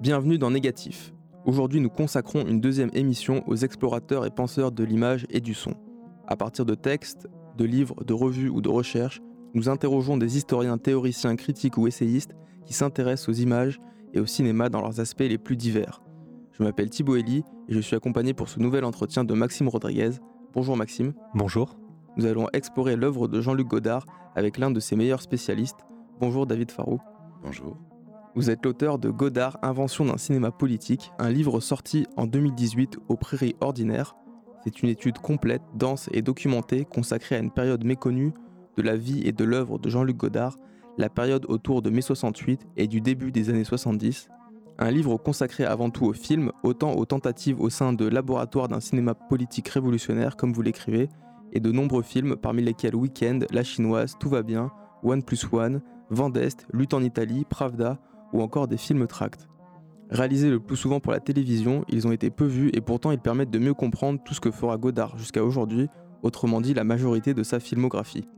[0.00, 1.14] Bienvenue dans Négatif.
[1.46, 5.74] Aujourd'hui, nous consacrons une deuxième émission aux explorateurs et penseurs de l'image et du son.
[6.26, 9.22] À partir de textes, de livres, de revues ou de recherches,
[9.54, 12.36] nous interrogeons des historiens, théoriciens, critiques ou essayistes
[12.66, 13.80] qui s'intéressent aux images
[14.12, 16.02] et au cinéma dans leurs aspects les plus divers.
[16.52, 20.10] Je m'appelle Thibaut Elie et je suis accompagné pour ce nouvel entretien de Maxime Rodriguez.
[20.52, 21.14] Bonjour Maxime.
[21.34, 21.78] Bonjour.
[22.16, 25.86] Nous allons explorer l'œuvre de Jean-Luc Godard avec l'un de ses meilleurs spécialistes.
[26.20, 26.98] Bonjour David Farou.
[27.42, 27.76] Bonjour.
[28.36, 33.16] Vous êtes l'auteur de Godard, Invention d'un cinéma politique, un livre sorti en 2018 aux
[33.16, 34.14] Prairies Ordinaires.
[34.62, 38.34] C'est une étude complète, dense et documentée consacrée à une période méconnue
[38.76, 40.58] de la vie et de l'œuvre de Jean-Luc Godard,
[40.98, 44.28] la période autour de mai 68 et du début des années 70.
[44.78, 48.80] Un livre consacré avant tout au film, autant aux tentatives au sein de laboratoire d'un
[48.80, 51.08] cinéma politique révolutionnaire, comme vous l'écrivez,
[51.54, 54.70] et de nombreux films, parmi lesquels Weekend, La Chinoise, Tout va bien,
[55.02, 55.80] One Plus One,
[56.10, 57.98] Vendeste, Lutte en Italie, Pravda,
[58.32, 59.48] ou encore des films tracts.
[60.10, 63.18] Réalisés le plus souvent pour la télévision, ils ont été peu vus et pourtant ils
[63.18, 65.88] permettent de mieux comprendre tout ce que fera Godard jusqu'à aujourd'hui,
[66.22, 68.28] autrement dit la majorité de sa filmographie.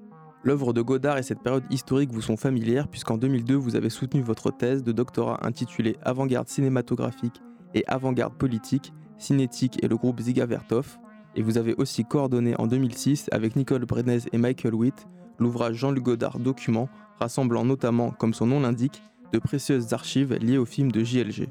[0.44, 4.22] L'œuvre de Godard et cette période historique vous sont familières puisqu'en 2002 vous avez soutenu
[4.22, 7.42] votre thèse de doctorat intitulée Avant-garde cinématographique
[7.74, 10.96] et avant-garde politique, Cinétique et le groupe Ziga Vertov,
[11.34, 15.06] et vous avez aussi coordonné en 2006 avec Nicole Brenez et Michael Witt
[15.38, 20.64] l'ouvrage Jean-Luc Godard Document, rassemblant notamment, comme son nom l'indique, de précieuses archives liées au
[20.64, 21.48] film de JLG.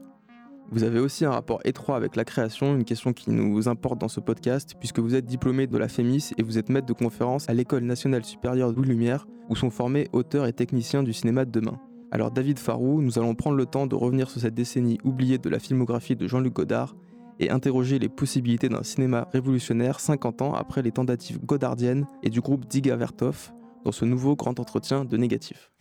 [0.69, 4.09] Vous avez aussi un rapport étroit avec la création, une question qui nous importe dans
[4.09, 7.49] ce podcast, puisque vous êtes diplômé de la FEMIS et vous êtes maître de conférence
[7.49, 11.51] à l'École nationale supérieure Louis Lumière, où sont formés auteurs et techniciens du cinéma de
[11.51, 11.79] demain.
[12.11, 15.49] Alors David Farou, nous allons prendre le temps de revenir sur cette décennie oubliée de
[15.49, 16.95] la filmographie de Jean-Luc Godard
[17.39, 22.41] et interroger les possibilités d'un cinéma révolutionnaire 50 ans après les tentatives godardiennes et du
[22.41, 23.53] groupe Diga Vertov
[23.85, 25.71] dans ce nouveau grand entretien de négatif.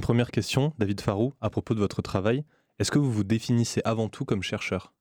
[0.00, 2.44] Première question, David Farou, à propos de votre travail.
[2.78, 4.92] Est-ce que vous vous définissez avant tout comme chercheur?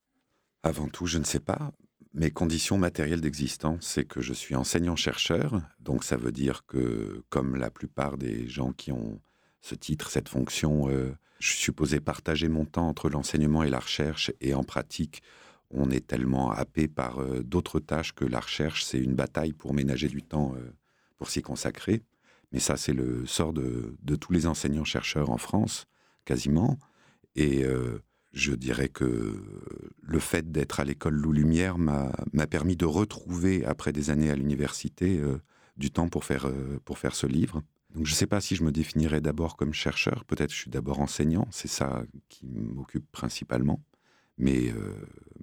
[0.63, 1.71] Avant tout, je ne sais pas.
[2.13, 5.61] Mes conditions matérielles d'existence, c'est que je suis enseignant-chercheur.
[5.79, 9.19] Donc ça veut dire que, comme la plupart des gens qui ont
[9.61, 13.79] ce titre, cette fonction, euh, je suis supposé partager mon temps entre l'enseignement et la
[13.79, 14.31] recherche.
[14.41, 15.21] Et en pratique,
[15.69, 19.73] on est tellement happé par euh, d'autres tâches que la recherche, c'est une bataille pour
[19.73, 20.73] ménager du temps euh,
[21.17, 22.01] pour s'y consacrer.
[22.51, 25.85] Mais ça, c'est le sort de, tous les enseignants-chercheurs en France,
[26.25, 26.77] quasiment.
[27.35, 27.99] Et euh,
[28.33, 29.43] je dirais que
[30.01, 34.35] le fait d'être à l'école Loup Lumière m'a permis de retrouver, après des années à
[34.35, 35.41] l'université, euh,
[35.75, 37.61] du temps pour faire, euh, pour faire ce livre.
[37.93, 40.69] Donc je ne sais pas si je me définirais d'abord comme chercheur, peut-être je suis
[40.69, 43.81] d'abord enseignant, c'est ça qui m'occupe principalement,
[44.37, 44.73] mais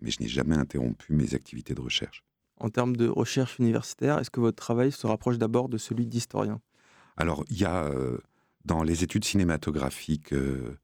[0.02, 2.22] je n'ai jamais interrompu mes activités de recherche.
[2.58, 6.60] En termes de recherche universitaire, est-ce que votre travail se rapproche d'abord de celui d'historien?
[7.16, 8.18] Alors, il y a euh,
[8.64, 10.76] dans les études cinématographiques, euh,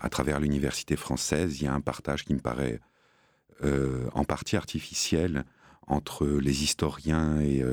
[0.00, 2.80] à travers l'université française, il y a un partage qui me paraît
[3.64, 5.44] euh, en partie artificiel
[5.86, 7.64] entre les historiens et,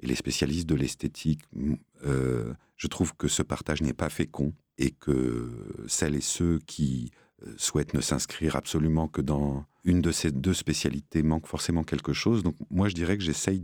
[0.00, 1.40] les spécialistes de l'esthétique.
[2.04, 5.50] je trouve que ce partage n'est pas fécond et que
[5.88, 7.12] celles et ceux qui
[7.56, 12.42] souhaitent ne s'inscrire absolument que dans une de ces deux spécialités manquent forcément quelque chose.
[12.42, 13.62] Donc moi, je dirais que j'essaye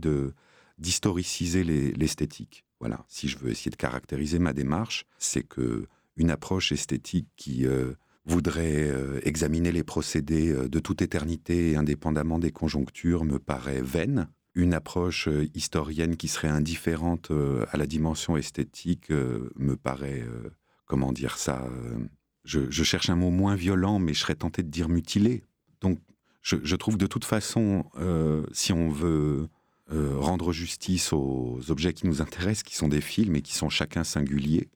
[0.79, 2.65] d'historiciser l'esthétique.
[2.83, 7.65] Voilà, si je veux essayer de caractériser ma démarche, c'est que une approche esthétique qui
[7.65, 7.93] euh,
[8.25, 14.27] voudrait euh, examiner les procédés euh, de toute éternité indépendamment des conjonctures me paraît vaine.
[14.53, 17.31] Une approche historienne qui serait indifférente
[17.71, 20.23] à la dimension esthétique me paraît,
[20.85, 21.65] comment dire ça,
[22.43, 25.41] je, cherche un mot moins violent, mais je serais tenté de dire mutilé.
[25.79, 25.99] Donc
[26.41, 27.85] je, je trouve de toute façon,
[28.51, 29.47] si on veut
[29.91, 33.69] euh, rendre justice aux objets qui nous intéressent, qui sont des films et qui sont
[33.69, 34.69] chacun singuliers,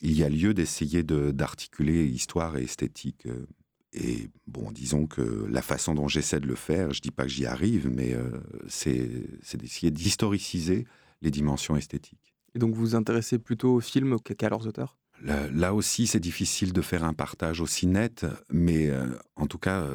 [0.00, 3.26] il y a lieu d'essayer d'articuler histoire et esthétique.
[3.26, 3.46] Euh,
[3.92, 7.28] et bon, disons que la façon dont j'essaie de le faire, je dis pas que
[7.28, 8.30] j'y arrive, mais euh,
[8.68, 10.86] c'est d'essayer d'historiciser
[11.22, 12.32] les dimensions esthétiques.
[12.54, 14.96] Et donc vous vous intéressez plutôt aux films qu'à leurs auteurs?
[15.24, 18.90] Là, aussi, c'est difficile de faire un partage aussi net, mais
[19.36, 19.86] en tout cas,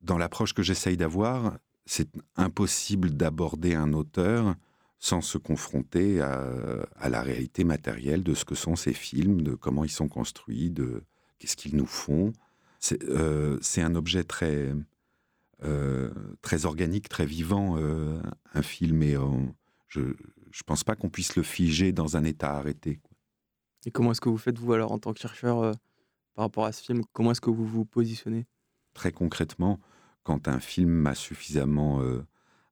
[0.00, 4.54] dans l'approche que j'essaye d'avoir, c'est impossible d'aborder un auteur
[4.98, 9.84] sans se confronter à, la réalité matérielle de ce que sont ces films, de comment
[9.84, 11.02] ils sont construits, de
[11.38, 12.32] qu'est-ce qu'ils nous font.
[12.80, 14.74] C'est euh, un objet très,
[15.62, 16.10] euh,
[16.40, 18.18] très organique, très vivant, euh,
[18.54, 19.16] un film, et
[19.88, 20.14] je ne
[20.64, 23.00] pense pas qu'on puisse le figer dans un état arrêté.
[23.84, 25.74] Et comment est-ce que vous faites, vous, alors, en tant que chercheur,
[26.34, 28.46] par rapport à ce film Comment est-ce que vous vous positionnez?
[28.94, 29.80] Très concrètement,
[30.24, 32.26] quand un film m'a suffisamment euh,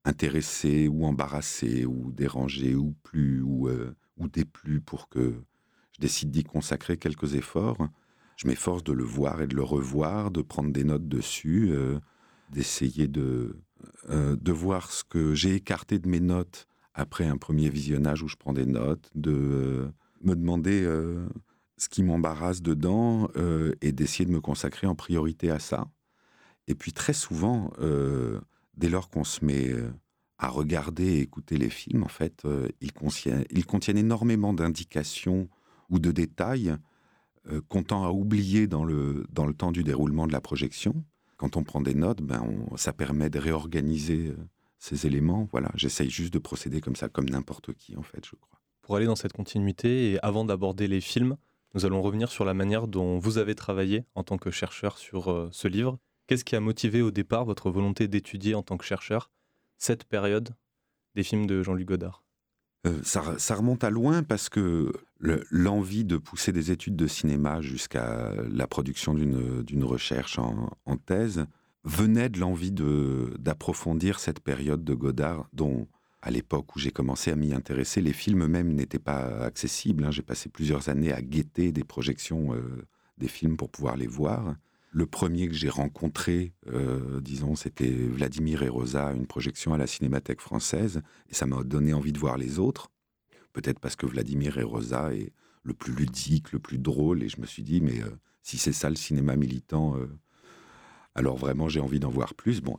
[0.05, 5.35] intéressé ou embarrassé ou dérangé ou plus ou, euh, ou déplu pour que
[5.93, 7.77] je décide d'y consacrer quelques efforts,
[8.37, 12.01] je m'efforce de le voir et de le revoir, de prendre des notes dessus, euh,
[12.51, 13.57] d'essayer de,
[14.09, 18.37] de voir ce que j'ai écarté de mes notes après un premier visionnage où je
[18.37, 19.91] prends des notes, de
[20.23, 20.85] me demander
[21.79, 23.29] ce qui m'embarrasse dedans
[23.81, 25.89] et d'essayer de me consacrer en priorité à ça.
[26.69, 28.41] Et puis très souvent, euh,
[28.77, 29.91] dès lors qu'on se met euh,
[30.39, 35.49] à regarder et écouter les films, en fait, euh, ils, contiennent, ils, contiennent, énormément d'indications
[35.91, 36.75] ou de détails
[37.69, 41.05] qu'on tend à oublier dans le, dans le temps du déroulement de la projection.
[41.37, 44.33] Quand on prend des notes, ben ça permet de réorganiser
[44.79, 45.49] ces éléments.
[45.51, 48.61] Voilà, j'essaye juste de procéder comme ça, comme n'importe qui, en fait, je crois.
[48.81, 51.37] Pour aller dans cette continuité, et avant d'aborder les films,
[51.75, 55.49] nous allons revenir sur la manière dont vous avez travaillé en tant que chercheur sur
[55.51, 59.31] ce livre Qu'est-ce qui a motivé au départ votre volonté d'étudier en tant que chercheur
[59.79, 60.55] cette période
[61.15, 62.23] des films de Jean-Luc Godard?
[62.85, 68.33] Euh, ça, remonte à loin parce que l'envie de pousser des études de cinéma jusqu'à
[68.51, 71.47] la production d'une recherche en, thèse
[71.85, 75.87] venait de l'envie d'approfondir cette période de Godard dont,
[76.23, 80.05] à l'époque où j'ai commencé à m'y intéresser, les films même n'étaient pas accessibles.
[80.05, 80.11] Hein.
[80.11, 82.85] J'ai passé plusieurs années à guetter des projections euh,
[83.17, 84.57] des films pour pouvoir les voir.
[84.95, 89.87] Le premier que j'ai rencontré, euh, disons, c'était Vladimir et Rosa, une projection à la
[89.87, 91.01] Cinémathèque française,
[91.31, 92.91] et ça m'a donné envie de voir les autres.
[93.55, 97.41] Peut-être parce que Vladimir et Rosa est le plus ludique, le plus drôle, et je
[97.41, 98.11] me suis dit, mais euh,
[98.43, 100.09] si c'est ça le cinéma militant, euh,
[101.15, 102.61] alors vraiment j'ai envie d'en voir plus.
[102.61, 102.79] Bon,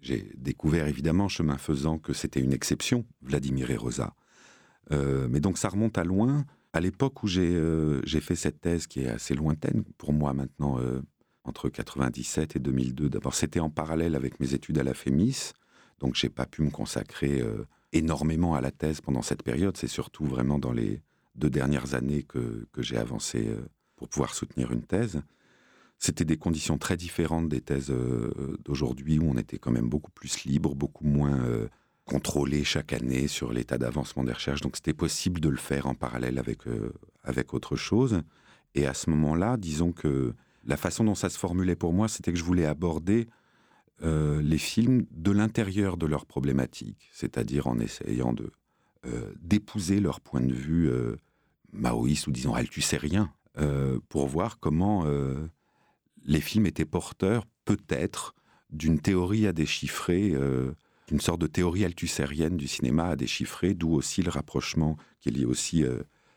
[0.00, 4.14] j'ai découvert évidemment, chemin faisant, que c'était une exception, Vladimir et Rosa.
[4.90, 6.44] mais donc ça remonte à loin.
[6.74, 10.78] À l'époque où j'ai fait cette thèse, qui est assez lointaine pour moi maintenant,
[11.44, 13.08] entre 97 et 2002.
[13.08, 15.52] D'abord, c'était en parallèle avec mes études à la FEMIS,
[16.00, 19.76] donc j'ai pas pu me consacrer euh, énormément à la thèse pendant cette période.
[19.76, 21.00] C'est surtout vraiment dans les
[21.34, 25.22] deux dernières années que, j'ai avancé euh, pour pouvoir soutenir une thèse.
[25.98, 30.10] C'était des conditions très différentes des thèses euh, d'aujourd'hui, où on était quand même beaucoup
[30.10, 31.46] plus libre, beaucoup moins
[32.04, 34.60] contrôlé chaque année sur l'état d'avancement des recherches.
[34.60, 36.62] Donc c'était possible de le faire en parallèle avec,
[37.22, 38.20] avec autre chose.
[38.74, 40.34] Et à ce moment-là, disons que
[40.66, 43.28] la façon dont ça se formulait pour moi, c'était que je voulais aborder
[44.02, 48.50] euh, les films de l'intérieur de leurs problématiques, c'est-à-dire en essayant de
[49.06, 51.16] euh, d'épouser leur point de vue euh,
[51.72, 53.32] maoïste ou disons rien
[54.08, 55.06] pour voir comment
[56.24, 58.34] les films étaient porteurs peut-être
[58.70, 60.34] d'une théorie à déchiffrer,
[61.06, 65.32] d'une sorte de théorie althusérienne du cinéma à déchiffrer, d'où aussi le rapprochement qui est
[65.32, 65.84] lié aussi.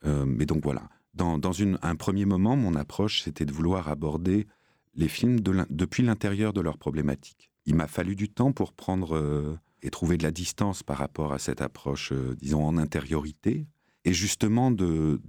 [0.03, 1.39] mais donc voilà, dans,
[1.81, 4.47] un premier moment, mon approche, c'était de vouloir aborder
[4.95, 7.51] les films depuis l'intérieur de leurs problématiques.
[7.65, 11.33] Il m'a fallu du temps pour prendre euh, et trouver de la distance par rapport
[11.33, 13.67] à cette approche, euh, disons, en intériorité,
[14.05, 15.19] et justement de,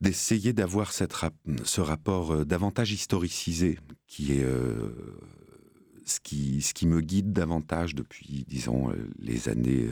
[0.00, 4.46] d'essayer d'avoir ce rapport euh, davantage historicisé, qui est
[6.04, 9.88] ce qui me guide davantage depuis, disons, les années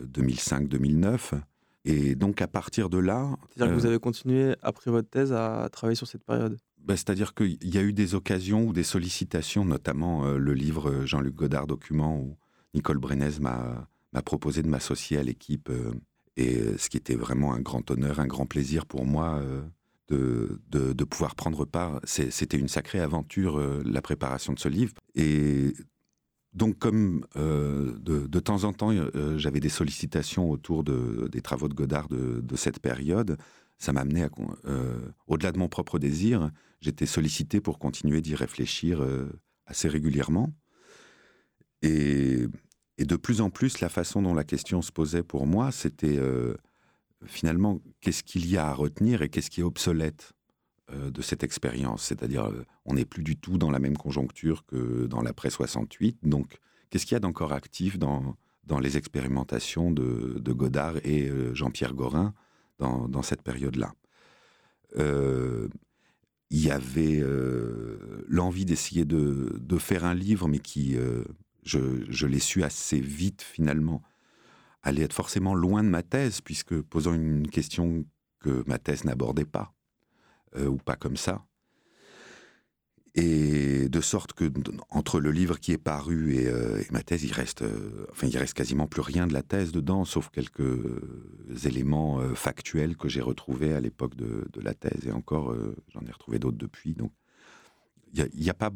[0.00, 1.40] 2005-2009
[1.84, 3.30] et donc à partir de là...
[3.50, 6.58] C'est-à-dire que vous euh, avez continué, après votre thèse, à travailler sur cette période?
[6.78, 10.90] Ben, C'est-à-dire qu'il y a eu des occasions ou des sollicitations, notamment euh, le livre
[10.90, 12.36] euh, Jean-Luc Godard Document, où
[12.74, 13.88] Nicole Brenez m'a
[14.22, 15.70] proposé de m'associer à l'équipe,
[16.36, 19.42] et ce qui était vraiment un grand honneur, un grand plaisir pour moi
[20.08, 22.00] de, de, de, pouvoir prendre part.
[22.04, 24.92] C'était une sacrée aventure, la préparation de ce livre.
[25.16, 25.74] Et
[26.52, 31.74] donc, comme euh, de, temps en temps, euh, j'avais des sollicitations autour des travaux de
[31.74, 33.36] Godard de, cette période,
[33.78, 34.30] ça m'a amené à,
[34.66, 39.00] euh, au-delà de mon propre désir, j'étais sollicité pour continuer d'y réfléchir
[39.66, 40.52] assez régulièrement.
[41.82, 42.46] Et,
[42.98, 46.18] et, de plus en plus, la façon dont la question se posait pour moi, c'était
[47.26, 50.32] finalement qu'est-ce qu'il y a à retenir et qu'est-ce qui est obsolète?
[50.92, 52.02] Euh, de cette expérience.
[52.02, 56.18] C'est-à-dire, euh, on n'est plus du tout dans la même conjoncture que dans l'après 68.
[56.22, 61.54] Donc, qu'est-ce qu'il y a d'encore actif dans, dans les expérimentations de, Godard et euh,
[61.54, 62.34] Jean-Pierre Gorin
[62.78, 63.92] dans, cette période-là?
[64.96, 67.22] Il y avait
[68.26, 70.96] l'envie d'essayer de, faire un livre, mais qui,
[71.62, 71.78] je,
[72.08, 74.02] je l'ai su assez vite finalement,
[74.82, 78.06] allait être forcément loin de ma thèse, puisque posant une question
[78.40, 79.74] que ma thèse n'abordait pas.
[80.56, 81.44] Euh, ou pas comme ça.
[83.16, 84.52] Et de sorte que
[84.88, 88.38] entre le livre qui est paru et, euh, ma thèse, il reste, euh, enfin, il
[88.38, 90.78] reste quasiment plus rien de la thèse dedans, sauf quelques
[91.64, 95.08] éléments euh, factuels que j'ai retrouvés à l'époque de, la thèse.
[95.08, 95.56] Et encore,
[95.88, 96.94] j'en ai retrouvé d'autres depuis.
[96.94, 97.12] Donc,
[98.12, 98.70] il n'y a, pas,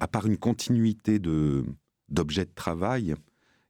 [0.00, 1.64] à part une continuité de
[2.08, 3.14] d'objets de travail,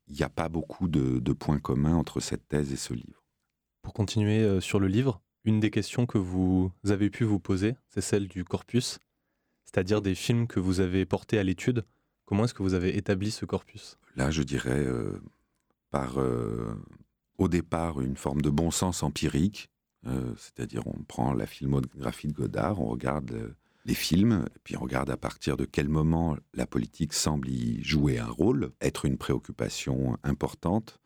[0.09, 3.23] il n'y a pas beaucoup de, de, points communs entre cette thèse et ce livre.
[3.83, 8.01] Pour continuer sur le livre, une des questions que vous avez pu vous poser, c'est
[8.01, 8.99] celle du corpus
[9.71, 11.85] c'est-à-dire des films que vous avez portés à l'étude.
[12.25, 13.99] Comment est-ce que vous avez établi ce corpus?
[14.17, 15.21] Là, je dirais euh,
[15.91, 16.75] par, euh,
[17.39, 19.71] au départ, une forme de bon sens empirique,
[20.07, 23.55] euh, c'est-à-dire on prend la filmographie de Godard, on regarde
[23.85, 28.19] les films, puis on regarde à partir de quel moment la politique semble y jouer
[28.19, 31.01] un rôle, être une préoccupation importante,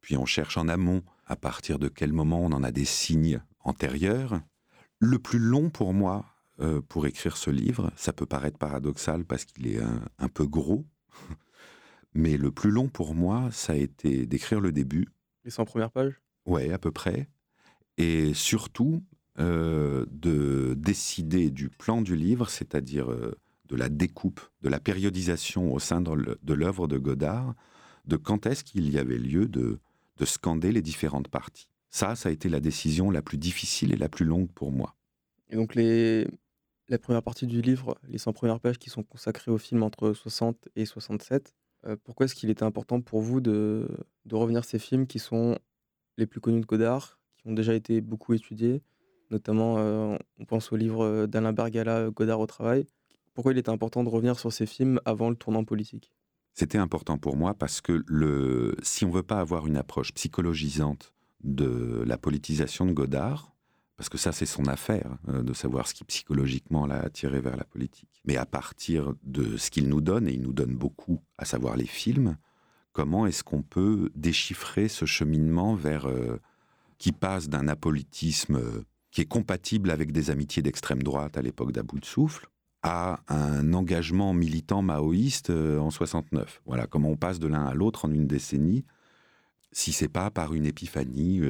[0.00, 3.42] puis on cherche en amont à partir de quel moment on en a des signes
[3.64, 4.40] antérieurs.
[5.00, 6.26] Le plus long pour moi,
[6.60, 7.92] euh, pour écrire ce livre.
[7.94, 9.80] Ça peut paraître paradoxal parce qu'il est
[10.18, 10.84] un, peu gros,
[12.14, 15.06] mais le plus long pour moi, ça a été d'écrire le début.
[15.44, 16.20] Les 100 premières pages?
[16.46, 17.28] Ouais, à peu près.
[17.96, 19.04] Et surtout,
[19.38, 23.38] euh, de décider du plan du livre, c'est-à-dire euh,
[23.68, 27.54] de la découpe, de la périodisation au sein de l'œuvre de Godard,
[28.04, 29.78] de quand est-ce qu'il y avait lieu de,
[30.16, 31.70] de scander les différentes parties.
[31.90, 34.94] Ça, ça a été la décision la plus difficile et la plus longue pour moi.
[35.50, 36.26] Et donc les,
[36.88, 40.12] la première partie du livre, les 100 premières pages qui sont consacrées au film entre
[40.12, 41.54] 60 et 67.
[41.86, 43.88] Euh, pourquoi est-ce qu'il était important pour vous de,
[44.24, 45.58] de revenir ces films qui sont
[46.16, 48.82] les plus connus de Godard, qui ont déjà été beaucoup étudiés
[49.30, 52.86] Notamment, euh, on pense au livre d'Alain Bergala, Godard au travail.
[53.34, 56.12] Pourquoi il était important de revenir sur ces films avant le tournant politique?
[56.54, 61.12] C'était important pour moi parce que le, si on veut pas avoir une approche psychologisante
[61.44, 63.52] de la politisation de Godard,
[63.96, 67.56] parce que ça c'est son affaire, euh, de savoir ce qui psychologiquement l'a attiré vers
[67.56, 68.22] la politique.
[68.24, 71.76] Mais à partir de ce qu'il nous donne, et il nous donne beaucoup, à savoir
[71.76, 72.36] les films,
[72.92, 76.40] comment est-ce qu'on peut déchiffrer ce cheminement vers euh,
[76.98, 81.72] qui passe d'un apolitisme euh, qui est compatible avec des amitiés d'extrême droite à l'époque
[81.72, 82.48] d'About de Souffle,
[82.82, 86.62] à un engagement militant maoïste en 69.
[86.66, 88.84] Voilà, comment on passe de l'un à l'autre en une décennie,
[89.72, 91.40] si c'est pas par une épiphanie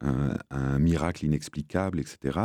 [0.00, 2.38] un, miracle inexplicable, etc.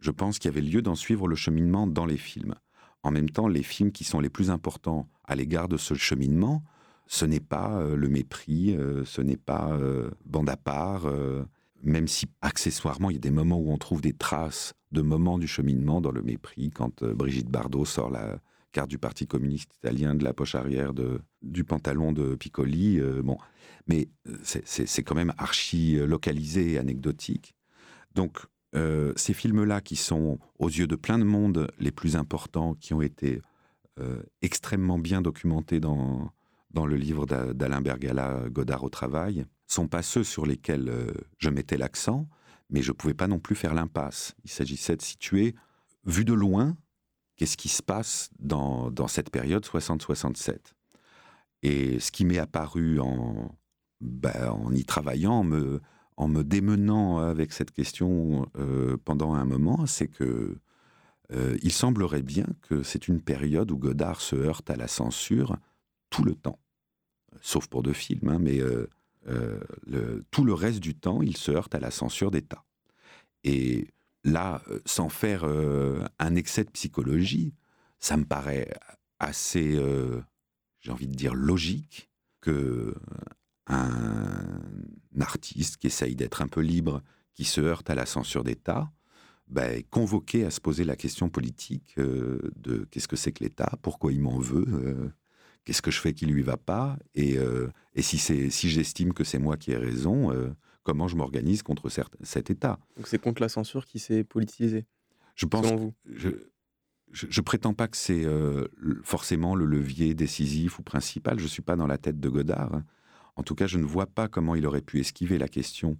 [0.00, 2.54] Je pense qu'il y avait lieu d'en suivre le cheminement dans les films.
[3.02, 6.62] En même temps, les films qui sont les plus importants à l'égard de ce cheminement,
[7.06, 11.06] ce n'est pas euh, le mépris, euh, ce n'est pas euh, bande à part,
[11.82, 15.38] même si accessoirement il y a des moments où on trouve des traces de moments
[15.38, 18.38] du cheminement dans le mépris, quand Brigitte Bardot sort la
[18.74, 23.00] carte du Parti communiste italien de la poche arrière de, du pantalon de Piccoli.
[23.22, 23.38] bon,
[23.86, 27.54] mais euh, c'est quand même archi euh, localisé et anecdotique.
[28.14, 28.38] Donc,
[28.74, 32.94] euh, ces films-là, qui sont aux yeux de plein de monde les plus importants, qui
[32.94, 33.40] ont été
[34.42, 36.32] extrêmement bien documentés dans,
[36.72, 40.92] dans le livre d'Alain Bergala, Godard au travail, sont pas ceux sur lesquels
[41.38, 42.28] je mettais l'accent,
[42.70, 44.34] mais je pouvais pas non plus faire l'impasse.
[44.42, 45.54] Il s'agissait de situer,
[46.06, 46.76] vu de loin,
[47.36, 50.58] qu'est-ce qui se passe dans, cette période 60-67.
[51.62, 53.56] Et ce qui m'est apparu en,
[54.00, 55.80] bah, en y travaillant, en me,
[56.16, 60.58] en me démenant avec cette question euh, pendant un moment, c'est que
[61.32, 65.56] euh, il semblerait bien que c'est une période où Godard se heurte à la censure
[66.10, 66.58] tout le temps,
[67.40, 68.86] sauf pour deux films, hein, mais euh,
[70.30, 72.64] tout le reste du temps, il se heurte à la censure d'État.
[73.42, 73.88] Et
[74.24, 77.54] là, sans faire un excès de psychologie,
[77.98, 78.72] ça me paraît
[79.18, 79.78] assez,
[80.80, 82.94] j'ai envie de dire, logique que
[83.66, 84.60] un
[85.20, 87.02] artiste qui essaye d'être un peu libre,
[87.34, 88.90] qui se heurte à la censure d'État,
[89.48, 93.78] ben, convoqué à se poser la question politique euh, de qu'est-ce que c'est que l'État,
[93.82, 95.10] pourquoi il m'en veut, euh,
[95.64, 98.18] qu'est-ce que je fais qui lui va pas, et, euh, et si
[98.70, 100.32] j'estime que c'est moi qui ai raison,
[100.84, 101.88] comment je m'organise contre
[102.22, 102.78] cet État.
[102.96, 104.86] Donc c'est contre la censure qui s'est politisé.
[105.34, 105.66] Je pense.
[105.66, 105.94] Selon vous?
[106.08, 106.28] Je,
[107.10, 108.24] je, prétends pas que c'est
[109.02, 111.40] forcément le levier décisif ou principal.
[111.40, 112.74] Je suis pas dans la tête de Godard.
[112.74, 112.84] Hein.
[113.36, 115.98] En tout cas, je ne vois pas comment il aurait pu esquiver la question,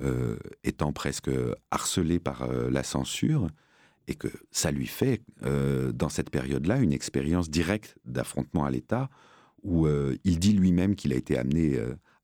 [0.00, 1.30] euh, étant presque
[1.70, 3.48] harcelé par euh, la censure,
[4.06, 9.10] et que ça lui fait, euh, dans cette période-là, une expérience directe d'affrontement à l'État,
[9.64, 9.88] où
[10.22, 11.76] il dit lui-même qu'il a été amené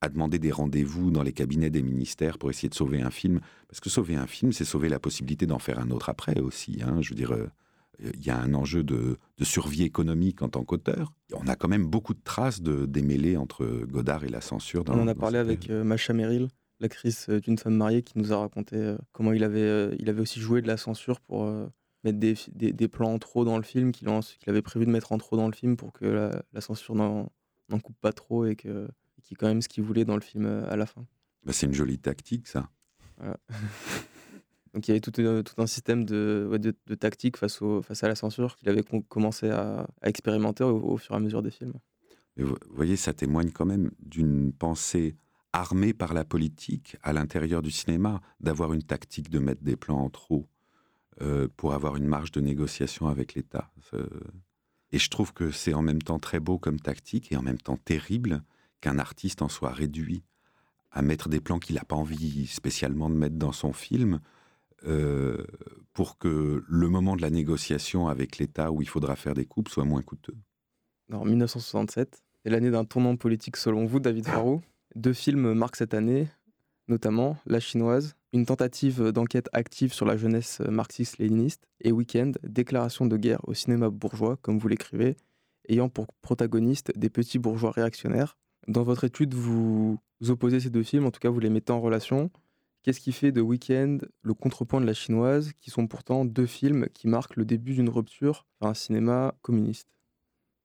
[0.04, 3.40] à demander des rendez-vous dans les cabinets des ministères pour essayer de sauver un film.
[3.68, 6.78] Parce que sauver un film, c'est sauver la possibilité d'en faire un autre après aussi.
[6.82, 7.00] Hein.
[7.00, 7.34] Je veux dire,
[8.00, 11.12] il y a un enjeu de, survie économique en tant qu'auteur.
[11.32, 14.84] On a quand même beaucoup de traces de démêlés entre Godard et la censure.
[14.88, 16.48] on en a parlé avec euh, Macha Merrill,
[16.80, 20.20] l'actrice euh, d'une femme mariée, qui nous a raconté euh, comment il avait, il avait
[20.20, 21.46] aussi joué de la censure pour,
[22.04, 24.08] mettre des, des, plans en trop dans le film, qu'il
[24.46, 26.04] avait prévu de mettre en trop dans le film pour que
[26.52, 27.30] la, censure n'en
[27.82, 28.88] coupe pas trop et qu'il
[29.24, 31.06] qu ait quand même ce qu'il voulait dans le film à la fin.
[31.44, 32.70] Bah, c'est une jolie tactique, ça.
[34.74, 38.08] Donc il y avait tout, tout un système de, de, tactique face, au, face à
[38.08, 41.74] la censure qu'il avait commencé à, expérimenter au, fur et à mesure des films.
[42.36, 45.16] vous voyez, ça témoigne quand même d'une pensée
[45.52, 50.00] armée par la politique à l'intérieur du cinéma, d'avoir une tactique de mettre des plans
[50.00, 50.48] en trop
[51.22, 53.70] euh, pour avoir une marge de négociation avec l'État.
[54.90, 57.58] Et je trouve que c'est en même temps très beau comme tactique et en même
[57.60, 58.42] temps terrible
[58.84, 60.22] qu'un artiste en soit réduit
[60.90, 64.20] à mettre des plans qu'il n'a pas envie spécialement de mettre dans son film
[64.86, 65.42] euh,
[65.94, 69.70] pour que le moment de la négociation avec l'État où il faudra faire des coupes
[69.70, 70.36] soit moins coûteux.
[71.10, 74.60] En 1967, c'est l'année d'un tournant politique selon vous, David Farou.
[74.96, 76.28] Deux films marquent cette année,
[76.86, 83.16] notamment La Chinoise, une tentative d'enquête active sur la jeunesse marxiste-léniniste, et Weekend, déclaration de
[83.16, 85.16] guerre au cinéma bourgeois, comme vous l'écrivez,
[85.70, 88.36] ayant pour protagonistes des petits bourgeois réactionnaires.
[88.68, 91.80] Dans votre étude, vous opposez ces deux films, en tout cas vous les mettez en
[91.80, 92.30] relation.
[92.84, 96.86] Qu'est-ce qui fait de Weekend le contrepoint de la chinoise, qui sont pourtant deux films
[96.92, 99.88] qui marquent le début d'une rupture vers un cinéma communiste?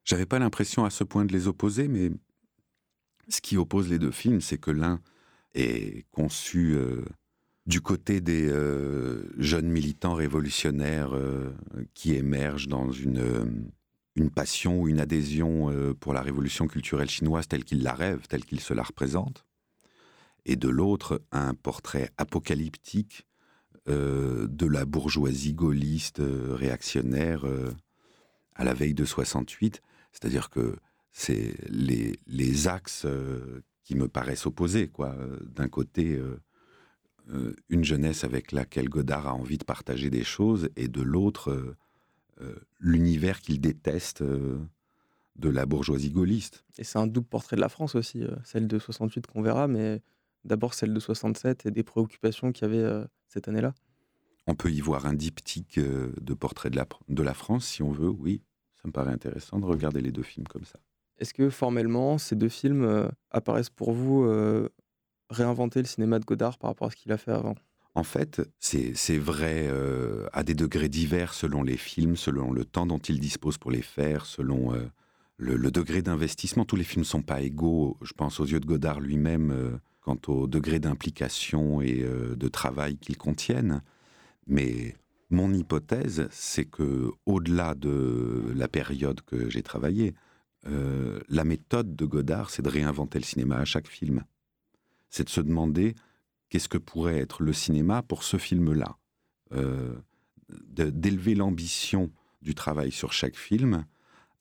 [0.04, 2.12] J'avais pas l'impression à ce point de les opposer, mais
[3.30, 5.00] ce qui oppose les deux films, c'est que l'un
[5.54, 7.06] est conçu euh,
[7.68, 11.54] du côté des euh, jeunes militants révolutionnaires euh,
[11.94, 13.72] qui émergent dans une,
[14.20, 18.46] une passion ou une adhésion pour la révolution culturelle chinoise telle qu'ils la rêvent, telle
[18.46, 19.46] qu'ils se la représentent
[20.46, 23.28] et de l'autre un portrait apocalyptique
[23.88, 27.72] euh, de la bourgeoisie gaulliste euh, réactionnaire euh,
[28.56, 29.82] à la veille de 68.
[30.12, 30.76] C'est-à-dire que
[31.12, 33.06] c'est les, les, axes
[33.84, 34.88] qui me paraissent opposés.
[34.88, 35.16] Quoi.
[35.42, 36.20] D'un côté,
[37.70, 41.76] une jeunesse avec laquelle Godard a envie de partager des choses, et de l'autre,
[42.80, 46.66] l'univers qu'il déteste de la bourgeoisie gaulliste.
[46.78, 50.02] Et c'est un double portrait de la France aussi, celle de 68 qu'on verra, mais
[50.46, 53.74] D'abord celle de 67 et des préoccupations qu'il y avait euh, cette année-là.
[54.48, 57.84] On peut y voir un diptyque euh, de portrait de la, de la France, si
[57.84, 58.42] on veut, oui.
[58.82, 60.80] Ça me paraît intéressant de regarder les deux films comme ça.
[61.18, 64.26] Est-ce que formellement, ces deux films euh, apparaissent pour vous
[65.30, 67.56] réinventer le cinéma de Godard par rapport à ce qu'il a fait avant?
[68.00, 69.70] En fait, c'est vrai
[70.32, 73.82] à des degrés divers selon les films, selon le temps dont il dispose pour les
[73.82, 74.72] faire, selon
[75.36, 76.64] le, le, degré d'investissement.
[76.64, 77.98] Tous les films ne sont pas égaux.
[78.02, 82.98] Je pense aux yeux de Godard lui-même quant au degré d'implication et euh, de travail
[82.98, 83.82] qu'ils contiennent.
[84.48, 84.96] Mais
[85.30, 90.16] mon hypothèse, c'est que au-delà de la période que j'ai travaillé,
[90.68, 94.24] euh, la méthode de Godard, c'est de réinventer le cinéma à chaque film.
[95.10, 95.96] C'est de se demander
[96.50, 98.98] qu'est-ce que pourrait être le cinéma pour ce film-là.
[99.54, 99.96] Euh,
[100.50, 103.86] d'élever l'ambition du travail sur chaque film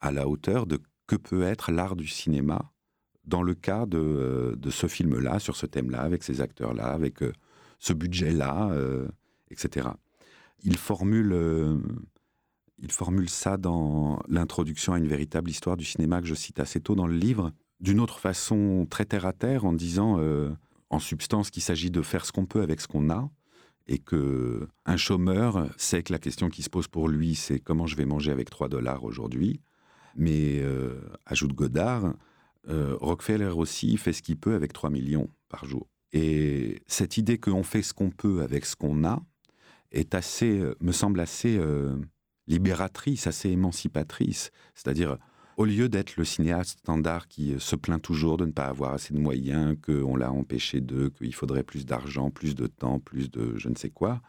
[0.01, 2.73] à la hauteur de que peut être l'art du cinéma
[3.25, 7.33] dans le cas de, de ce film-là, sur ce thème-là, avec ces acteurs-là, avec euh,
[7.79, 9.09] ce budget-là, euh,
[9.51, 9.89] etc.
[10.63, 11.77] Il formule, euh,
[12.79, 16.81] il formule ça dans l'introduction à une véritable histoire du cinéma que je cite assez
[16.81, 20.19] tôt dans le livre, d'une autre façon très terre à terre, en disant
[20.91, 23.31] en substance qu'il s'agit de faire ce qu'on peut avec ce qu'on a,
[23.87, 27.87] et que un chômeur sait que la question qui se pose pour lui, c'est comment
[27.87, 29.61] je vais manger avec 3 dollars aujourd'hui.
[30.15, 30.63] Mais,
[31.27, 32.13] ajoute Godard,
[32.69, 35.89] euh, Rockefeller aussi fait ce qu'il peut avec 3 millions par jour.
[36.13, 39.23] Et cette idée qu'on fait ce qu'on peut avec ce qu'on a
[39.91, 41.97] est assez, euh, me semble assez euh,
[42.47, 44.51] libératrice, assez émancipatrice.
[44.75, 45.19] C'est-à-dire,
[45.59, 49.13] au lieu d'être le cinéaste standard qui se plaint toujours de ne pas avoir assez
[49.13, 53.59] de moyens, qu'on l'a empêché d'eux, qu'il faudrait plus d'argent, plus de temps, plus de
[53.59, 54.23] je ne sais quoi,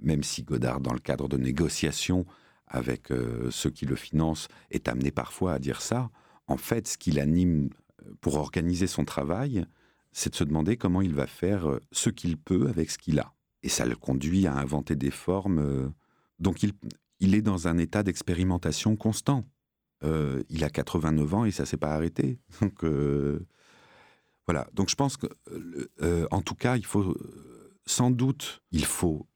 [0.00, 2.24] même si Godard, dans le cadre de négociations
[2.68, 3.08] avec
[3.50, 6.10] ceux qui le financent, est amené parfois à dire ça,
[6.48, 7.70] en fait, ce qui l'anime
[8.04, 9.64] euh, pour organiser son travail,
[10.12, 13.18] c'est de se demander comment il va faire euh, ce qu'il peut avec ce qu'il
[13.18, 13.34] a.
[13.62, 15.58] Et ça le conduit à inventer des formes.
[15.58, 15.88] Euh,
[16.38, 19.44] donc il, est dans un état d'expérimentation constant.
[20.48, 22.38] Il a 89 ans et ça s'est pas arrêté.
[22.60, 22.84] Donc
[24.46, 24.68] voilà.
[24.72, 25.26] Donc je pense que,
[26.30, 27.16] en tout cas, il faut
[27.86, 29.26] sans doute, il faut,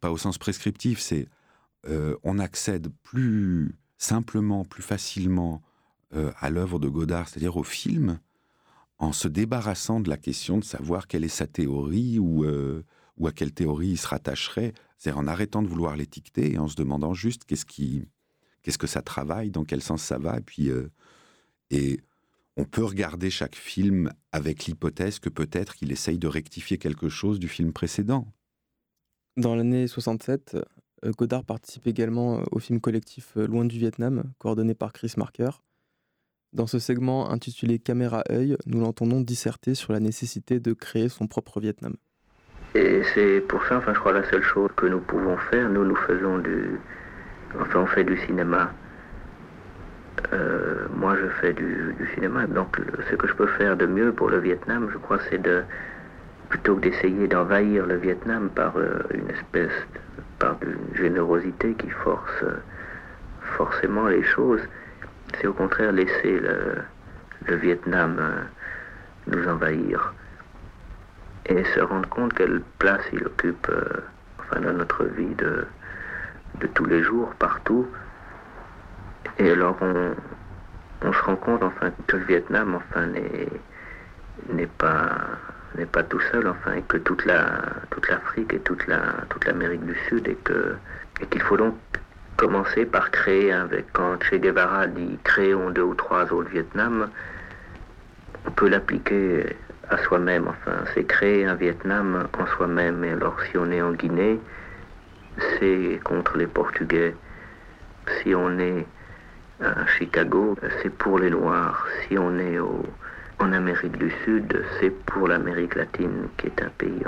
[0.00, 1.28] pas au sens prescriptif, c'est
[2.22, 5.62] on accède plus simplement, plus facilement
[6.14, 8.18] euh, à l'œuvre de Godard, c'est-à-dire au film,
[8.96, 12.82] en se débarrassant de la question de savoir quelle est sa théorie ou, euh,
[13.18, 16.66] ou à quelle théorie il se rattacherait, c'est-à-dire en arrêtant de vouloir l'étiqueter et en
[16.66, 18.08] se demandant juste qu'est-ce qui,
[18.68, 20.90] qu'est-ce que ça travaille, dans quel sens ça va, et puis euh,
[21.70, 22.00] et
[22.58, 27.38] on peut regarder chaque film avec l'hypothèse que peut-être qu'il essaye de rectifier quelque chose
[27.38, 28.28] du film précédent.
[29.38, 30.58] Dans l'année 67,
[31.16, 35.62] Godard participe également au film collectif Loin du Vietnam, coordonné par Chris Marker.
[36.52, 41.26] Dans ce segment intitulé Caméra œil, nous l'entendons disserter sur la nécessité de créer son
[41.26, 41.94] propre Vietnam.
[42.74, 45.70] Et c'est pour ça, enfin, je crois, la seule chose que nous pouvons faire.
[45.70, 46.78] Nous, nous faisons du.
[47.60, 48.70] Enfin, on fait du cinéma.
[50.32, 52.46] Euh, moi, je fais du, cinéma.
[52.46, 55.62] Donc, ce que je peux faire de mieux pour le Vietnam, je crois, c'est de.
[56.48, 59.86] Plutôt que d'essayer d'envahir le Vietnam par euh, une espèce.
[60.38, 62.44] par une générosité qui force
[63.56, 64.60] forcément les choses,
[65.34, 66.76] c'est au contraire laisser le,
[67.46, 68.40] le Vietnam euh,
[69.26, 70.14] nous envahir
[71.46, 73.84] et se rendre compte quelle place il occupe euh,
[74.38, 75.66] enfin, dans notre vie de,
[76.60, 77.86] de tous les jours, partout.
[79.38, 83.06] Et alors on, se rend compte enfin que le Vietnam enfin
[84.52, 85.10] n'est pas
[85.92, 89.84] pas tout seul enfin et que toute la toute l'Afrique et toute la toute l'Amérique
[89.86, 90.36] du Sud et
[91.26, 91.76] qu'il faut donc
[92.36, 97.08] commencer par créer avec quand Che Guevara dit créons deux ou trois autres Vietnam
[98.46, 99.56] on peut l'appliquer
[99.90, 100.48] à soi-même.
[100.48, 103.04] Enfin, c'est créer un Vietnam en soi-même.
[103.04, 104.40] Et alors, si on est en Guinée,
[105.58, 107.14] c'est contre les Portugais.
[108.22, 108.86] Si on est
[109.60, 111.86] à Chicago, c'est pour les Noirs.
[112.06, 112.58] Si on est
[113.38, 117.02] en Amérique du Sud, c'est pour l'Amérique latine, qui est un pays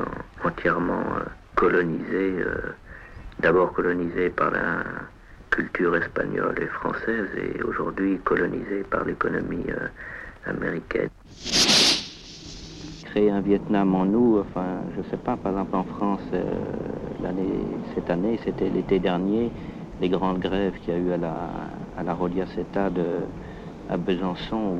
[0.45, 2.75] entièrement euh, colonisé, euh,
[3.41, 4.85] d'abord colonisé par la
[5.51, 11.11] culture espagnole et française, et aujourd'hui colonisé par l'économie euh, américaine
[13.11, 16.45] créer un Vietnam en nous, enfin, je sais pas, par exemple en France, euh,
[17.95, 19.51] cette année, c'était l'été dernier,
[20.01, 21.35] les grandes grèves qu'il y a eu à la,
[21.99, 22.15] à la
[22.91, 23.05] de,
[23.91, 24.77] à Besançon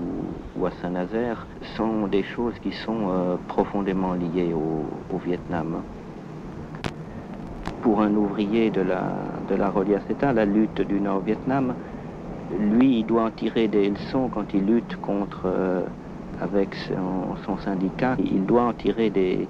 [0.57, 1.45] ou, à Saint-Nazaire
[1.77, 5.83] sont des choses qui sont euh, profondément liées au, Vietnam.
[7.83, 9.03] Pour un ouvrier de la,
[9.49, 9.73] de la
[10.33, 11.75] la lutte du Nord-Vietnam,
[12.59, 15.83] lui, il doit en tirer des leçons quand il lutte contre euh,
[16.41, 19.49] avec son, syndicat, il doit en tirer des,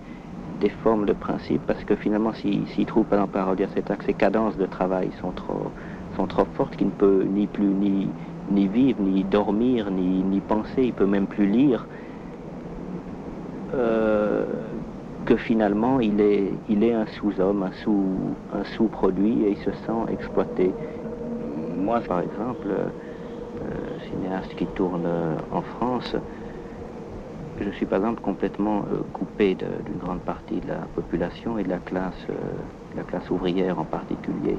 [0.82, 3.22] formes de principe parce que finalement, s'il trouve par
[3.52, 5.70] exemple à que ses cadences de travail sont trop,
[6.16, 8.08] sont trop fortes, qu'il ne peut ni plus ni,
[8.50, 11.86] ni vivre, ni dormir, ni, ni penser, il peut même plus lire,
[13.74, 14.44] euh,
[15.26, 18.04] que finalement il est, il est un sous-homme, un, sous,
[18.52, 20.72] un sous-produit et il se sent exploité.
[21.78, 25.06] Moi, par exemple, euh, cinéaste qui tourne
[25.52, 26.16] en France,
[27.60, 31.68] je suis par exemple complètement euh, coupé d'une grande partie de la population et de
[31.68, 32.34] la classe, euh,
[32.96, 34.56] la classe ouvrière en particulier.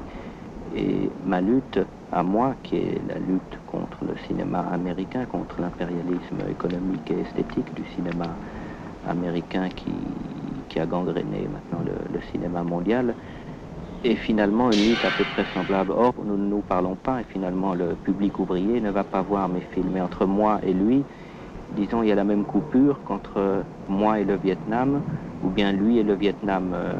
[0.76, 1.80] Et ma lutte,
[2.12, 7.74] à moi, qui est la lutte contre le cinéma américain, contre l'impérialisme économique et esthétique
[7.74, 8.26] du cinéma
[9.06, 9.92] américain qui,
[10.68, 13.14] qui a gangréné maintenant le, le, cinéma mondial,
[14.04, 15.92] est finalement une lutte à peu près semblable.
[15.92, 19.48] Or, nous ne nous parlons pas et finalement le public ouvrier ne va pas voir
[19.48, 19.90] mes films.
[19.92, 21.04] Mais entre moi et lui,
[21.76, 25.02] disons, il y a la même coupure qu'entre moi et le Vietnam,
[25.44, 26.72] ou bien lui et le Vietnam.
[26.74, 26.92] Euh,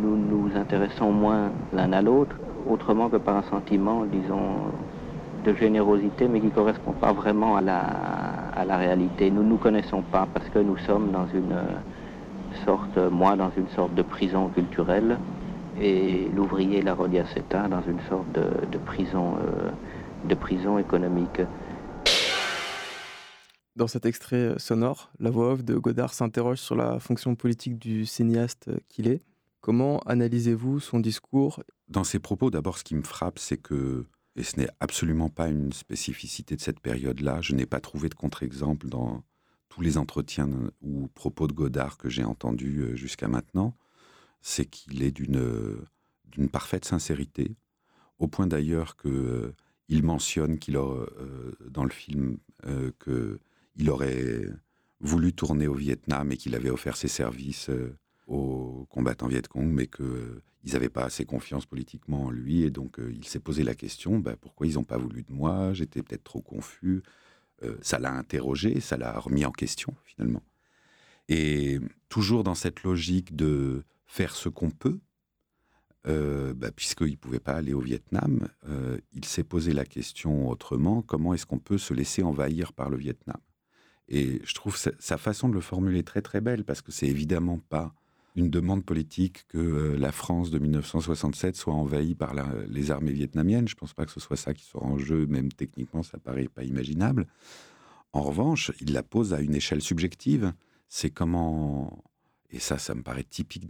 [0.00, 2.36] nous nous intéressons moins l'un à l'autre,
[2.68, 4.70] autrement que par un sentiment, disons,
[5.44, 7.82] de générosité, mais qui ne correspond pas vraiment à la,
[8.56, 9.30] à la réalité.
[9.30, 11.56] Nous ne nous connaissons pas parce que nous sommes dans une
[12.64, 15.18] sorte, moi, dans une sorte de prison culturelle,
[15.80, 19.70] et l'ouvrier, la dans une sorte de, prison, euh,
[20.28, 21.40] de prison économique.
[23.78, 27.78] Dans cet extrait euh, sonore, la voix off de Godard s'interroge sur la fonction politique
[27.78, 29.22] du cinéaste euh, qu'il est.
[29.60, 31.62] Comment analysez-vous son discours?
[31.86, 35.46] Dans ses propos, d'abord, ce qui me frappe, c'est que, et ce n'est absolument pas
[35.46, 39.22] une spécificité de cette période-là, je n'ai pas trouvé de contre-exemple dans
[39.68, 40.50] tous les entretiens
[40.82, 43.76] ou propos de Godard que j'ai entendus euh, jusqu'à maintenant,
[44.40, 45.76] c'est qu'il est d'une
[46.24, 47.54] d'une parfaite sincérité,
[48.18, 49.54] au point d'ailleurs que
[49.88, 51.06] il mentionne qu'il a
[51.70, 52.38] dans le film
[52.98, 53.40] que
[53.78, 54.44] il aurait
[55.00, 59.86] voulu tourner au Vietnam et qu'il avait offert ses services euh, aux combattants Vietcong, mais
[59.86, 62.62] qu'ils n'avaient pas assez confiance politiquement en lui.
[62.62, 65.32] Et donc, euh, il s'est posé la question bah, pourquoi ils n'ont pas voulu de
[65.32, 65.72] moi?
[65.72, 67.02] J'étais peut-être trop confus.
[67.62, 70.42] Euh, ça l'a interrogé, ça l'a remis en question, finalement.
[71.28, 74.98] Et toujours dans cette logique de faire ce qu'on peut,
[76.04, 78.48] bah, puisqu'il ne pouvait pas aller au Vietnam,
[79.12, 82.96] il s'est posé la question autrement comment est-ce qu'on peut se laisser envahir par le
[82.96, 83.36] Vietnam?
[84.08, 87.58] Et je trouve sa façon de le formuler très très belle parce que c'est évidemment
[87.58, 87.94] pas
[88.36, 92.34] une demande politique que euh, la France de 1967 soit envahie par
[92.68, 93.68] les armées vietnamiennes.
[93.68, 96.48] Je pense pas que ce soit ça qui soit en jeu, même techniquement, ça paraît
[96.48, 97.26] pas imaginable.
[98.12, 100.52] En revanche, il la pose à une échelle subjective.
[100.88, 102.04] C'est comment,
[102.50, 103.66] et ça, ça me paraît typique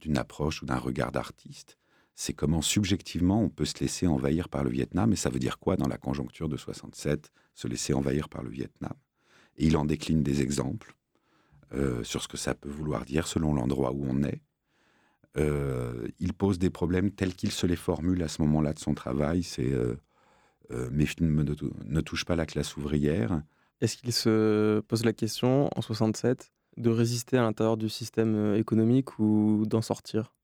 [0.00, 1.78] d'une approche ou d'un regard d'artiste,
[2.14, 5.58] c'est comment subjectivement on peut se laisser envahir par le Vietnam, et ça veut dire
[5.58, 8.92] quoi dans la conjoncture de 67, se laisser envahir par le Vietnam?
[9.58, 10.94] Et il en décline des exemples
[11.74, 14.42] euh, sur ce que ça peut vouloir dire selon l'endroit où on est.
[15.38, 18.92] Euh, il pose des problèmes tels qu'il se les formule à ce moment-là de son
[18.92, 19.42] travail.
[19.42, 19.96] C'est euh,
[20.90, 21.54] mes films ne,
[21.86, 23.42] ne, touchent pas la classe ouvrière.
[23.80, 29.18] Est-ce qu'il se pose la question en 67 de résister à l'intérieur du système économique
[29.18, 30.34] ou d'en sortir?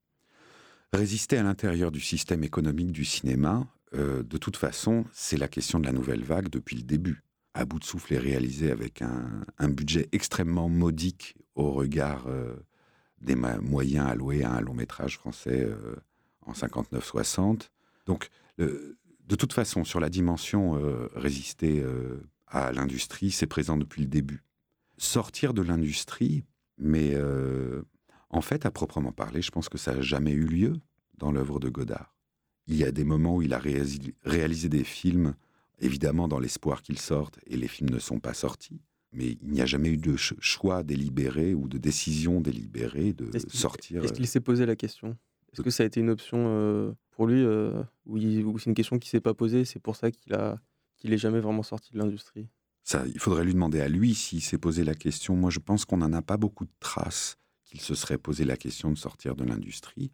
[0.94, 5.87] Résister à l'intérieur du système économique du cinéma, de toute façon, c'est la question de
[5.87, 7.23] la nouvelle vague depuis le début.
[7.59, 12.55] À bout de souffle est réalisé avec un, budget extrêmement modique au regard euh,
[13.21, 15.97] des moyens alloués à un long métrage français euh,
[16.47, 17.71] en 59-60.
[18.07, 20.81] Donc, de toute façon, sur la dimension
[21.16, 21.85] résister
[22.47, 24.44] à l'industrie, c'est présent depuis le début.
[24.97, 26.44] Sortir de l'industrie,
[26.79, 27.16] mais
[28.31, 30.75] en fait, à proprement parler, je pense que ça n'a jamais eu lieu
[31.18, 32.14] dans l'œuvre de Godard.
[32.68, 35.35] Il y a des moments où il a réalisé des films,
[35.80, 38.80] évidemment dans l'espoir qu'ils sortent, et les films ne sont pas sortis.
[39.12, 44.04] Mais il n'y a jamais eu de choix délibéré ou de décision délibérée de sortir.
[44.04, 45.16] Est-ce qu'il s'est posé la question?
[45.52, 48.98] Est-ce que ça a été une option euh, pour lui euh, ou, c'est une question
[48.98, 50.60] qui s'est pas posée C'est pour ça qu'il a
[50.96, 52.48] qu'il est jamais vraiment sorti de l'industrie?
[52.82, 55.36] Ça, il faudrait lui demander à lui s'il s'est posé la question.
[55.36, 58.56] Moi, je pense qu'on n'en a pas beaucoup de traces qu'il se serait posé la
[58.56, 60.10] question de sortir de l'industrie,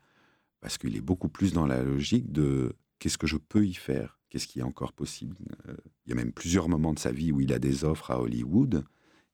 [0.61, 4.19] parce qu'il est beaucoup plus dans la logique de qu'est-ce que je peux y faire,
[4.29, 5.37] qu'est-ce qui est encore possible?
[5.69, 8.11] Euh, il y a même plusieurs moments de sa vie où il a des offres
[8.11, 8.85] à Hollywood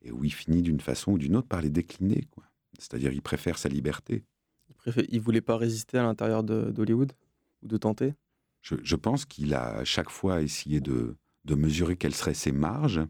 [0.02, 2.24] et où il finit d'une façon ou d'une autre par les décliner.
[2.78, 4.24] C'est-à-dire il préfère sa liberté.
[4.68, 7.12] Il, préfère, il voulait pas résister à l'intérieur d'Hollywood?
[7.62, 8.14] Ou de tenter?
[8.62, 12.52] Je, je, pense qu'il a à chaque fois essayé de, de mesurer quelles seraient ses
[12.52, 13.00] marges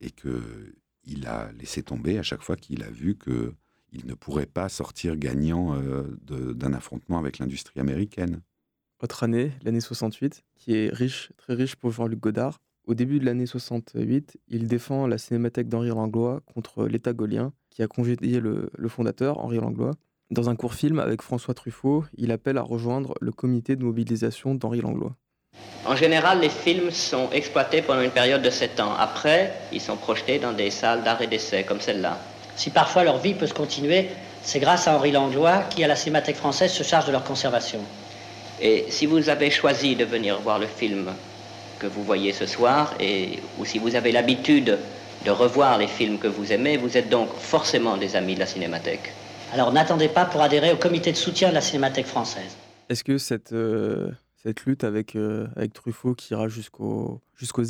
[0.00, 3.54] et qu'il a laissé tomber à chaque fois qu'il a vu que
[3.92, 6.04] il ne pourrait pas sortir gagnant euh,
[6.54, 8.42] d'un affrontement avec l'industrie américaine.
[9.00, 12.58] Autre année, l'année 68, qui est riche, très riche pour Jean-Luc Godard.
[12.84, 17.84] Au début de l'année 68, il défend la cinémathèque d'Henri Langlois contre l'État gaulien, qui
[17.84, 19.92] a congédié le, le fondateur, Henri Langlois.
[20.30, 24.56] Dans un court film avec François Truffaut, il appelle à rejoindre le comité de mobilisation
[24.56, 25.14] d'Henri Langlois.
[25.86, 28.94] En général, les films sont exploités pendant une période de 7 ans.
[28.98, 32.18] Après, ils sont projetés dans des salles d'art et d'essai, comme celle-là.
[32.56, 34.08] Si parfois leur vie peut se continuer,
[34.42, 37.78] c'est grâce à Henri Langlois qui, à la Cinémathèque française, se charge de leur conservation.
[38.60, 41.12] Et si vous avez choisi de venir voir le film
[41.78, 44.78] que vous voyez ce soir, et, ou si vous avez l'habitude
[45.24, 48.46] de revoir les films que vous aimez, vous êtes donc forcément des amis de la
[48.46, 49.12] Cinémathèque.
[49.52, 52.56] Alors n'attendez pas pour adhérer au comité de soutien de la Cinémathèque française.
[52.88, 54.10] Est-ce que cette, euh,
[54.42, 57.20] cette lutte avec, euh, avec Truffaut qui ira jusqu'aux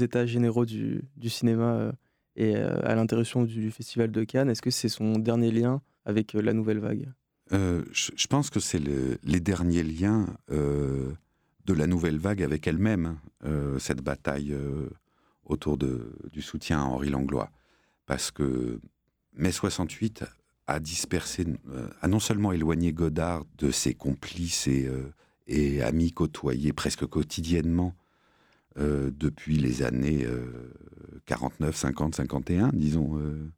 [0.00, 1.92] états généraux du, du cinéma euh,
[2.36, 4.48] et euh, à l'interruption du Festival de Cannes.
[4.48, 7.08] Est-ce que c'est son dernier lien avec euh, la nouvelle vague?
[7.52, 13.18] Euh, je, pense que c'est les derniers liens de la nouvelle vague avec elle-même,
[13.78, 14.56] cette bataille
[15.44, 17.50] autour de, du soutien à Henri Langlois.
[18.06, 18.80] Parce que
[19.34, 20.24] mai 68
[20.66, 21.46] a dispersé,
[22.00, 24.90] a non seulement éloigné Godard de ses complices et,
[25.46, 27.94] et amis côtoyés presque quotidiennement
[28.78, 30.26] euh, depuis les années
[31.26, 33.50] 49, 50, 51, disons, euh,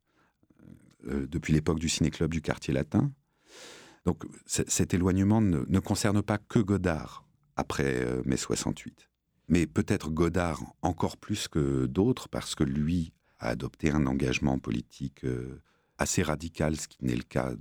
[1.07, 3.11] euh, depuis l'époque du ciné-club du quartier latin.
[4.05, 9.11] Donc cet éloignement ne, concerne pas que Godard après mai 68,
[9.49, 15.27] mais peut-être Godard encore plus que d'autres parce que lui a adopté un engagement politique
[15.99, 17.53] assez radical, ce qui n'est le cas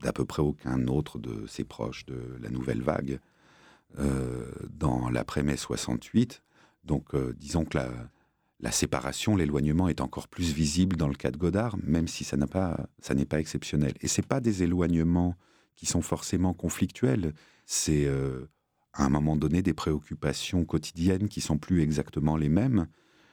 [0.00, 3.20] d'à peu près aucun autre de ses proches de la nouvelle vague
[4.70, 6.42] dans l'après-mai 68.
[6.84, 7.78] Donc, euh, disons que
[8.60, 12.36] la, séparation, l'éloignement est encore plus visible dans le cas de Godard, même si ça
[12.36, 12.88] n'est pas,
[13.28, 13.94] pas exceptionnel.
[14.00, 15.34] Et c'est pas des éloignements
[15.80, 17.32] qui sont forcément conflictuels.
[17.64, 18.50] C'est euh,
[18.92, 22.86] à un moment donné des préoccupations quotidiennes qui sont plus exactement les mêmes.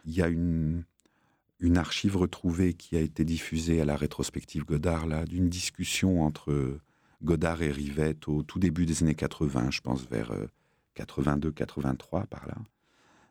[0.05, 0.85] Il y a une,
[1.59, 6.79] une archive retrouvée qui a été diffusée à la rétrospective Godard, là, d'une discussion entre
[7.21, 10.31] Godard et Rivette au tout début des années 80, je pense vers
[10.95, 12.55] 82-83 euh, par là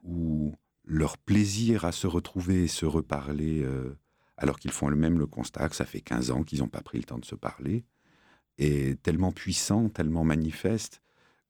[0.05, 3.96] où leur plaisir à se retrouver et se reparler, euh,
[4.37, 6.98] alors qu'ils font eux-mêmes le constat que ça fait 15 ans qu'ils n'ont pas pris
[6.98, 7.83] le temps de se parler,
[8.59, 11.03] est tellement puissant, tellement manifeste,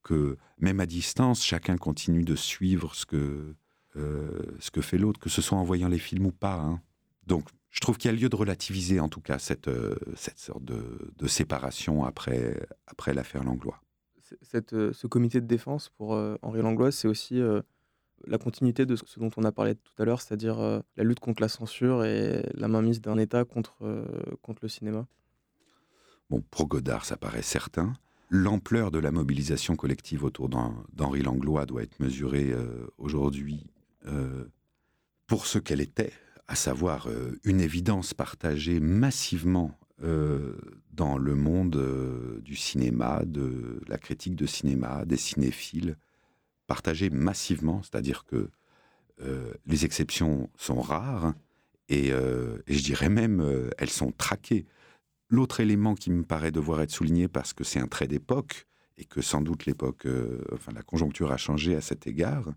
[0.03, 3.55] que même à distance, chacun continue de suivre ce que,
[3.97, 6.55] euh, ce que fait l'autre, que ce soit en voyant les films ou pas.
[6.55, 6.81] Hein.
[7.27, 10.39] Donc, je trouve qu'il y a lieu de relativiser, en tout cas, cette, euh, cette
[10.39, 13.81] sorte de, séparation après, après l'affaire Langlois.
[14.43, 17.41] Cette, ce comité de défense pour Henri Langlois, c'est aussi
[18.27, 21.21] la continuité de ce dont on a parlé tout à l'heure, c'est-à-dire euh, la lutte
[21.21, 24.05] contre la censure et la mainmise d'un État contre, euh,
[24.43, 25.07] contre le cinéma
[26.29, 27.95] Bon, pour Godard, ça paraît certain.
[28.29, 33.65] l'ampleur de la mobilisation collective autour d'Henri Langlois doit être mesurée euh, aujourd'hui
[34.07, 34.45] euh,
[35.29, 36.13] pour ce qu'elle était,
[36.49, 39.79] à savoir euh, une évidence partagée massivement
[40.93, 45.97] dans le monde du cinéma, de la critique de cinéma, des cinéphiles,
[46.67, 48.51] partagée massivement, c'est-à-dire que
[49.65, 51.33] les exceptions sont rares
[51.89, 54.67] et, et je dirais même elles sont traquées.
[55.29, 59.05] L'autre élément qui me paraît devoir être souligné parce que c'est un trait d'époque et
[59.05, 62.53] que sans doute l'époque, euh, enfin la conjoncture a changé à cet égard,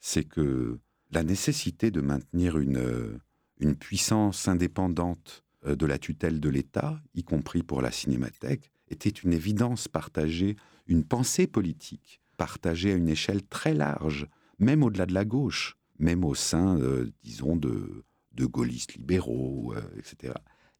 [0.00, 0.78] c'est que
[1.10, 3.18] la nécessité de maintenir une, euh,
[3.58, 9.08] une puissance indépendante euh, de la tutelle de l'État, y compris pour la cinémathèque, était
[9.08, 14.26] une évidence partagée, une pensée politique partagée à une échelle très large,
[14.58, 16.78] même au-delà de la gauche, même au sein,
[17.22, 20.34] disons, de, de gaullistes libéraux, etc.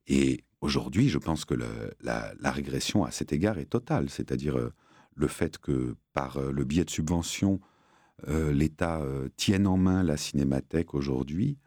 [0.08, 1.54] Et Aujourd'hui, je pense que
[2.00, 4.72] la, régression à cet égard est totale, c'est-à-dire euh,
[5.14, 7.60] le fait que par euh, le biais de subventions,
[8.28, 9.02] euh, l'État
[9.36, 11.58] tienne en main la cinémathèque aujourd'hui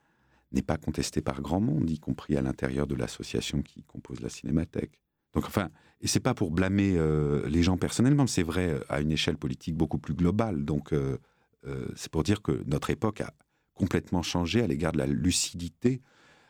[0.52, 4.30] n'est pas contesté par grand monde, y compris à l'intérieur de l'association qui compose la
[4.30, 5.00] cinémathèque.
[5.34, 5.70] Donc enfin,
[6.02, 6.98] et c'est pas pour blâmer
[7.48, 10.66] les gens personnellement, c'est vrai à une échelle politique beaucoup plus globale.
[10.66, 10.96] Donc
[11.96, 13.32] c'est pour dire que notre époque a
[13.76, 16.02] complètement changé à l'égard de la lucidité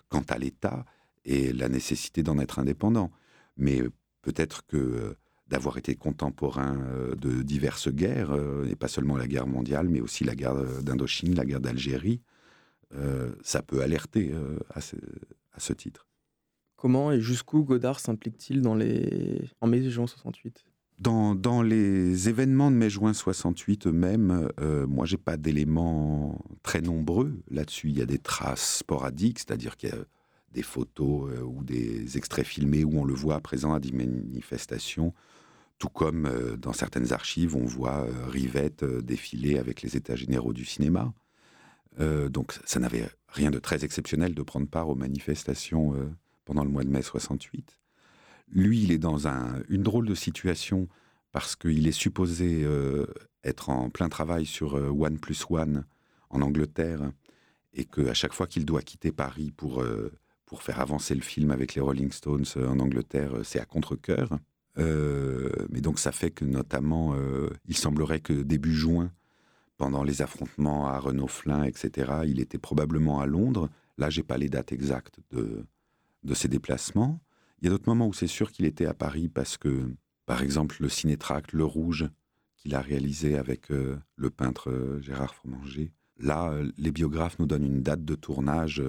[0.09, 0.85] quant à l'État
[1.27, 3.11] et la nécessité d'en être indépendant.
[3.57, 3.91] Mais euh,
[4.23, 5.13] peut-être que euh,
[5.47, 8.35] d'avoir été contemporain euh, de diverses guerres,
[8.67, 12.21] et pas seulement la guerre mondiale, mais aussi la guerre d'Indochine, la guerre d'Algérie,
[13.43, 14.33] ça peut alerter
[14.73, 16.07] à ce, titre.
[16.77, 19.41] Comment et jusqu'où Godard s'implique-t-il dans les...
[19.59, 20.63] en mai-juin 68
[20.99, 24.49] dans, dans, les événements de mai-juin 68 eux-mêmes,
[24.87, 27.89] moi, j'ai pas d'éléments très nombreux là-dessus.
[27.89, 30.05] Il y a des traces sporadiques, c'est-à-dire qu'il y a
[30.57, 35.13] des photos euh, ou des extraits filmés où on le voit présent à des manifestations,
[35.77, 40.53] tout comme euh, dans certaines archives, on voit euh, Rivette défiler avec les états généraux
[40.53, 41.13] du cinéma.
[42.29, 45.83] donc ça n'avait rien de très exceptionnel de prendre part aux manifestations
[46.45, 47.79] pendant le mois de mai 68.
[48.49, 49.27] Lui, il est dans
[49.75, 50.87] une drôle de situation
[51.31, 52.67] parce qu'il est supposé
[53.43, 55.85] être en plein travail sur One Plus One
[56.29, 57.01] en Angleterre
[57.73, 59.83] et qu'à chaque fois qu'il doit quitter Paris pour
[60.47, 63.65] pour faire avancer le film avec les Rolling Stones euh, en Angleterre, euh, c'est à
[63.65, 64.39] contre-coeur.
[64.79, 67.15] Euh, mais donc ça fait que notamment,
[67.65, 69.11] il semblerait que début juin,
[69.77, 73.69] pendant les affrontements à Renault-Flin, etc., il était probablement à Londres.
[73.97, 75.65] Là, j'ai pas les dates exactes de,
[76.23, 77.19] de ses déplacements.
[77.59, 79.91] Il y a d'autres moments où c'est sûr qu'il était à Paris parce que,
[80.27, 82.07] par exemple, le cinétract Le Rouge,
[82.55, 88.05] qu'il a réalisé avec le peintre Gérard Fromanger, là, les biographes nous donnent une date
[88.05, 88.83] de tournage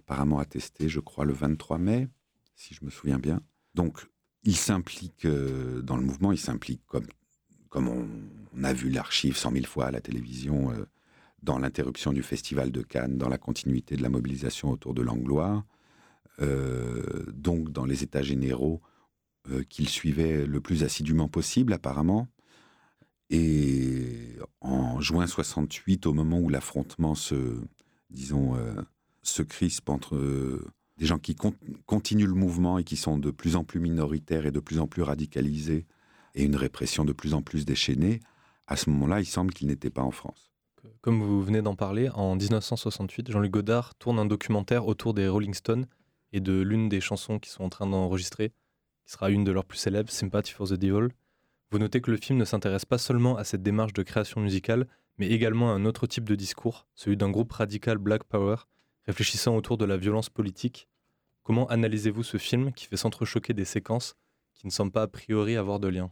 [0.00, 2.08] apparemment attesté, je crois, le 23 mai,
[2.56, 3.40] si je me souviens bien.
[3.74, 4.06] Donc,
[4.44, 7.06] il s'implique euh, dans le mouvement, il s'implique comme,
[7.68, 10.86] comme on, a vu l'archive cent mille fois à la télévision, euh,
[11.42, 15.64] dans l'interruption du festival de Cannes, dans la continuité de la mobilisation autour de l'Anglois,
[16.40, 18.80] euh, donc dans les états généraux
[19.70, 22.28] qu'il suivait le plus assidûment possible, apparemment.
[23.30, 27.58] Et en juin 68, au moment où l'affrontement se,
[28.10, 28.54] disons,
[29.30, 30.66] se crispe entre euh,
[30.98, 31.34] des gens qui
[31.86, 34.86] continuent le mouvement et qui sont de plus en plus minoritaires et de plus en
[34.86, 35.86] plus radicalisés,
[36.34, 38.20] et une répression de plus en plus déchaînée,
[38.66, 40.52] à ce moment-là, il semble qu'il n'était pas en France.
[41.00, 45.54] Comme vous venez d'en parler, en 1968, Jean-Luc Godard tourne un documentaire autour des Rolling
[45.54, 45.86] Stones
[46.32, 48.50] et de l'une des chansons qu'ils sont en train d'enregistrer,
[49.04, 51.08] qui sera une de leurs plus célèbres, Sympathy for the Devil.
[51.70, 54.86] Vous notez que le film ne s'intéresse pas seulement à cette démarche de création musicale,
[55.18, 58.56] mais également à un autre type de discours, celui d'un groupe radical Black Power,
[59.06, 60.88] Réfléchissant autour de la violence politique,
[61.42, 64.16] comment analysez-vous ce film qui fait s'entrechoquer des séquences
[64.54, 66.10] qui ne semblent pas a priori avoir de lien?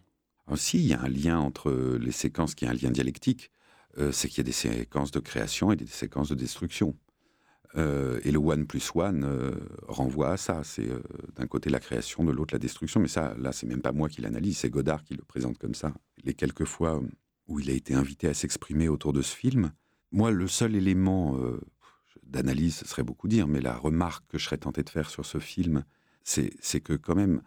[0.57, 1.71] Si, il y a un lien entre
[2.01, 3.51] les séquences qui est un lien dialectique.
[3.99, 6.97] Euh, c'est qu'il y a des séquences de création et des séquences de destruction.
[7.77, 9.53] Euh, et le one plus one euh,
[9.87, 10.63] renvoie à ça.
[10.65, 10.89] C'est
[11.37, 13.01] d'un côté la création, de l'autre la destruction.
[13.01, 15.75] Mais ça, là, c'est même pas moi qui l'analyse, c'est Godard qui le présente comme
[15.75, 15.93] ça.
[16.25, 17.03] Les quelques fois
[17.47, 19.73] où il a été invité à s'exprimer autour de ce film,
[20.13, 21.39] moi, le seul élément
[22.29, 25.25] d'analyse, ce serait beaucoup dire, mais la remarque que je serais tenté de faire sur
[25.25, 25.85] ce film,
[26.23, 27.43] c'est que quand même,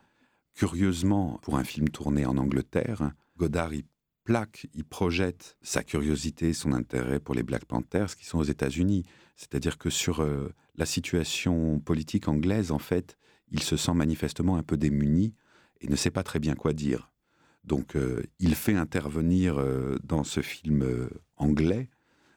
[0.56, 3.84] curieusement, pour un film tourné en Angleterre, Godard, il
[4.24, 9.03] plaque, il projette sa curiosité, son intérêt pour les Black Panthers qui sont aux États-Unis.
[9.36, 13.18] C'est-à-dire que sur euh, la situation politique anglaise, en fait,
[13.49, 15.36] il se sent manifestement un peu démuni
[15.80, 17.12] et ne sait pas très bien quoi dire.
[17.64, 21.89] Donc, euh, il fait intervenir euh, dans ce film anglais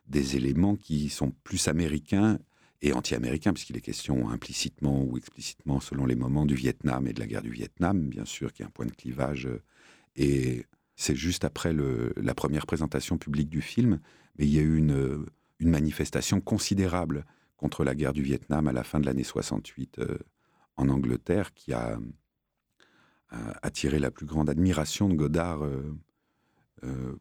[0.07, 2.39] des éléments qui sont plus américains
[2.83, 7.21] et anti-américains, puisqu'il est question implicitement ou explicitement, selon les moments, du Vietnam et de
[7.21, 9.63] la guerre du Vietnam, bien sûr, qui est un point de clivage euh,
[10.17, 14.01] Et c'est juste après la première présentation publique du film,
[14.39, 15.27] mais il y a eu une,
[15.61, 17.25] manifestation considérable
[17.57, 20.19] contre la guerre du Vietnam à la fin de l'année 68 euh,
[20.77, 21.99] en Angleterre qui a,
[23.63, 27.19] attiré la plus grande admiration de Godard euh,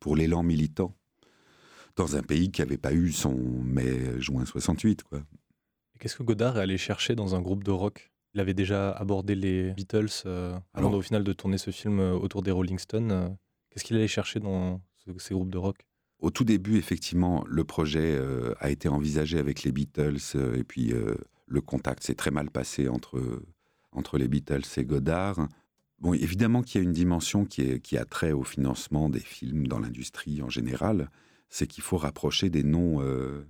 [0.00, 0.96] pour l'élan militant
[1.98, 5.02] dans un pays qui n'avait pas eu son mai-juin 68.
[5.02, 5.22] Quoi.
[5.98, 8.10] Qu'est-ce que Godard est allé chercher dans un groupe de rock?
[8.34, 10.26] Il avait déjà abordé les Beatles
[10.74, 13.36] avant au final de tourner ce film autour des Rolling Stones.
[13.70, 14.80] Qu'est-ce qu'il allait chercher dans
[15.18, 15.88] ces groupes de rock?
[16.20, 20.64] Au tout début, effectivement, le projet euh, a été envisagé avec les Beatles euh, et
[20.64, 21.14] puis euh,
[21.46, 23.20] le contact s'est très mal passé entre,
[23.92, 25.48] entre les Beatles et Godard.
[26.00, 29.20] Bon, évidemment qu'il y a une dimension qui, est, qui a trait au financement des
[29.20, 31.08] films dans l'industrie en général,
[31.48, 33.02] c'est qu'il faut rapprocher des noms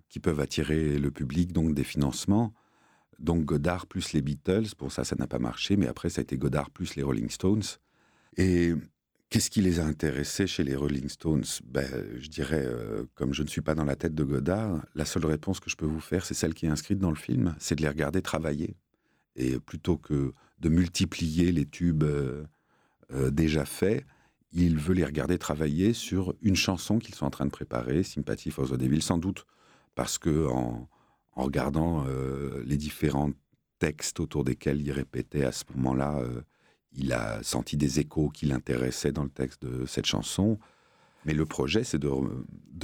[0.08, 2.54] qui peuvent attirer le public, donc des financements.
[3.18, 6.22] Donc Godard plus les Beatles, pour ça, ça n'a pas marché, mais après, ça a
[6.22, 7.64] été Godard plus les Rolling Stones.
[8.36, 8.74] Et
[9.30, 11.44] Qu'est-ce qui les a intéressés chez les Rolling Stones?
[11.64, 11.86] Ben,
[12.18, 15.26] Je dirais, euh, comme je ne suis pas dans la tête de Godard, la seule
[15.26, 17.74] réponse que je peux vous faire, c'est celle qui est inscrite dans le film, c'est
[17.74, 18.74] de les regarder travailler.
[19.36, 22.44] Et plutôt que de multiplier les tubes euh,
[23.12, 24.06] euh, déjà faits,
[24.52, 28.50] il veut les regarder travailler sur une chanson qu'ils sont en train de préparer, Sympathy
[28.50, 29.46] for the Devil, sans doute
[29.94, 30.88] parce que en,
[31.34, 32.04] regardant
[32.64, 33.30] les différents
[33.78, 36.20] textes autour desquels il répétait à ce moment-là
[36.92, 40.58] il a senti des échos qui l'intéressaient dans le texte de cette chanson.
[41.24, 42.10] Mais le projet, c'est de,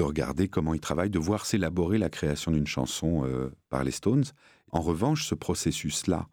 [0.01, 4.25] regarder comment il travaille, de voir s'élaborer la création d'une chanson euh, par les Stones.
[4.71, 6.29] En revanche, ce processus-là,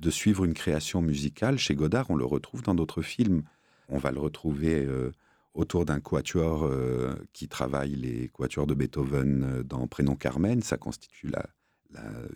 [0.00, 3.42] de suivre une création musicale, chez Godard, on le retrouve dans d'autres films.
[3.88, 5.12] On va le retrouver euh,
[5.54, 10.62] autour d'un quatuor euh, qui travaille les quatuors de Beethoven dans Prénom Carmen.
[10.62, 11.30] Ça constitue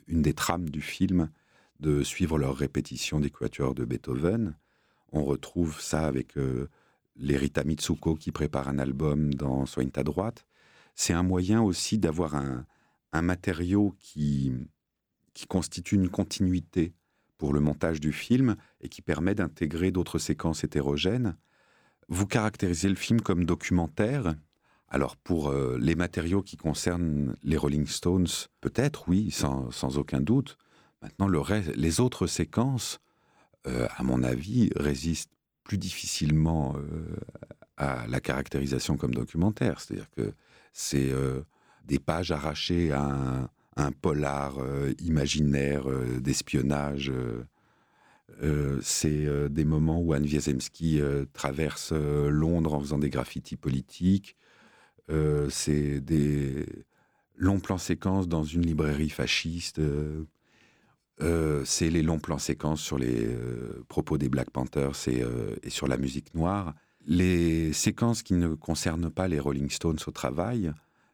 [0.06, 1.30] une des trames du film,
[1.80, 4.54] de suivre leur répétition des quatuors de Beethoven.
[5.12, 6.68] On retrouve ça avec euh,
[7.16, 10.46] Mitsuko qui prépare un album dans Soigne ta droite.
[10.94, 12.66] C'est un moyen aussi d'avoir un,
[13.22, 14.52] matériau qui
[15.48, 16.92] constitue une continuité
[17.38, 21.36] pour le montage du film et qui permet d'intégrer d'autres séquences hétérogènes.
[22.08, 24.34] Vous caractérisez le film comme documentaire.
[24.88, 28.26] Alors pour euh, les matériaux qui concernent les Rolling Stones,
[28.60, 30.58] peut-être oui, sans, aucun doute.
[31.00, 32.98] Maintenant, les autres séquences
[33.66, 35.30] euh, à mon avis, résiste
[35.62, 37.16] plus difficilement euh,
[37.76, 39.80] à la caractérisation comme documentaire.
[39.80, 40.32] C'est-à-dire que
[40.72, 41.12] c'est
[41.84, 43.50] des pages arrachées à un,
[44.00, 44.54] polar
[44.98, 45.86] imaginaire
[46.20, 47.12] d'espionnage.
[48.82, 51.00] c'est des moments où Anne Wiazemski
[51.32, 54.36] traverse Londres en faisant des graffitis politiques.
[55.48, 56.66] c'est des
[57.36, 59.80] longs plans séquences dans une librairie fasciste.
[61.20, 65.70] Euh, c'est les longs plans séquences sur les euh, propos des Black Panthers euh, et,
[65.70, 66.74] sur la musique noire.
[67.06, 70.72] Les séquences qui ne concernent pas les Rolling Stones au travail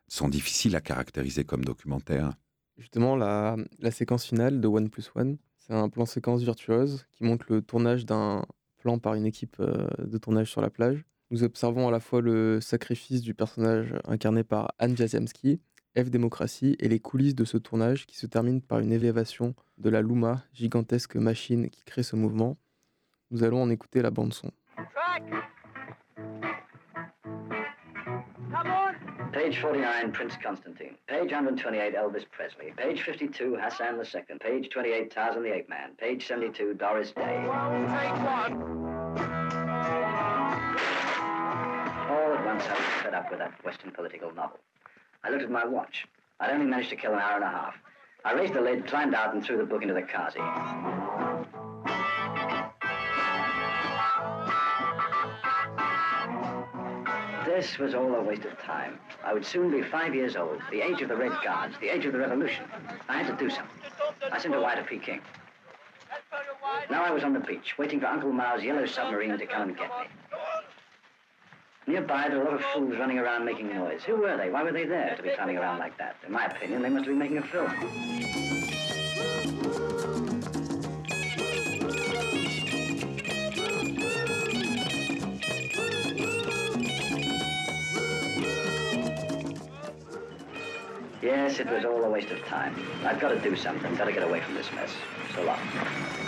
[0.08, 2.32] sont difficiles à caractériser comme documentaires.
[2.76, 3.56] Justement, la,
[3.90, 8.04] séquence finale de One Plus One, c'est un plan séquence virtuose qui montre le tournage
[8.04, 8.44] d'un
[8.78, 11.04] plan par une équipe de tournage sur la plage.
[11.30, 15.60] Nous observons à la fois le sacrifice du personnage incarné par Anne Jasemski
[15.96, 19.90] F Démocratie et les coulisses de ce tournage qui se termine par une élévation de
[19.90, 22.56] la Luma, gigantesque machine qui crée ce mouvement.
[23.30, 24.50] Nous allons en écouter la bande son.
[29.34, 30.94] Page 49, Prince Constantine.
[31.08, 32.72] Page 128, Elvis Presley.
[32.76, 34.38] Page 52, Hassan II.
[34.38, 35.90] Page 28, Tarzan the Ape Man.
[35.98, 37.44] Page 72, Doris Day.
[37.48, 37.64] All
[42.32, 44.60] at once I was fed up with that Western political novel.
[45.24, 46.06] I looked at my watch.
[46.38, 47.74] I'd only managed to kill an hour and a half.
[48.24, 50.38] I raised the lid, climbed out, and threw the book into the Kazi.
[57.54, 58.98] This was all a waste of time.
[59.22, 62.04] I would soon be five years old, the age of the Red Guards, the age
[62.04, 62.64] of the Revolution.
[63.08, 63.80] I had to do something.
[64.32, 65.20] I sent a wire to Peking.
[66.90, 69.76] Now I was on the beach, waiting for Uncle Mao's yellow submarine to come and
[69.76, 70.06] get me.
[71.86, 74.02] Nearby, there were a lot of fools running around making noise.
[74.02, 74.50] Who were they?
[74.50, 76.16] Why were they there to be climbing around like that?
[76.26, 78.73] In my opinion, they must have been making a film.
[91.24, 92.74] Yes, it was all a waste of time.
[93.02, 93.94] I've got to do something.
[93.94, 94.94] Got to get away from this mess.
[95.34, 96.23] So long.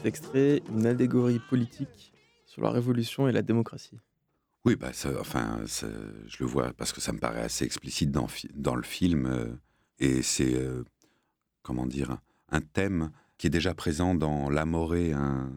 [0.00, 2.14] Cet extrait une allégorie politique
[2.46, 3.98] sur la révolution et la démocratie.
[4.64, 8.26] Oui, bah, enfin, je le vois parce que ça me paraît assez explicite dans,
[8.76, 9.26] le film.
[9.26, 9.52] euh,
[9.98, 10.84] et c'est, euh,
[11.60, 12.16] comment dire,
[12.48, 15.52] un thème qui est déjà présent dans L'Amoré, un-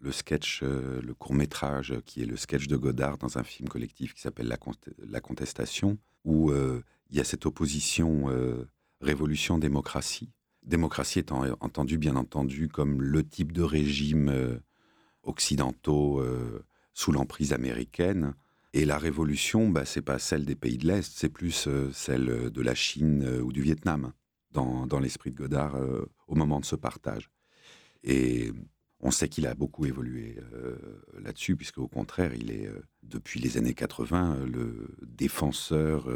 [0.00, 4.12] le sketch, euh, le court-métrage qui est le sketch de Godard dans un film collectif
[4.12, 4.58] qui s'appelle La,
[4.98, 8.26] La Contestation, où il y a cette opposition
[9.00, 10.30] révolution-démocratie.
[10.68, 14.58] Démocratie étant entendu, bien entendu, comme le type de régime euh,
[15.22, 16.64] occidentaux euh,
[16.94, 18.34] sous l'emprise américaine.
[18.74, 22.50] Et la révolution, bah, c'est pas celle des pays de l'Est, c'est plus euh, celle
[22.50, 24.12] de la Chine euh, ou du Vietnam,
[24.50, 25.76] dans, dans l'esprit de Godard
[26.26, 27.30] au moment de ce partage.
[28.02, 28.52] Et
[29.00, 30.38] on sait qu'il a beaucoup évolué
[31.20, 32.68] là-dessus, puisque au contraire, il est,
[33.02, 36.08] depuis les années 80, euh, le défenseur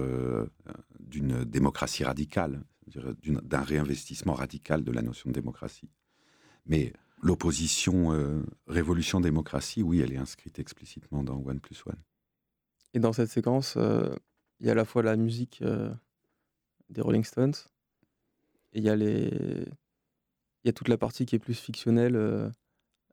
[0.98, 5.90] d'une démocratie radicale, d'un réinvestissement radical de la notion de démocratie.
[6.66, 11.98] Mais l'opposition euh, révolution-démocratie, oui, elle est inscrite explicitement dans One Plus One.
[12.94, 14.14] Et dans cette séquence, euh,
[14.60, 15.92] il y a à la fois la musique euh,
[16.90, 17.54] des Rolling Stones
[18.74, 18.84] et il
[20.64, 22.50] y a toute la partie qui est plus fictionnelle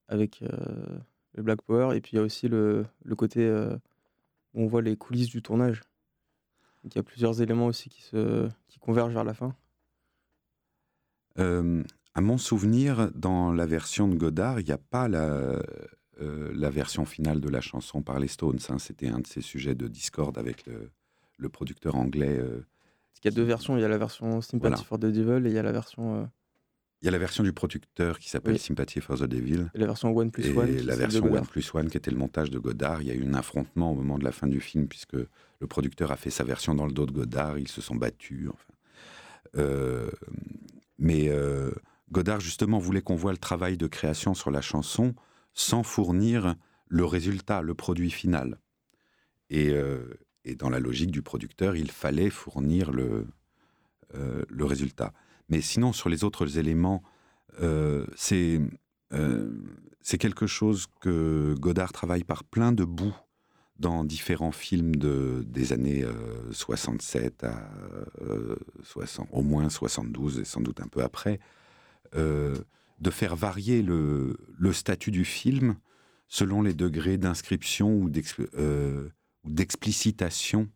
[0.08, 2.86] avec le Black Power et puis il y a aussi le,
[3.18, 3.50] côté
[4.54, 5.82] où on voit les coulisses du tournage.
[6.84, 9.56] Il y a plusieurs éléments aussi qui se qui convergent vers la fin.
[11.38, 11.84] Euh,
[12.16, 15.62] à mon souvenir, dans la version de Godard, il n'y a pas la,
[16.22, 18.60] euh, la version finale de la chanson par les Stones.
[18.70, 18.80] hein.
[18.80, 20.92] C'était un de ces sujets de discorde avec le,
[21.38, 22.38] le producteur anglais.
[22.40, 22.66] euh.
[23.12, 24.78] Parce qu'il y a deux versions, il y a la version Sympathy Voilà.
[24.78, 26.26] for the Devil et il y a la version euh,
[27.02, 28.60] Il y a la version du producteur qui s'appelle Oui.
[28.60, 29.70] Sympathy for the Devil.
[29.74, 30.76] et la version One Plus et One.
[30.86, 31.46] la version One.
[31.46, 33.02] Plus One qui était le montage de Godard.
[33.02, 35.68] Il y a eu un affrontement au moment de la fin du film puisque le
[35.68, 37.58] producteur a fait sa version dans le dos de Godard.
[37.58, 38.50] Ils se sont battus.
[38.50, 38.74] Enfin.
[39.58, 40.10] Euh,
[40.98, 41.72] mais euh,
[42.12, 45.16] Godard justement voulait qu'on voit le travail de création sur la chanson
[45.54, 46.56] sans fournir
[46.88, 48.60] le résultat, le produit final.
[49.50, 53.26] Et, euh, et dans la logique du producteur, il fallait fournir le,
[54.14, 55.14] le résultat.
[55.50, 57.04] Mais sinon, sur les autres éléments,
[57.62, 58.62] euh, c'est
[59.14, 59.52] euh,
[60.02, 63.16] c'est quelque chose que Godard travaille par plein de bouts
[63.80, 67.70] dans différents films de, des années euh, 67 à
[68.22, 71.40] euh, 60, au moins 72 et sans doute un peu après,
[72.16, 72.56] euh,
[73.00, 75.76] de faire varier le, le statut du film
[76.28, 79.10] selon les degrés d'inscription ou d'ex- euh,
[79.46, 80.70] ou d'explicitation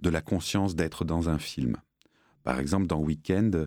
[0.00, 1.76] de la conscience d'être dans un film.
[2.42, 3.66] Par exemple, dans Weekend, euh,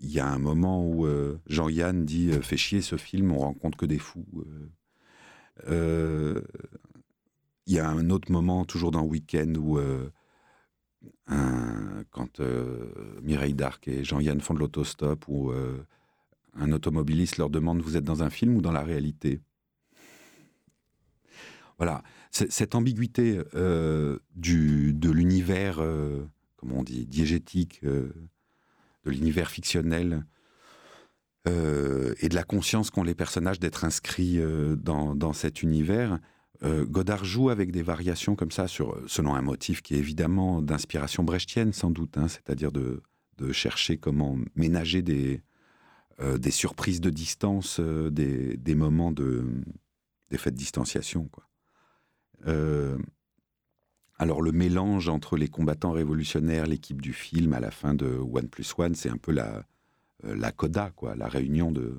[0.00, 3.38] il y a un moment où euh, Jean-Yann dit euh, Fais chier ce film, on
[3.38, 4.26] rencontre que des fous.
[4.36, 4.70] Euh,
[5.68, 6.42] euh,
[7.66, 10.08] Il y a un autre moment, toujours dans Weekend, où euh,
[12.10, 15.76] quand euh, Mireille Darc et Jean-Yann font de l'autostop, où euh,
[16.54, 19.40] un automobiliste leur demande Vous êtes dans un film ou dans la réalité?
[21.76, 26.24] Voilà, cette ambiguïté euh, du, de l'univers, euh,
[26.58, 28.12] comment on dit, diégétique, euh,
[29.04, 30.26] de l'univers fictionnel,
[31.46, 36.18] euh, et de la conscience qu'ont les personnages d'être inscrits euh, dans, dans cet univers.
[36.60, 41.22] Godard joue avec des variations comme ça, sur, selon un motif qui est évidemment d'inspiration
[41.22, 43.00] brechtienne, sans doute, hein, c'est-à-dire de,
[43.36, 45.40] de chercher comment ménager des,
[46.20, 49.44] des surprises de distance, des, des moments de,
[50.30, 51.28] des faits de distanciation.
[51.28, 51.44] Quoi.
[54.18, 58.48] Alors le mélange entre les combattants révolutionnaires, l'équipe du film à la fin de One
[58.48, 59.64] Plus One, c'est un peu la,
[60.24, 61.94] euh, la coda, quoi, la réunion de,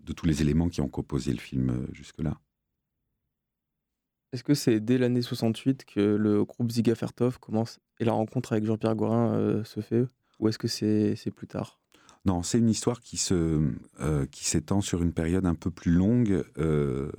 [0.00, 2.38] de tous les éléments qui ont composé le film euh, jusque-là.
[4.32, 8.52] Est-ce que c'est dès l'année 68 que le groupe Ziga Vertov commence et la rencontre
[8.52, 10.06] avec Jean-Pierre Gorin euh, se fait
[10.38, 11.80] Ou est-ce que c'est plus tard?
[12.26, 16.44] Non, c'est une histoire qui euh, s'étend sur une période un peu plus longue.
[16.58, 17.10] Euh,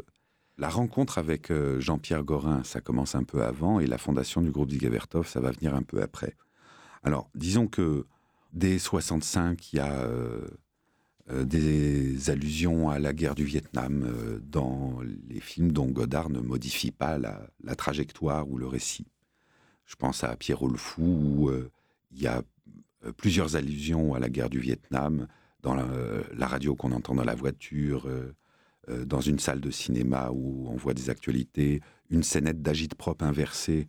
[0.62, 4.52] la rencontre avec euh, Jean-Pierre Gorin, ça commence un peu avant, et la fondation du
[4.52, 6.36] groupe Zigavertov, ça va venir un peu après.
[7.02, 8.06] Alors, disons que
[8.54, 10.48] dès 65, il y a euh,
[11.32, 15.00] euh, des allusions à la guerre du Vietnam dans
[15.30, 19.08] les films dont Godard ne modifie pas la, trajectoire ou le récit.
[19.88, 21.52] Je pense à Pierrot le Fou, où
[22.12, 22.44] il y a
[23.18, 25.28] plusieurs allusions à la guerre du Vietnam
[25.64, 28.08] dans la, radio qu'on entend dans la voiture,
[28.90, 33.88] euh, dans une salle de cinéma où on voit des actualités, une scénette d'agite-propre inversée,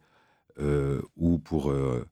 [0.59, 2.07] euh, où pour euh,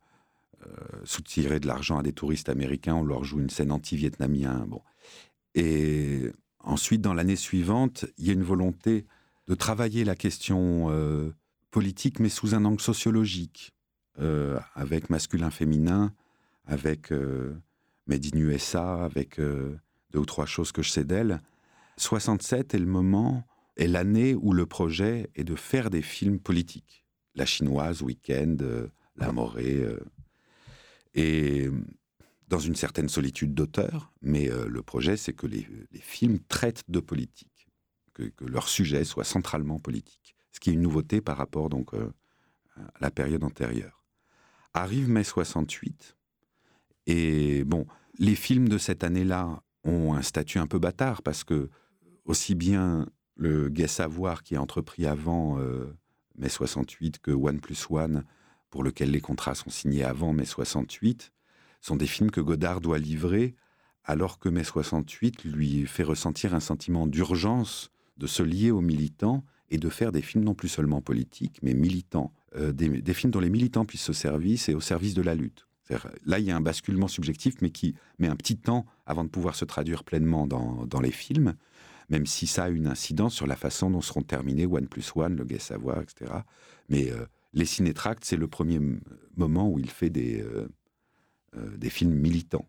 [0.66, 0.70] euh,
[1.04, 4.64] soutirer de l'argent à des touristes américains, on leur joue une scène anti-vietnamien.
[4.66, 4.80] Bon.
[5.54, 9.04] Et ensuite, dans l'année suivante, il y a une volonté
[9.46, 10.88] de travailler la question
[11.70, 13.72] politique, mais sous un angle sociologique,
[14.74, 16.12] avec masculin-féminin,
[16.66, 17.12] avec
[18.06, 21.40] Made USA, avec deux ou trois choses que je sais d'elle.
[22.00, 23.44] 67 est le moment,
[23.76, 27.04] est l'année où le projet est de faire des films politiques.
[27.34, 29.76] La chinoise, Weekend, euh, La Morée.
[29.76, 30.00] euh,
[31.14, 31.68] et
[32.48, 35.66] dans une certaine solitude d'auteur, mais euh, le projet, c'est que les,
[36.00, 37.68] films traitent de politique,
[38.12, 42.12] que, leur sujet soit centralement politique, ce qui est une nouveauté par rapport donc euh,
[42.76, 44.04] à la période antérieure.
[44.74, 46.16] Arrive mai 68,
[47.06, 47.86] et bon,
[48.18, 51.70] les films de cette année-là ont un statut un peu bâtard parce que
[52.30, 55.92] aussi bien le Gai Savoir qui est entrepris avant euh,
[56.38, 58.24] mai 68 que One Plus One,
[58.70, 61.32] pour lequel les contrats sont signés avant mai 68,
[61.80, 63.56] sont des films que Godard doit livrer
[64.04, 69.44] alors que mai 68 lui fait ressentir un sentiment d'urgence de se lier aux militants
[69.68, 72.32] et de faire des films non plus seulement politiques, mais militants.
[72.56, 75.66] Euh, des, films dont les militants puissent se servir et au service de la lutte.
[76.24, 79.28] Là, il y a un basculement subjectif, mais qui met un petit temps avant de
[79.28, 81.54] pouvoir se traduire pleinement dans les films,
[82.10, 85.36] même si ça a une incidence sur la façon dont seront terminés One Plus One,
[85.36, 86.32] Le Gai Savoir, etc.
[86.88, 88.80] Mais euh, les cinétracts, c'est le premier
[89.36, 90.68] moment où il fait des, euh,
[91.56, 92.66] euh, des films militants.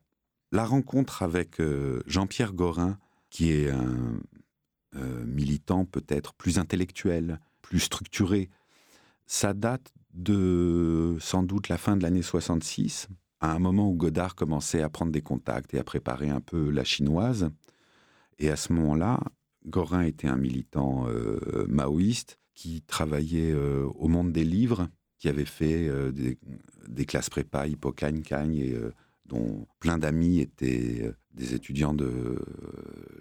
[0.51, 1.61] La rencontre avec
[2.07, 2.97] Jean-Pierre Gorin,
[3.29, 4.19] qui est un
[5.25, 8.49] militant peut-être plus intellectuel, plus structuré,
[9.27, 13.07] ça date de sans doute la fin de l'année 66,
[13.39, 16.69] à un moment où Godard commençait à prendre des contacts et à préparer un peu
[16.69, 17.49] la chinoise.
[18.41, 19.19] Et à ce moment-là,
[19.67, 24.89] Gorin était un militant euh, maoïste qui travaillait euh, au monde des livres,
[25.19, 28.75] qui avait fait euh, des, classes prépa, Hippocagne, Cagne, et
[29.27, 32.43] dont plein d'amis étaient des étudiants de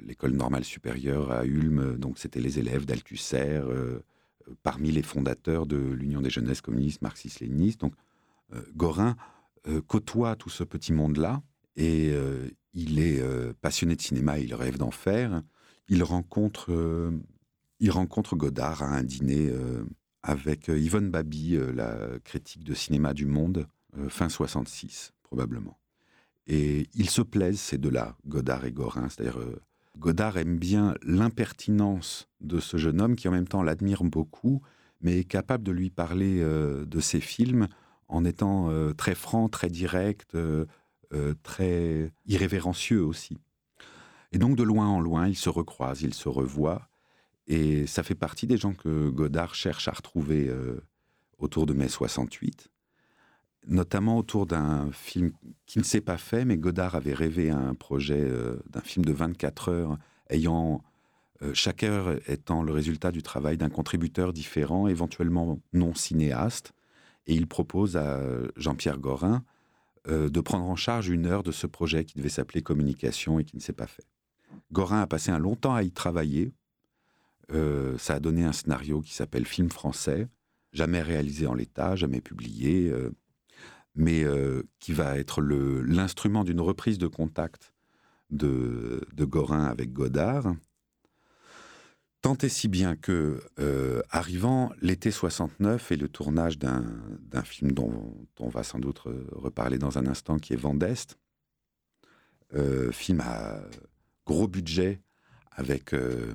[0.06, 3.60] l'école normale supérieure à Ulm, donc c'était les élèves d'Althusser,
[4.62, 7.80] parmi les fondateurs de l'Union des jeunesses communistes marxistes-léninistes.
[7.80, 7.92] Donc
[8.74, 9.16] Gorin
[9.86, 11.42] côtoie tout ce petit monde-là
[11.80, 15.42] et euh, il est euh, passionné de cinéma, il rêve d'en faire.
[15.88, 17.10] Il rencontre, euh,
[17.80, 19.50] il rencontre Godard à un dîner
[20.22, 23.66] avec Yvonne Babi, la critique de cinéma du Monde,
[24.08, 25.78] fin 66 probablement.
[26.46, 29.08] Et ils se plaisent ces deux-là, Godard et Gorin.
[29.08, 29.38] C'est-à-dire,
[29.98, 34.60] Godard aime bien l'impertinence de ce jeune homme qui en même temps l'admire beaucoup,
[35.00, 37.66] mais est capable de lui parler de ses films
[38.08, 40.36] en étant très franc, très direct,
[41.12, 43.36] euh, très irrévérencieux aussi.
[44.30, 46.88] Et donc de loin en loin, ils se recroisent, ils se revoient,
[47.48, 50.80] et ça fait partie des gens que Godard cherche à retrouver euh,
[51.38, 52.68] autour de mai 68,
[53.66, 55.32] notamment autour d'un film
[55.66, 59.04] qui ne s'est pas fait, mais Godard avait rêvé à un projet euh, d'un film
[59.04, 59.98] de 24 heures
[60.28, 60.84] ayant
[61.54, 66.72] chaque heure étant le résultat du travail d'un contributeur différent, éventuellement non cinéaste,
[67.26, 68.20] et il propose à
[68.56, 69.42] Jean-Pierre Gorin
[70.08, 73.44] euh, de prendre en charge une heure de ce projet qui devait s'appeler Communication et
[73.44, 74.06] qui ne s'est pas fait.
[74.72, 76.52] Gorin a passé un long temps à y travailler.
[77.52, 80.26] Euh, ça a donné un scénario qui s'appelle Film français,
[80.72, 83.10] jamais réalisé en l'état, jamais publié, euh,
[83.94, 84.24] mais
[84.78, 87.74] qui va être l'instrument d'une reprise de contact
[88.30, 90.54] de Gorin avec Godard.
[92.22, 98.14] Tant et si bien que, euh, arrivant l'été 69 et le tournage d'un film dont,
[98.38, 101.18] on va sans doute re- reparler dans un instant, qui est Vent d'Est,
[102.54, 103.62] euh, film à
[104.26, 105.00] gros budget,
[105.50, 106.34] avec euh,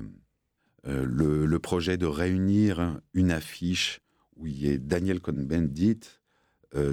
[0.84, 4.00] le, projet de réunir une affiche
[4.36, 6.00] où il y ait Daniel Cohn-Bendit,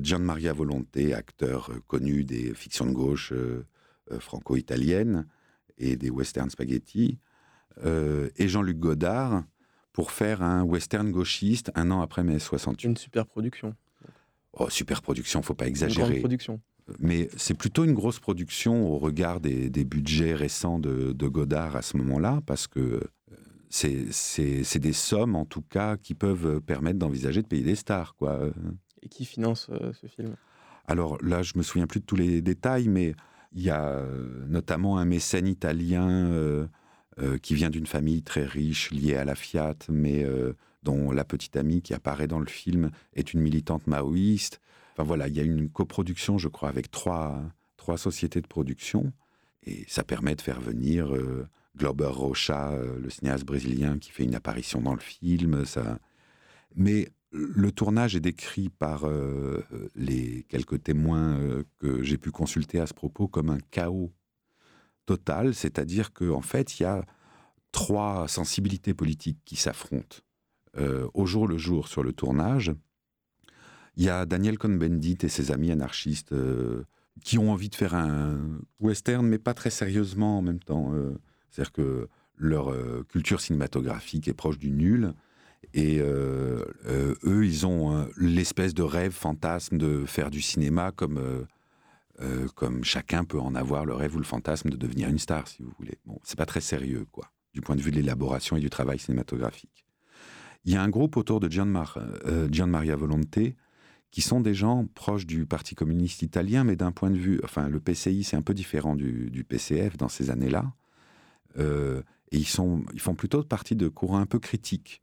[0.02, 3.34] Gian Maria Volonté, acteur connu des fictions de gauche
[4.20, 5.28] franco-italiennes
[5.78, 7.20] et des western spaghetti,
[7.84, 9.44] et Jean-Luc Godard
[9.92, 12.88] pour faire un western gauchiste un an après mai 68.
[12.90, 13.76] Une super production.
[14.54, 16.20] Oh, super production, faut pas Une exagérer.
[16.20, 16.62] production.
[17.00, 21.76] Mais c'est plutôt une grosse production au regard des, des budgets récents de, de Godard
[21.76, 23.00] à ce moment-là, parce que euh,
[23.70, 28.16] c'est- des sommes, en tout cas, qui peuvent permettre d'envisager de payer des stars.
[28.16, 28.50] Quoi.
[29.02, 30.36] Et qui finance euh, ce film?
[30.86, 33.16] Alors là, je me souviens plus de tous les détails, mais
[33.54, 36.68] il y a euh, notamment un mécène italien euh,
[37.20, 41.24] euh, qui vient d'une famille très riche, liée à la Fiat, mais euh, dont la
[41.24, 44.62] petite amie qui apparaît dans le film est une militante maoïste.
[44.94, 47.40] Enfin voilà, il y a une coproduction, je crois, avec trois,
[47.78, 49.14] trois sociétés de production,
[49.64, 51.48] et ça permet de faire venir euh,
[51.78, 55.66] Glauber Rocha, le cinéaste brésilien, qui fait une apparition dans le film.
[55.66, 56.00] Ça...
[56.76, 59.08] Mais le tournage est décrit par
[59.96, 64.12] les quelques témoins que j'ai pu consulter à ce propos comme un chaos
[65.06, 67.06] total, c'est-à-dire qu'en en fait, il y a
[67.72, 70.18] trois sensibilités politiques qui s'affrontent
[70.78, 72.72] euh, au jour le jour sur le tournage.
[73.96, 76.84] Il y a Daniel Cohn-Bendit et ses amis anarchistes euh,
[77.24, 78.40] qui ont envie de faire un
[78.80, 80.94] western, mais pas très sérieusement en même temps.
[80.94, 81.18] euh,
[81.50, 82.74] C'est-à-dire que leur
[83.08, 85.14] culture cinématographique est proche du nul.
[85.76, 91.46] Et eux, ils ont l'espèce de rêve fantasme de faire du cinéma comme,
[92.24, 95.48] euh, comme chacun peut en avoir le rêve ou le fantasme de devenir une star,
[95.48, 95.98] si vous voulez.
[96.06, 99.00] Bon, c'est pas très sérieux, quoi, du point de vue de l'élaboration et du travail
[99.00, 99.86] cinématographique.
[100.66, 101.68] Il y a un groupe autour de Gian,
[101.98, 103.56] euh, Maria Volonté
[104.14, 107.68] qui sont des gens proches du Parti communiste italien, mais d'un point de vue, enfin,
[107.68, 110.72] le PCI, c'est un peu différent du, du PCF dans ces années-là.
[111.58, 115.02] Euh, et ils, sont, ils font plutôt partie de courants un peu critiques.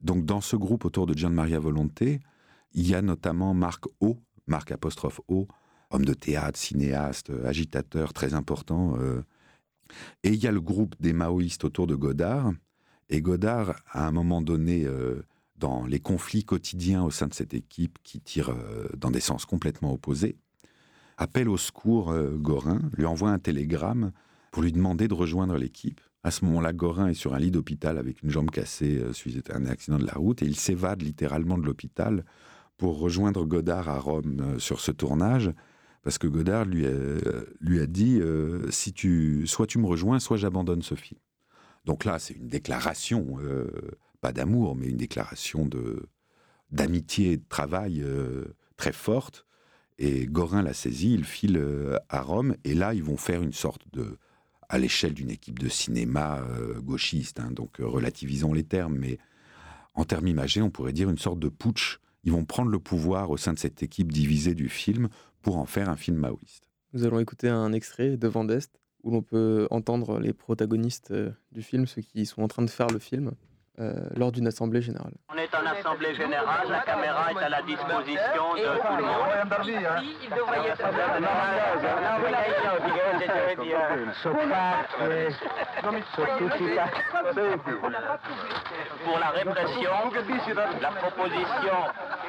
[0.00, 2.20] Donc, dans ce groupe autour de Gian Maria Volonté,
[2.72, 5.46] il y a notamment Marc O, Marc apostrophe O,
[5.92, 8.96] homme de théâtre, cinéaste, euh, agitateur très important.
[8.98, 9.22] euh.
[10.24, 12.52] Et il y a le groupe des maoïstes autour de Godard.
[13.10, 15.22] Et Godard, à un moment donné, euh,
[15.56, 18.52] dans les conflits quotidiens au sein de cette équipe qui tire
[18.96, 20.34] dans des sens complètement opposés,
[21.18, 24.10] appelle au secours Gorin, lui envoie un télégramme
[24.50, 26.00] pour lui demander de rejoindre l'équipe.
[26.24, 29.56] À ce moment-là, Gorin est sur un lit d'hôpital avec une jambe cassée suite à
[29.56, 32.24] un accident de la route et il s'évade littéralement de l'hôpital
[32.76, 35.52] pour rejoindre Godard à Rome sur ce tournage
[36.02, 40.82] parce que Godard lui a, dit euh, si tu soit tu me rejoins, soit j'abandonne
[40.82, 41.20] ce film.
[41.84, 43.68] Donc là, c'est une déclaration, euh,
[44.20, 46.06] pas d'amour, mais une déclaration de
[46.70, 48.44] d'amitié et de travail euh,
[48.76, 49.46] très forte.
[49.98, 51.62] Et Gorin l'a saisi, il file
[52.08, 54.18] à Rome, et là, ils vont faire une sorte de,
[54.68, 56.42] à l'échelle d'une équipe de cinéma
[56.78, 59.18] gauchiste, hein, donc relativisons les termes, mais
[59.94, 62.00] en termes imagés, on pourrait dire une sorte de putsch.
[62.24, 65.08] Ils vont prendre le pouvoir au sein de cette équipe divisée du film
[65.42, 66.68] pour en faire un film maoïste.
[66.92, 71.32] Nous allons écouter un extrait de Vent d'Est où l'on peut entendre les protagonistes euh,
[71.50, 73.32] du film, ceux qui sont en train de faire le film,
[74.16, 75.12] lors d'une assemblée générale.
[75.32, 79.12] On est en assemblée générale, la caméra est à la disposition de tout le monde.
[89.04, 89.90] Pour la répression,
[90.80, 91.78] la proposition,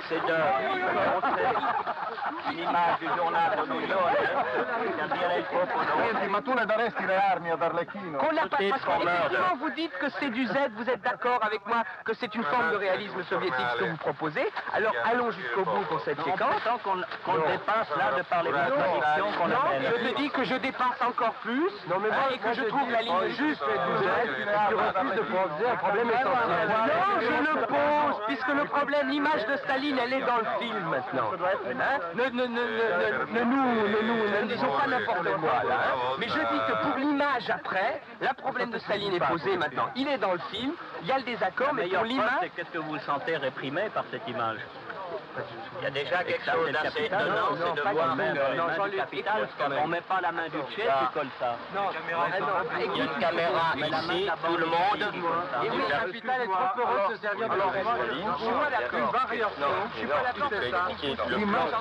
[0.09, 0.37] c'est de
[0.93, 1.53] montrer
[2.51, 4.17] une image du journal de New York,
[4.97, 8.17] c'est-à-dire il faut qu'on ma tu le daresti le armi ad Arlecchino?
[8.17, 11.83] Con la Parce qu'effectivement, vous dites que c'est du Z, vous êtes d'accord avec moi
[12.05, 14.45] que c'est une forme de réalisme soviétique ce que vous proposez.
[14.73, 16.61] Alors allons jusqu'au bout pour cette séquence.
[16.63, 16.95] Tant qu'on
[17.47, 21.33] dépasse là de par les contradictions qu'on Non, je te dis que je dépasse encore
[21.35, 21.71] plus
[22.33, 23.63] et que je trouve la ligne juste.
[24.69, 26.67] Tu refuses de poser un problème essentiel.
[26.69, 30.83] Non, je le pose, puisque le problème, l'image de Staline, elle est dans le film
[30.89, 31.31] maintenant.
[31.33, 31.99] Hein?
[32.15, 35.75] Ne, nous, ne nous, ne disons pas n'importe quoi là.
[35.75, 36.15] hein.
[36.19, 39.89] Mais je dis que pour l'image après, le problème de Staline est posé maintenant.
[39.95, 40.73] Il est dans le film,
[41.03, 42.31] il y a le désaccord, La mais meilleure pour l'image.
[42.41, 44.59] c'est qu'est-ce que vous sentez réprimé par cette image
[45.79, 49.49] Il y a déjà quelque chose d'assez étonnant, c'est de voir même du Jean-Luc, capital,
[49.59, 49.89] on même.
[49.89, 51.55] met pas la main du chef, tu colles ça.
[51.73, 51.89] Non,
[52.79, 55.01] Il y a une caméra ici, tout le monde.
[55.63, 58.69] Et oui, la capitale est trop heureuse de se servir de leur Je suis pas
[58.69, 59.11] d'accord.
[59.11, 60.87] variation, Je suis pas d'accord avec ça.
[61.37, 61.71] Il marche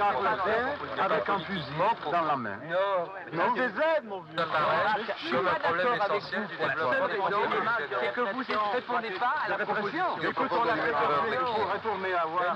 [0.45, 1.73] terre avec un fusil
[2.11, 2.57] dans la main.
[3.33, 4.37] Non, c'est Z, mon vieux.
[4.39, 6.57] Je suis pas d'accord avec vous.
[6.57, 6.75] pour la
[8.01, 10.05] C'est que vous ne répondez pas à la proposition.
[10.23, 10.93] Écoute, on a fait
[11.53, 12.55] faut retourner à voir.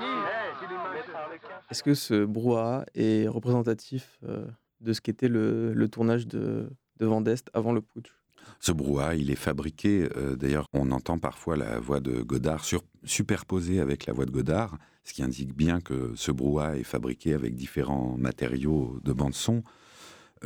[1.69, 4.45] Est-ce que ce brouhaha est représentatif euh,
[4.81, 6.69] de ce qu'était le, tournage de,
[6.99, 7.05] de
[7.53, 8.11] avant le putsch?
[8.59, 10.07] Ce brouhaha, il est fabriqué.
[10.15, 14.31] euh, D'ailleurs, on entend parfois la voix de Godard sur- superposée avec la voix de
[14.31, 19.33] Godard, ce qui indique bien que ce brouhaha est fabriqué avec différents matériaux de bande
[19.33, 19.63] son.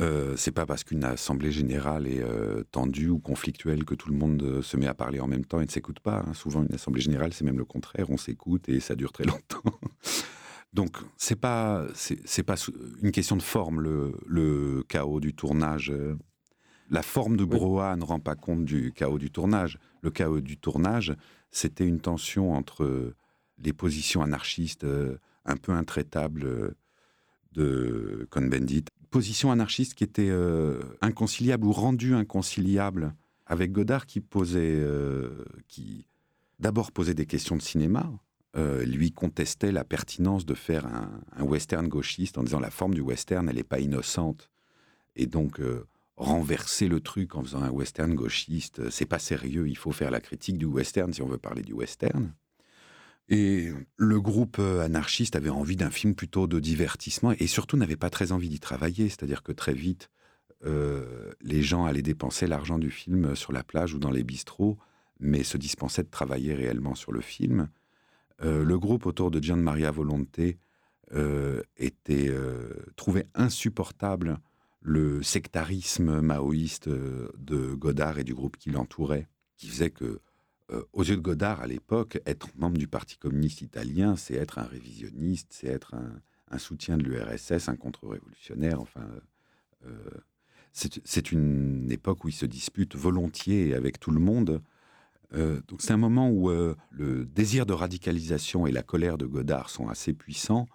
[0.00, 4.16] Euh, c'est pas parce qu'une assemblée générale est euh, tendue ou conflictuelle que tout le
[4.16, 6.24] monde euh, se met à parler en même temps et ne s'écoute pas.
[6.26, 6.32] hein.
[6.34, 8.08] Souvent, une assemblée générale, c'est même le contraire.
[8.08, 9.62] On s'écoute et ça dure très longtemps.
[10.72, 12.54] Donc, c'est pas, c'est pas
[13.02, 15.90] une question de forme, le, le chaos du tournage.
[15.90, 16.16] euh.
[16.90, 19.78] La forme de Broa ne rend pas compte du chaos du tournage.
[20.02, 21.14] Le chaos du tournage,
[21.50, 23.14] c'était une tension entre
[23.58, 24.86] les positions anarchistes
[25.44, 26.74] un peu intraitables
[27.52, 33.14] de Cohn-Bendit, position anarchiste qui était euh, inconciliable ou rendue inconciliable
[33.46, 36.06] avec Godard qui posait, euh, qui
[36.58, 38.10] d'abord posait des questions de cinéma,
[38.56, 43.00] euh, lui contestait la pertinence de faire un, western gauchiste en disant la forme du
[43.00, 44.50] western, elle n'est pas innocente.
[45.14, 45.60] Et donc,
[46.16, 50.20] renverser le truc en faisant un western gauchiste, c'est pas sérieux, il faut faire la
[50.20, 52.32] critique du western si on veut parler du western.
[53.32, 57.96] Et le groupe euh, anarchiste avait envie d'un film plutôt de divertissement et surtout n'avait
[57.96, 60.10] pas très envie d'y travailler, c'est-à-dire que très vite,
[60.66, 64.76] euh, les gens allaient dépenser l'argent du film sur la plage ou dans les bistrots,
[65.18, 67.70] mais se dispensaient de travailler réellement sur le film.
[68.42, 70.58] Euh, le groupe autour de Gian Maria Volonté
[71.76, 72.34] était,
[72.96, 74.38] trouvait insupportable
[74.80, 79.28] le sectarisme maoïste de Godard et du groupe qui l'entourait,
[79.58, 80.20] qui faisait que,
[80.70, 84.58] euh, aux yeux de Godard à l'époque, être membre du Parti communiste italien, c'est être
[84.58, 89.06] un révisionniste, c'est être un, soutien de l'URSS, un contre-révolutionnaire, enfin.
[89.86, 90.10] euh,
[90.72, 94.62] c'est c'est une époque où il se dispute volontiers avec tout le monde.
[95.34, 99.26] Euh, donc c'est un moment où euh, le désir de radicalisation et la colère de
[99.26, 100.68] Godard sont assez puissants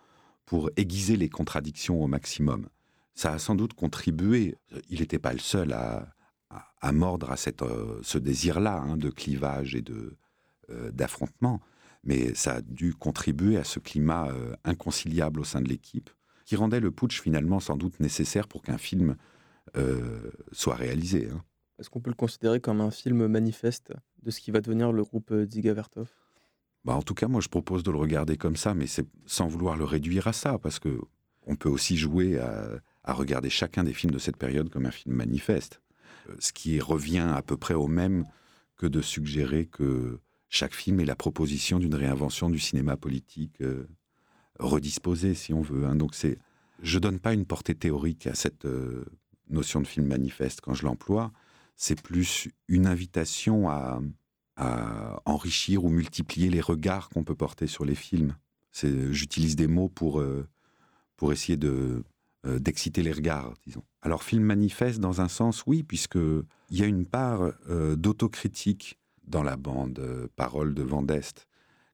[0.46, 2.70] pour aiguiser les contradictions au maximum.
[3.14, 4.56] Ça a sans doute contribué,
[4.90, 6.14] il n'était pas le seul à,
[6.50, 10.16] à- mordre à cette, euh, ce désir-là hein, de clivage et de,
[10.70, 11.62] euh, d'affrontement,
[12.04, 16.10] mais ça a dû contribuer à ce climat euh, inconciliable au sein de l'équipe,
[16.46, 19.16] qui rendait le putsch finalement sans doute nécessaire pour qu'un film
[20.54, 21.30] soit réalisé.
[21.32, 21.44] hein.
[21.78, 23.94] Est-ce qu'on peut le considérer comme un film manifeste
[24.24, 26.10] de ce qui va devenir le groupe Dziga Vertov
[26.84, 29.48] Bah, en tout cas, moi, je propose de le regarder comme ça, mais c'est sans
[29.48, 31.00] vouloir le réduire à ça, parce que
[31.46, 32.68] on peut aussi jouer à,
[33.04, 35.82] à regarder chacun des films de cette période comme un film manifeste,
[36.40, 38.26] ce qui revient à peu près au même
[38.78, 40.20] que de suggérer que
[40.50, 43.88] chaque film est la proposition d'une réinvention du cinéma politique euh,
[44.60, 45.86] redisposé, si on veut.
[45.86, 45.96] hein.
[45.96, 46.38] Donc, c'est,
[46.82, 49.04] je donne pas une portée théorique à cette euh,
[49.50, 51.32] notion de film manifeste quand je l'emploie.
[51.76, 54.02] C'est plus une invitation à,
[54.56, 58.36] à enrichir ou multiplier les regards qu'on peut porter sur les films.
[58.72, 60.48] C'est, j'utilise des mots pour, euh,
[61.18, 62.04] pour essayer de,
[62.46, 63.84] euh, d'exciter les regards, disons.
[64.02, 69.44] Alors, film manifeste, dans un sens, oui, puisqu'il y a une part euh, d'autocritique dans
[69.44, 71.48] la bande euh, Parole de Van d'Est,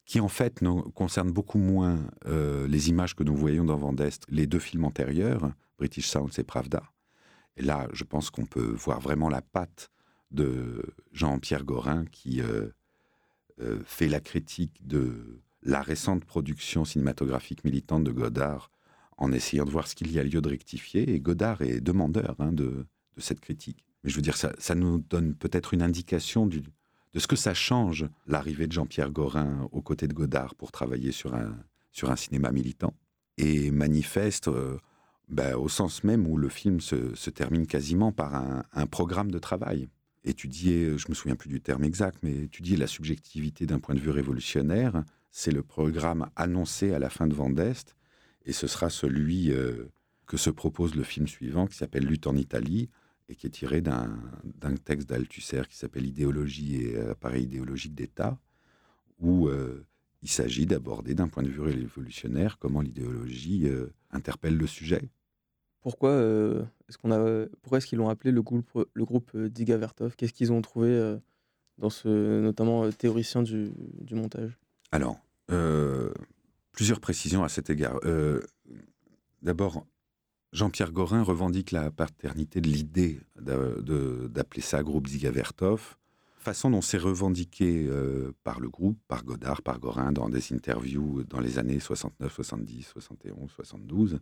[0.05, 3.93] qui en fait ne concerne beaucoup moins euh, les images que nous voyons dans Van
[3.93, 6.83] d'Est, les deux films antérieurs, British Sounds et Pravda.
[7.55, 9.89] Et là, je pense qu'on peut voir vraiment la patte
[10.31, 10.83] de
[11.13, 12.41] Jean-Pierre Gorin qui
[13.85, 18.71] fait la critique de la récente production cinématographique militante de Godard
[19.17, 21.13] en essayant de voir ce qu'il y a lieu de rectifier.
[21.13, 22.85] Et Godard est demandeur hein, de,
[23.15, 23.85] de cette critique.
[24.03, 26.61] Mais je veux dire, ça, ça nous donne peut-être une indication de
[27.15, 31.35] ce que ça change l'arrivée de Jean-Pierre Gorin aux côtés de Godard pour travailler sur
[31.35, 32.93] un, cinéma militant.
[33.37, 34.77] Et manifeste euh,
[35.29, 39.89] ben, au sens même où le film se, termine quasiment par un, programme de travail.
[40.25, 43.99] Étudier, je me souviens plus du terme exact, mais étudier la subjectivité d'un point de
[43.99, 47.95] vue révolutionnaire, c'est le programme annoncé à la fin de Vendeste,
[48.45, 49.89] et ce sera celui euh,
[50.25, 52.89] que se propose le film suivant, qui s'appelle Lutte en Italie,
[53.29, 58.37] et qui est tiré d'un texte d'Althusser qui s'appelle Idéologie et euh, appareil idéologique d'État,
[59.19, 59.85] où euh,
[60.21, 65.09] il s'agit d'aborder d'un point de vue révolutionnaire comment l'idéologie euh, interpelle le sujet.
[65.81, 69.77] Pourquoi euh, est-ce qu'on a, pourquoi est-ce qu'ils l'ont appelé le groupe, le groupe Dziga
[69.77, 70.15] Vertov?
[70.15, 71.17] Qu'est-ce qu'ils ont trouvé
[71.77, 73.71] dans ce, notamment théoricien du,
[74.01, 74.57] du montage?
[74.91, 75.17] Alors,
[76.73, 77.99] plusieurs précisions à cet égard.
[78.03, 78.41] Euh,
[79.43, 79.85] D'abord,
[80.53, 85.97] Jean-Pierre Gorin revendique la paternité de l'idée d'appeler ça groupe Zigavertov,
[86.37, 91.23] façon dont c'est revendiqué euh, par le groupe, par Godard, par Gorin, dans des interviews
[91.25, 94.19] dans les années 69, 70, 71, 72,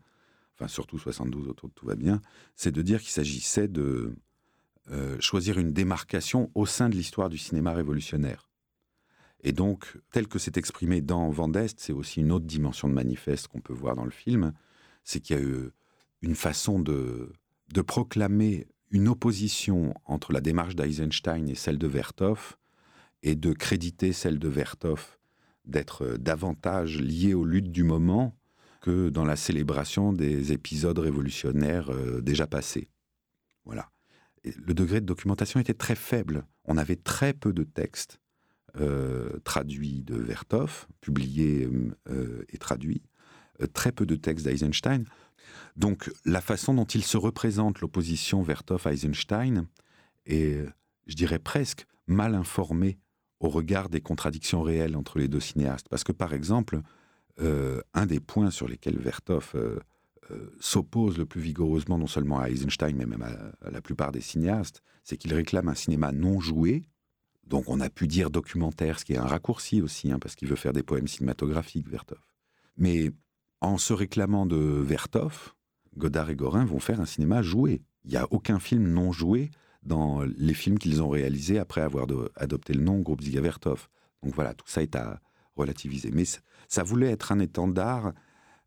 [0.55, 2.19] enfin surtout 72, autour de tout va bien,
[2.55, 4.15] c'est de dire qu'il s'agissait de
[4.89, 8.50] euh, choisir une démarcation au sein de l'histoire du cinéma révolutionnaire.
[9.43, 13.47] Et donc, tel que c'est exprimé dans Vendeste, c'est aussi une autre dimension de manifeste
[13.47, 14.53] qu'on peut voir dans le film,
[15.03, 15.71] c'est qu'il y a eu
[16.21, 17.33] une façon de,
[17.73, 22.57] de proclamer une opposition entre la démarche d'Eisenstein et celle de Vertov,
[23.23, 25.17] et de créditer celle de Vertov
[25.65, 28.35] d'être davantage liée aux luttes du moment
[28.81, 32.89] que dans la célébration des épisodes révolutionnaires euh, déjà passés.
[33.63, 33.91] Voilà.
[34.43, 36.47] Le degré de documentation était très faible.
[36.65, 38.19] On avait très peu de textes
[38.79, 41.69] euh, traduits de Vertov, publiés
[42.09, 43.03] euh, et traduits.
[43.61, 45.03] euh, très peu de textes d'Eisenstein.
[45.75, 49.67] Donc la façon dont il se représente l'opposition Vertov-Eisenstein
[50.25, 50.65] est,
[51.07, 52.97] je dirais presque, mal informée
[53.39, 55.89] au regard des contradictions réelles entre les deux cinéastes.
[55.89, 56.81] Parce que par exemple,
[57.39, 59.55] un des points sur lesquels Vertov
[60.59, 64.83] s'oppose le plus vigoureusement non seulement à Eisenstein, mais même à la plupart des cinéastes,
[65.03, 66.83] c'est qu'il réclame un cinéma non joué.
[67.45, 70.47] Donc on a pu dire documentaire, ce qui est un raccourci aussi, hein, parce qu'il
[70.47, 72.19] veut faire des poèmes cinématographiques, Vertov.
[72.77, 73.11] Mais
[73.59, 75.53] en se réclamant de Vertov,
[75.97, 77.83] Godard et Gorin vont faire un cinéma joué.
[78.05, 79.51] Il n'y a aucun film non joué
[79.83, 83.89] dans les films qu'ils ont réalisés après avoir adopté le nom groupe Ziga Vertov.
[84.23, 85.19] Donc voilà, tout ça est à
[85.55, 86.11] relativiser.
[86.11, 86.23] Mais
[86.67, 88.13] ça voulait être un étendard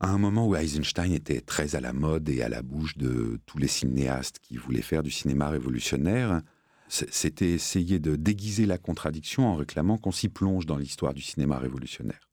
[0.00, 3.40] à un moment où Eisenstein était très à la mode et à la bouche de
[3.46, 6.42] tous les cinéastes qui voulaient faire du cinéma révolutionnaire.
[6.88, 11.58] C'était essayer de déguiser la contradiction en réclamant qu'on s'y plonge dans l'histoire du cinéma
[11.58, 12.30] révolutionnaire.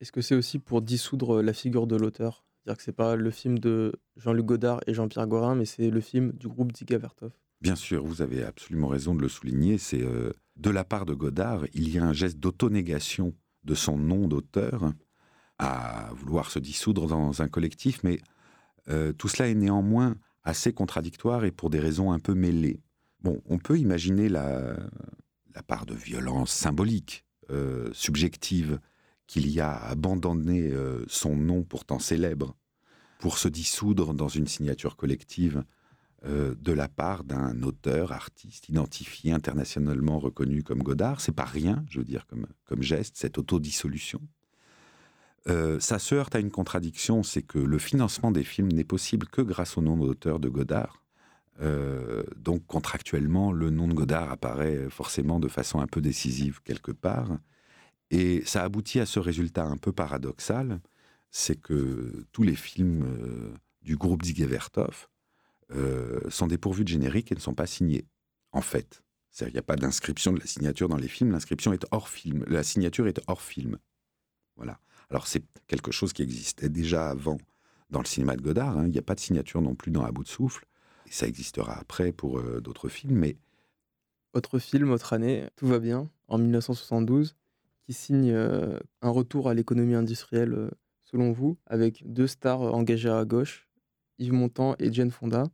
[0.00, 2.44] Est-ce que c'est aussi pour dissoudre la figure de l'auteur?
[2.62, 6.00] C'est-à-dire que c'est pas le film de Jean-Luc Godard et Jean-Pierre Gorin, mais c'est le
[6.00, 7.32] film du groupe Ziga Vertov.
[7.60, 9.78] Bien sûr, vous avez absolument raison de le souligner.
[9.78, 13.96] C'est euh, de la part de Godard, il y a un geste d'autonégation de son
[13.96, 14.92] nom d'auteur
[15.58, 18.20] à vouloir se dissoudre dans un collectif, mais
[18.88, 22.80] euh, tout cela est néanmoins assez contradictoire et pour des raisons un peu mêlées.
[23.24, 24.76] On peut imaginer la,
[25.66, 28.80] part de violence symbolique, euh, subjective,
[29.26, 32.56] qu'il y a à abandonner euh, son nom pourtant célèbre
[33.18, 35.64] pour se dissoudre dans une signature collective
[36.24, 41.20] euh, de la part d'un auteur, artiste identifié, internationalement reconnu comme Godard.
[41.20, 44.20] C'est pas rien, je veux dire, comme, comme geste, cette autodissolution.
[45.80, 49.42] Ça se heurte à une contradiction, c'est que le financement des films n'est possible que
[49.42, 51.01] grâce au nom d'auteur de Godard.
[51.60, 56.92] Euh, donc contractuellement, le nom de Godard apparaît forcément de façon un peu décisive quelque
[56.92, 57.38] part.
[58.10, 60.80] Et ça aboutit à ce résultat un peu paradoxal,
[61.30, 65.08] c'est que tous les films euh, du groupe Ziga Vertov
[65.74, 68.06] euh, sont dépourvus de générique et ne sont pas signés,
[68.52, 69.02] en fait.
[69.34, 72.44] Qu'il n'y a pas d'inscription de la signature dans les films, l'inscription est hors film,
[72.48, 73.78] la signature est hors film.
[74.56, 74.78] Voilà.
[75.08, 77.38] Alors c'est quelque chose qui existait déjà avant
[77.88, 78.84] dans le cinéma de Godard, hein.
[78.86, 80.66] il n'y a pas de signature non plus dans À bout de souffle,
[81.12, 83.36] ça existera après pour euh, d'autres films, mais
[84.32, 87.36] Autre film, autre année, Tout va bien, en 1972,
[87.84, 90.70] qui signe euh, un retour à l'économie industrielle, euh,
[91.02, 93.68] selon vous, avec deux stars engagées à gauche,
[94.18, 95.44] Yves Montand et Jane Fonda.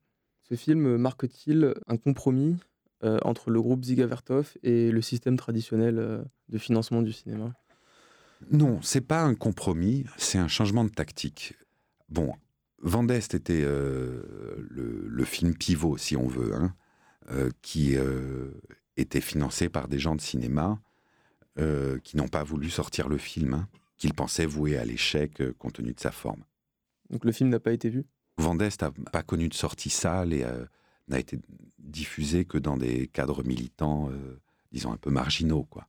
[0.48, 2.56] Ce film marque-t-il un compromis
[3.02, 7.54] entre le groupe Ziga Vertov et le système traditionnel de financement du cinéma?
[8.50, 11.54] Non, c'est pas un compromis, c'est un changement de tactique.
[12.08, 12.34] Bon,
[12.80, 14.22] Vendeste était euh,
[14.70, 16.74] le, le film pivot, si on veut, hein,
[17.30, 18.52] euh, qui euh,
[18.96, 20.80] était financé par des gens de cinéma
[22.04, 25.92] qui n'ont pas voulu sortir le film, hein, qu'ils pensaient voué à l'échec compte tenu
[25.92, 26.44] de sa forme.
[27.10, 28.06] Donc le film n'a pas été vu?
[28.36, 30.46] Vendeste n'a pas connu de sortie salle et
[31.08, 31.40] n'a été
[31.80, 34.08] diffusé que dans des cadres militants,
[34.70, 35.64] disons, un peu marginaux.
[35.64, 35.84] Quoi.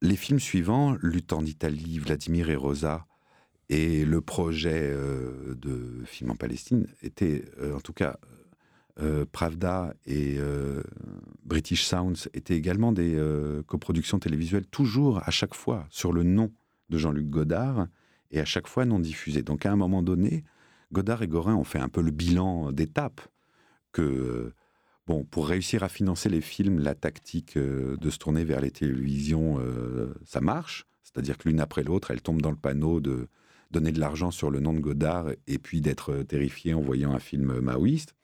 [0.00, 3.07] Les films suivants, Lutte en Italie, Vladimir et Rosa,
[3.68, 8.18] et le projet euh, de film en Palestine, étaient, euh, en tout cas,
[9.00, 10.38] euh, Pravda et
[11.44, 13.16] British Sounds étaient également des
[13.66, 16.52] coproductions télévisuelles, toujours à chaque fois sur le nom
[16.88, 17.86] de Jean-Luc Godard,
[18.30, 19.42] et à chaque fois non diffusées.
[19.42, 20.44] Donc à un moment donné,
[20.92, 23.20] Godard et Gorin ont fait un peu le bilan d'étape
[23.92, 24.52] que,
[25.06, 29.60] bon, pour réussir à financer les films, la tactique de se tourner vers les télévisions,
[30.24, 30.86] ça marche.
[31.04, 33.28] C'est-à-dire que l'une après l'autre, elles tombent dans le panneau de
[33.70, 37.18] donner de l'argent sur le nom de Godard et puis d'être terrifié en voyant un
[37.18, 38.14] film maoïste,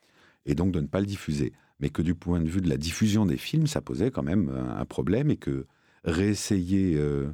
[0.45, 1.53] et donc de ne pas le diffuser.
[1.79, 4.49] Mais que du point de vue de la diffusion des films, ça posait quand même
[4.49, 5.67] un un problème et que
[6.03, 7.27] réessayer euh,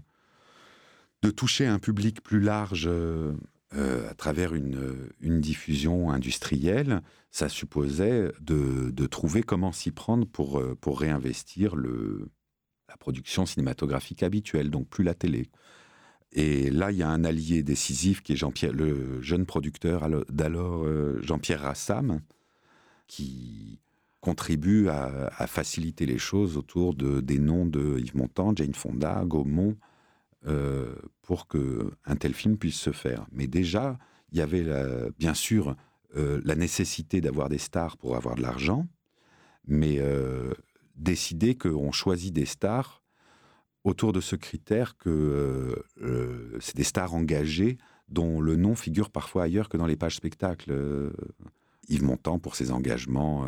[1.21, 3.33] de toucher un public plus large euh,
[3.73, 9.91] euh, à travers une, euh, une diffusion industrielle, ça supposait de, de trouver comment s'y
[9.91, 12.29] prendre pour, euh, pour réinvestir le,
[12.89, 15.49] la production cinématographique habituelle, donc plus la télé.
[16.33, 20.83] Et là, il y a un allié décisif qui est Jean-Pierre, le jeune producteur d'alors,
[20.85, 22.21] euh, Jean-Pierre Rassam,
[23.07, 23.79] qui
[24.21, 29.75] contribue à, faciliter les choses autour de, des noms de Yves Montand, Jane Fonda, Gaumont,
[30.47, 33.25] euh, pour que un tel film puisse se faire.
[33.31, 33.97] Mais déjà,
[34.31, 34.65] il y avait
[35.17, 35.75] bien sûr
[36.17, 38.85] euh, la nécessité d'avoir des stars pour avoir de l'argent,
[39.65, 40.53] mais euh,
[40.95, 43.00] décider qu'on choisit des stars
[43.83, 47.77] autour de ce critère que euh, euh, c'est des stars engagées
[48.09, 50.71] dont le nom figure parfois ailleurs que dans les pages spectacles.
[50.71, 51.11] Euh,
[51.87, 53.47] Yves Montand pour ses engagements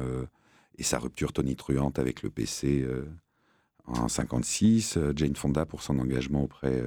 [0.77, 3.05] et sa rupture tonitruante avec le PC euh,
[3.85, 6.83] en 56, euh, Jane Fonda pour son engagement auprès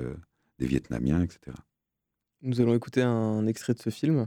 [0.58, 1.56] des Vietnamiens, etc.
[2.42, 4.26] Nous allons écouter un extrait de ce film.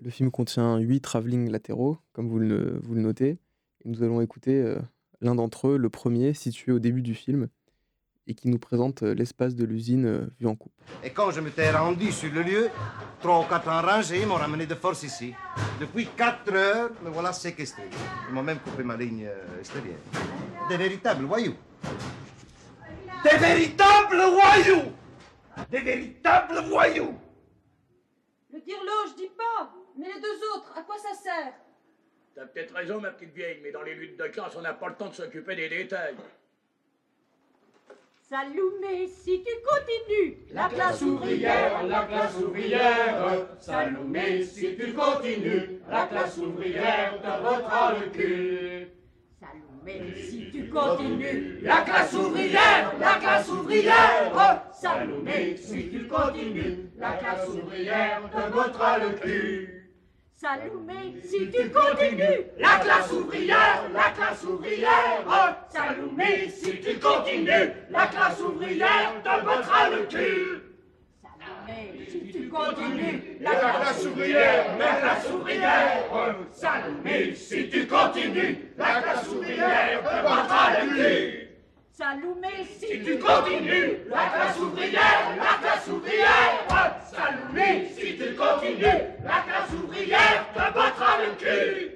[0.00, 3.38] Le film contient huit travelling latéraux, comme vous le, notez.
[3.84, 4.76] Nous allons écouter
[5.20, 7.48] l'un d'entre eux, le premier, situé au début du film,
[8.26, 10.72] et qui nous présente euh, l'espace de l'usine euh, vu en coupe.
[11.02, 12.70] Et quand je m'étais rendu sur le lieu,
[13.20, 15.34] trois ou quatre enragés m'ont ramené de force ici.
[15.80, 17.82] Depuis quatre heures, me voilà séquestré.
[18.28, 19.98] Ils m'ont même coupé ma ligne euh, extérieure.
[20.68, 21.56] Des véritables voyous.
[23.24, 24.92] Des véritables voyous
[25.70, 27.14] Des véritables voyous
[28.52, 29.72] Le dirlo, je dis pas.
[29.98, 31.52] Mais les deux autres, à quoi ça sert?
[32.34, 34.88] T'as peut-être raison, ma petite vieille, mais dans les luttes de classe, on n'a pas
[34.88, 36.16] le temps de s'occuper des détails.
[38.32, 46.06] Saloumé, si tu continues, La classe ouvrière, la classe ouvrière, Salomé, si tu continues, la
[46.06, 48.88] classe ouvrière te bottera le cul.
[49.38, 57.12] Salomé, si tu continues, La classe ouvrière, la classe ouvrière, Salomé, si tu continues, la
[57.12, 59.81] classe ouvrière te bottera le cul.
[60.42, 65.22] Salomé, si tu continues, La classe ouvrière, la classe ouvrière,
[65.68, 70.62] Salomé, si tu continues, la classe ouvrière te bottera le cul.
[71.22, 76.10] Salomé, si tu continues, La classe ouvrière, la classe ouvrière,
[76.50, 81.41] Salomé, si tu continues, la classe ouvrière te bottera le cul.
[81.94, 86.66] Salomé, si Si tu continues, la classe ouvrière, la classe ouvrière,
[87.04, 91.90] Salomé, si tu continues, la classe ouvrière te bottera le cul.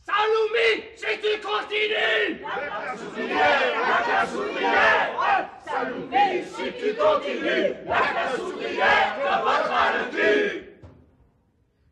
[0.00, 8.00] Salomé, si tu continues, la classe ouvrière, la classe ouvrière, Salomé, si tu continues, la
[8.00, 10.68] classe ouvrière te bottera le cul.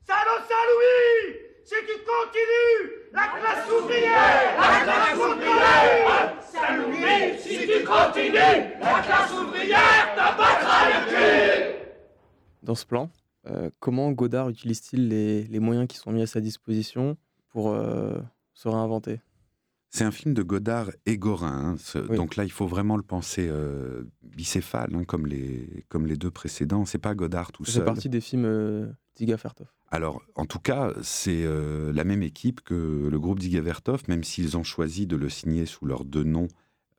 [0.04, 8.34] Salaud Saint-Louis Si tu continues, la classe ouvrière La classe ouvrière, Salomé, si tu continues,
[8.80, 11.76] la classe ouvrière te bottera le cul.
[12.62, 13.11] Dans ce plan,
[13.46, 17.16] euh, comment Godard utilise-t-il les, les moyens qui sont mis à sa disposition
[17.50, 18.18] pour euh,
[18.54, 19.20] se réinventer?
[19.92, 21.72] C'est un film de Godard et Gorin.
[21.72, 21.76] hein.
[21.78, 26.16] Ce- Donc là, il faut vraiment le penser euh, bicéphale, hein, comme, les, comme les
[26.16, 26.84] deux précédents.
[26.84, 27.80] C'est pas Godard tout Ça seul.
[27.82, 28.86] fait partie des films euh,
[29.20, 29.36] d'Iga.
[29.90, 34.24] Alors, en tout cas, c'est euh, la même équipe que le groupe Diga Vertov, même
[34.24, 36.48] s'ils ont choisi de le signer sous leurs deux noms.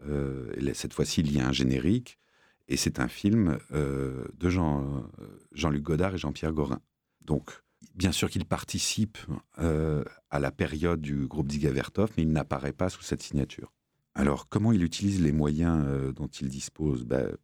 [0.07, 2.19] Euh, cette fois-ci, il y a un générique.
[2.67, 5.03] Et c'est un film euh, de Jean,
[5.51, 6.79] Jean-Luc Godard et Jean-Pierre Gorin.
[7.25, 7.51] Donc,
[7.95, 9.17] bien sûr qu'il participe
[9.57, 13.73] à la période du groupe Diga Vertov, mais il n'apparaît pas sous cette signature.
[14.13, 17.03] Alors, comment il utilise les moyens dont il dispose?
[17.03, 17.35] Ben,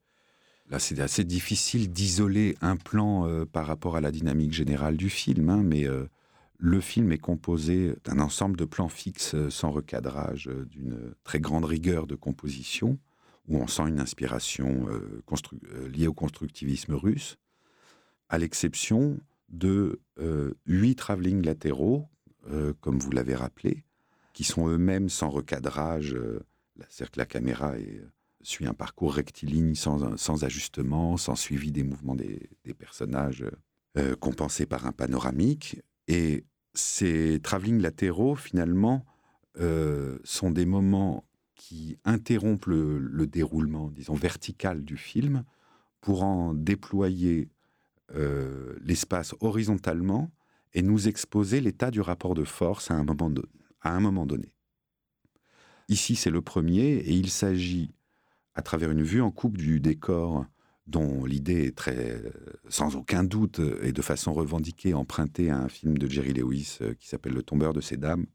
[0.70, 5.10] Là, c'est assez difficile d'isoler un plan euh, par rapport à la dynamique générale du
[5.10, 6.06] film, hein, mais euh,
[6.58, 11.64] le film est composé d'un ensemble de plans fixes euh, sans recadrage, d'une très grande
[11.64, 13.00] rigueur de composition,
[13.48, 14.88] où on sent une inspiration
[15.90, 17.38] liée au constructivisme russe,
[18.28, 20.02] à l'exception de
[20.66, 22.10] huit travelling latéraux,
[22.82, 23.86] comme vous l'avez rappelé,
[24.34, 26.14] qui sont eux-mêmes sans recadrage,
[26.90, 28.02] c'est-à-dire que la caméra est,
[28.42, 33.46] suit un parcours rectiligne sans, sans ajustement, sans suivi des mouvements des, personnages
[33.98, 35.82] euh, compensés par un panoramique.
[36.08, 39.06] Et ces travelling latéraux, finalement,
[39.60, 41.26] euh, sont des moments
[41.56, 45.44] qui interrompent le, le déroulement, disons, vertical du film
[46.02, 47.50] pour en déployer
[48.16, 50.32] euh, l'espace horizontalement
[50.74, 53.04] et nous exposer l'état du rapport de force à un
[54.00, 54.54] moment donné.
[55.90, 57.92] Ici, c'est le premier, et il s'agit,
[58.58, 60.46] à travers une vue en coupe du décor,
[60.88, 62.22] dont l'idée est très,
[62.70, 66.96] sans aucun doute, et de façon revendiquée, empruntée à un film de Jerry Lewis euh,
[66.96, 68.26] qui s'appelle Le tombeur de ces dames.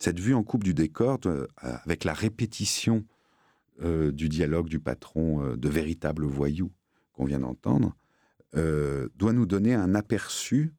[0.00, 3.04] Cette vue en coupe du décor, euh, avec la répétition
[3.82, 6.70] euh, du dialogue du patron euh, de véritables voyous
[7.14, 7.96] qu'on vient d'entendre,
[8.54, 10.74] euh, doit nous donner un aperçu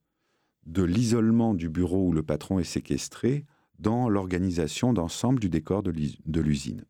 [0.66, 3.46] de l'isolement du bureau où le patron est séquestré
[3.80, 6.86] dans l'organisation d'ensemble du décor de l'usine.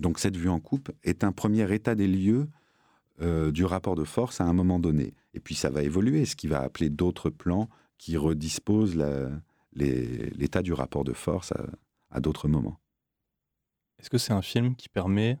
[0.00, 2.48] Donc cette vue en coupe est un premier état des lieux
[3.22, 5.14] euh, du rapport de force à un moment donné.
[5.34, 7.68] Et puis ça va évoluer, ce qui va appeler d'autres plans
[7.98, 8.96] qui redisposent
[9.72, 11.66] l'état du rapport de force à,
[12.10, 12.78] à d'autres moments.
[13.98, 15.38] Est-ce que c'est un film qui permet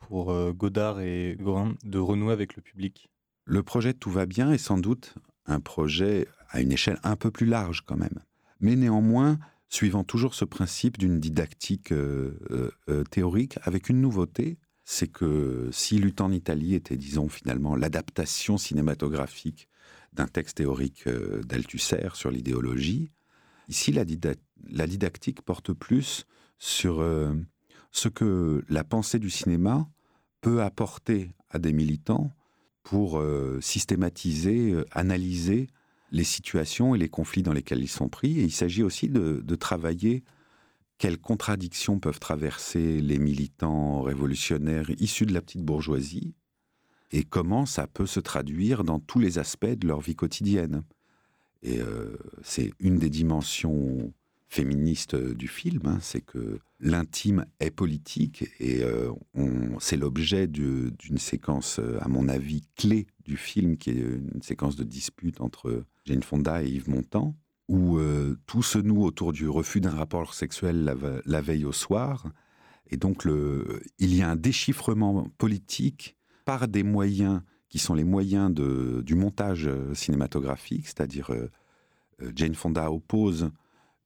[0.00, 3.08] pour euh, Godard et Gorin de renouer avec le public?
[3.44, 5.14] Le projet Tout va bien est sans doute
[5.46, 8.20] un projet à une échelle un peu plus large quand même.
[8.60, 9.38] Mais néanmoins,
[9.72, 15.70] suivant toujours ce principe d'une didactique euh, euh, euh, théorique, avec une nouveauté, c'est que
[15.72, 19.68] si Lutte en Italie était, disons, finalement l'adaptation cinématographique
[20.12, 23.12] d'un texte théorique d'Althusser sur l'idéologie,
[23.68, 24.36] ici la, dida-
[24.68, 26.26] la didactique porte plus
[26.58, 27.02] sur
[27.92, 29.88] ce que la pensée du cinéma
[30.42, 32.30] peut apporter à des militants
[32.82, 33.22] pour
[33.60, 35.68] systématiser, analyser
[36.12, 38.38] les situations et les conflits dans lesquels ils sont pris.
[38.38, 40.22] Et il s'agit aussi de, travailler
[40.98, 46.34] quelles contradictions peuvent traverser les militants révolutionnaires issus de la petite bourgeoisie
[47.10, 50.82] et comment ça peut se traduire dans tous les aspects de leur vie quotidienne.
[51.62, 54.12] Et euh, c'est une des dimensions
[54.48, 59.10] féministes du film, hein, c'est que l'intime est politique et euh,
[59.80, 64.76] c'est l'objet d'une séquence, euh, à mon avis, clé du film, qui est une séquence
[64.76, 67.34] de dispute entre Jane Fonda et Yves Montand,
[67.68, 71.64] où euh, tout se noue autour du refus d'un rapport sexuel la, ve- la veille
[71.64, 72.26] au soir.
[72.90, 73.26] Et donc,
[73.98, 79.66] il y a un déchiffrement politique par des moyens qui sont les moyens du montage
[79.66, 81.48] euh, cinématographique, c'est-à-dire euh,
[82.20, 83.50] euh, Jane Fonda oppose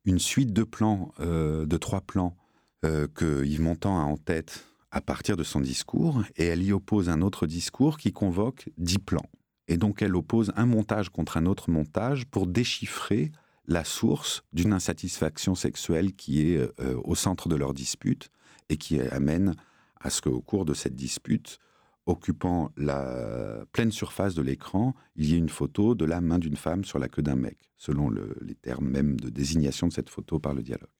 [0.05, 2.37] une suite de plans, euh, de trois plans,
[2.85, 6.73] euh, que Yves Montand a en tête à partir de son discours, et elle y
[6.73, 9.29] oppose un autre discours qui convoque dix plans.
[9.69, 13.33] Et donc elle oppose un montage contre un autre montage pour déchiffrer
[13.67, 18.31] la source d'une insatisfaction sexuelle qui est euh, au centre de leur dispute
[18.69, 19.55] et qui amène
[20.01, 21.59] à ce qu'au cours de cette dispute,
[22.07, 26.57] occupant la pleine surface de l'écran, il y ait une photo de la main d'une
[26.57, 30.11] femme sur la queue d'un mec, selon le- les termes même de désignation de cette
[30.11, 30.91] photo par le dialogue.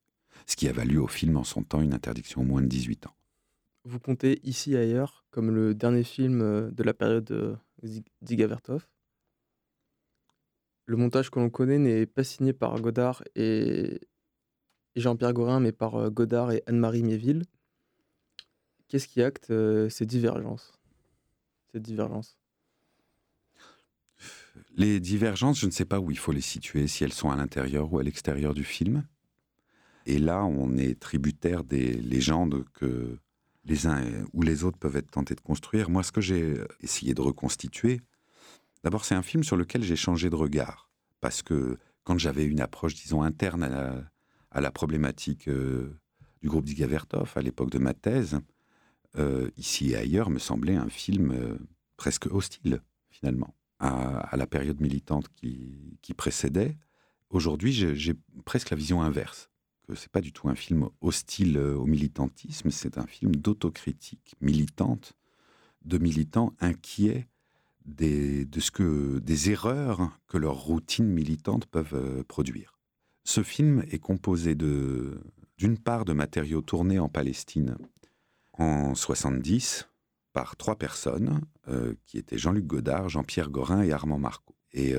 [0.47, 3.07] Ce qui a valu au film en son temps une interdiction au moins de 18
[3.07, 3.16] ans.
[3.89, 7.55] Vous comptez Ici et ailleurs comme le dernier film euh, de la période euh,
[7.85, 8.89] Zig- Dziga Vertov.
[10.87, 14.01] Le montage que l'on connaît n'est pas signé par Godard et,
[14.97, 17.45] Jean-Pierre Gorin, mais par euh, Godard et Anne-Marie Miéville.
[18.89, 19.53] Qu'est-ce qui acte
[19.89, 20.73] ces divergences?
[21.73, 22.39] Cette divergence?
[24.75, 27.37] Les divergences, je ne sais pas où il faut les situer, si elles sont à
[27.37, 29.07] l'intérieur ou à l'extérieur du film.
[30.07, 33.19] Et là, on est tributaire des légendes que
[33.67, 34.03] les uns
[34.33, 35.91] ou les autres peuvent être tentés de construire.
[35.91, 38.01] Moi, ce que j'ai essayé de reconstituer,
[38.85, 40.91] d'abord, c'est un film sur lequel j'ai changé de regard.
[41.21, 45.99] Parce que quand j'avais une approche, disons, interne à la, problématique euh,
[46.41, 48.39] du groupe Diga Vertov, à l'époque de ma thèse,
[49.19, 51.59] euh, ici et ailleurs, me semblait un film euh,
[51.97, 52.81] presque hostile,
[53.11, 56.79] finalement, à, à la période militante qui, qui précédait.
[57.31, 58.15] Aujourd'hui, j'ai
[58.45, 59.51] presque la vision inverse
[59.87, 64.35] que c'est pas du tout un film hostile euh, au militantisme, c'est un film d'autocritique
[64.41, 65.15] militante,
[65.85, 67.29] de militants inquiets
[67.85, 72.79] des, des erreurs que leurs routines militantes peuvent euh, produire.
[73.23, 77.77] Ce film est composé d'une part de matériaux tournés en Palestine
[78.53, 79.89] en 70
[80.33, 84.55] par trois personnes, euh, qui étaient Jean-Luc Godard, Jean-Pierre Gorin et Armand Marco.
[84.73, 84.95] Et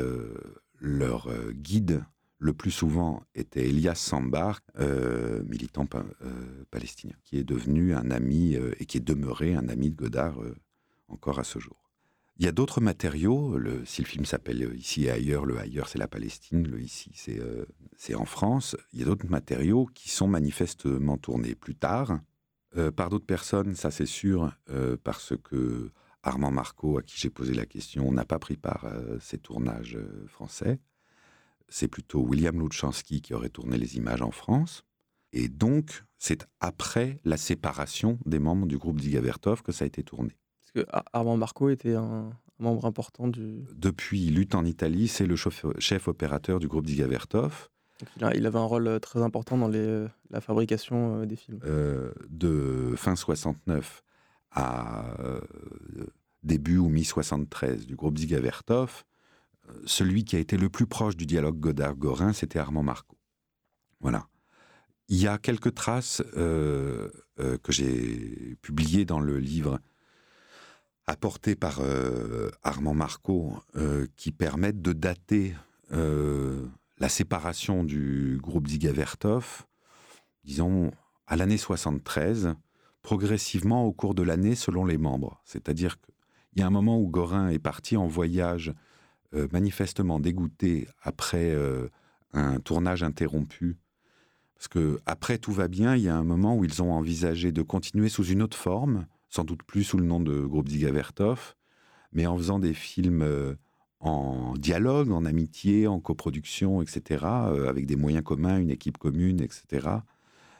[0.80, 2.04] leur guide
[2.40, 8.56] le plus souvent était Elias Sambar, euh, militant euh, palestinien, qui est devenu un ami
[8.56, 10.40] euh, et qui est demeuré un ami de Godard
[11.08, 11.78] encore à ce jour.
[12.40, 15.90] Il y a d'autres matériaux, le, si le film s'appelle Ici et ailleurs, le ailleurs
[15.90, 17.12] c'est la Palestine, le ici
[17.96, 22.20] c'est en France, il y a d'autres matériaux qui sont manifestement tournés plus tard,
[22.96, 24.56] par d'autres personnes, ça c'est sûr,
[25.04, 25.90] parce que
[26.22, 29.98] Armand Marco, à qui j'ai posé la question, n'a pas pris part à ces tournages
[30.28, 30.80] français
[31.70, 34.84] c'est plutôt William Luchanski qui aurait tourné les images en France.
[35.34, 39.88] Et donc, c'est après la séparation des membres du groupe Diga Vertov que ça a
[39.88, 40.38] été tourné.
[40.62, 43.66] Parce que Ar- Armand Marco était un, membre important du.
[43.76, 47.70] Depuis Lutte en Italie, c'est le chef, chef opérateur du groupe Diga Vertov.
[48.00, 51.22] donc il, a- il avait un rôle euh, très important dans les, euh, la fabrication
[51.22, 51.60] euh, des films.
[51.66, 54.02] Euh, de fin 69
[54.52, 55.42] à euh,
[56.44, 59.07] début ou mi-73 du groupe Diga Vertov, euh,
[59.86, 63.18] celui qui a été le plus proche du dialogue Godard-Gorin, c'était Armand Marco.
[64.00, 64.28] Voilà.
[65.10, 69.80] Il y a quelques traces euh, euh, que j'ai publiées dans le livre
[71.06, 73.54] apporté par euh, Armand Marco
[74.18, 75.56] qui permettent de dater
[75.90, 79.66] la séparation du groupe Diga Vertov,
[80.44, 80.92] disons,
[81.28, 82.56] à l'année 73,
[83.04, 85.42] progressivement au cours de l'année selon les membres.
[85.46, 88.74] C'est-à-dire qu'il y a un moment où Gorin est parti en voyage
[89.34, 91.90] euh, manifestement dégoûté après euh,
[92.32, 93.78] un tournage interrompu.
[94.56, 97.52] Parce que après tout va bien, il y a un moment où ils ont envisagé
[97.52, 100.92] de continuer sous une autre forme, sans doute plus sous le nom de groupe Diga
[100.92, 101.56] Vertov,
[102.14, 103.56] mais en faisant des films euh,
[104.00, 109.90] en dialogue, en amitié, en coproduction, etc., avec des moyens communs, une équipe commune, etc.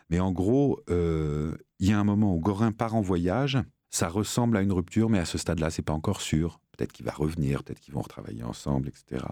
[0.10, 3.60] Mais en gros, il y a un moment où Gorin part en voyage,
[3.92, 6.60] ça ressemble à une rupture, mais à ce stade-là, c'est pas encore sûr.
[6.78, 9.26] Peut-être qu'il va revenir, peut-être qu'ils vont retravailler ensemble, etc.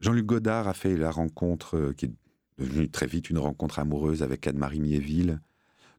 [0.00, 2.12] Jean-Luc Godard a fait la rencontre euh, qui est
[2.58, 5.40] devenue très vite une rencontre amoureuse avec Anne-Marie Miéville.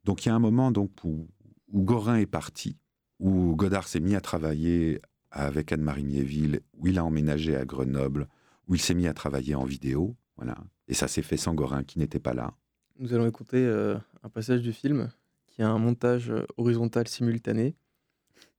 [0.05, 1.27] Donc il y a un moment donc où,
[1.73, 2.77] Gorin est parti,
[3.19, 5.01] où Godard s'est mis à travailler
[5.31, 8.27] avec Anne-Marie Miéville, où il a emménagé à Grenoble,
[8.67, 10.15] où il s'est mis à travailler en vidéo.
[10.37, 10.55] Voilà.
[10.87, 12.53] Et ça s'est fait sans Gorin, qui n'était pas là.
[12.97, 15.09] Nous allons écouter euh, un passage du film
[15.47, 17.75] qui a un montage euh, horizontal simultané,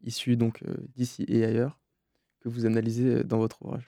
[0.04, 1.78] issu donc euh, d'ici et ailleurs,
[2.42, 3.82] que vous analysez euh, dans votre ouvrage.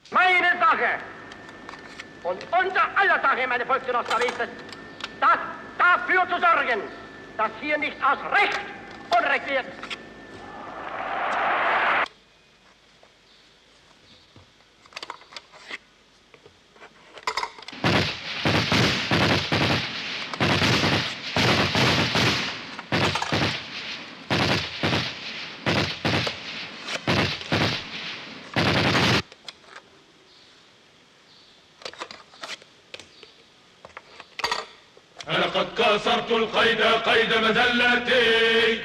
[36.22, 38.80] أطلقت القيد قيد مذلتي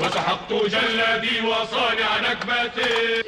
[0.00, 3.22] وسحقت جلدي وصانع نكبتي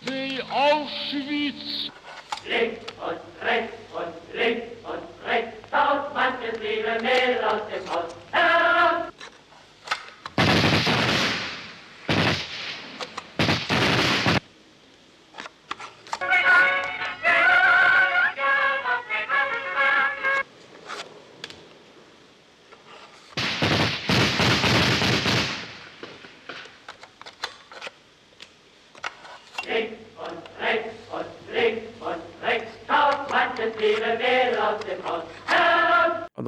[0.00, 1.90] Wie Auschwitz.
[2.46, 8.17] Links und rechts und links und rechts, tausend Mann leben mehr aus dem Haus.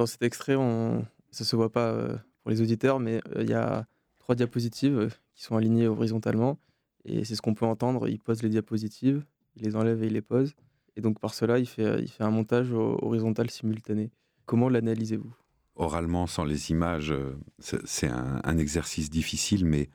[0.01, 1.05] Dans cet extrait, on...
[1.29, 3.85] ça se voit pas euh, pour les auditeurs, mais euh, il y a
[4.17, 6.57] trois diapositives euh, qui sont alignées horizontalement.
[7.05, 8.09] Et c'est ce qu'on peut entendre.
[8.09, 9.23] Il pose les diapositives,
[9.55, 10.55] il les enlève et il les pose.
[10.95, 14.09] Et donc par cela, il fait, un montage ho- horizontal simultané.
[14.47, 15.35] Comment l'analysez-vous?
[15.75, 17.13] Oralement, sans les images,
[17.59, 19.89] c'est un, exercice difficile, mais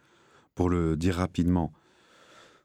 [0.55, 1.73] pour le dire rapidement,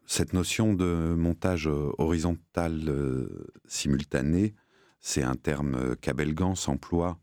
[0.05, 3.27] cette notion de montage horizontal
[3.67, 4.53] simultané,
[5.01, 7.19] c'est un terme euh, qu'Abel Gans emploie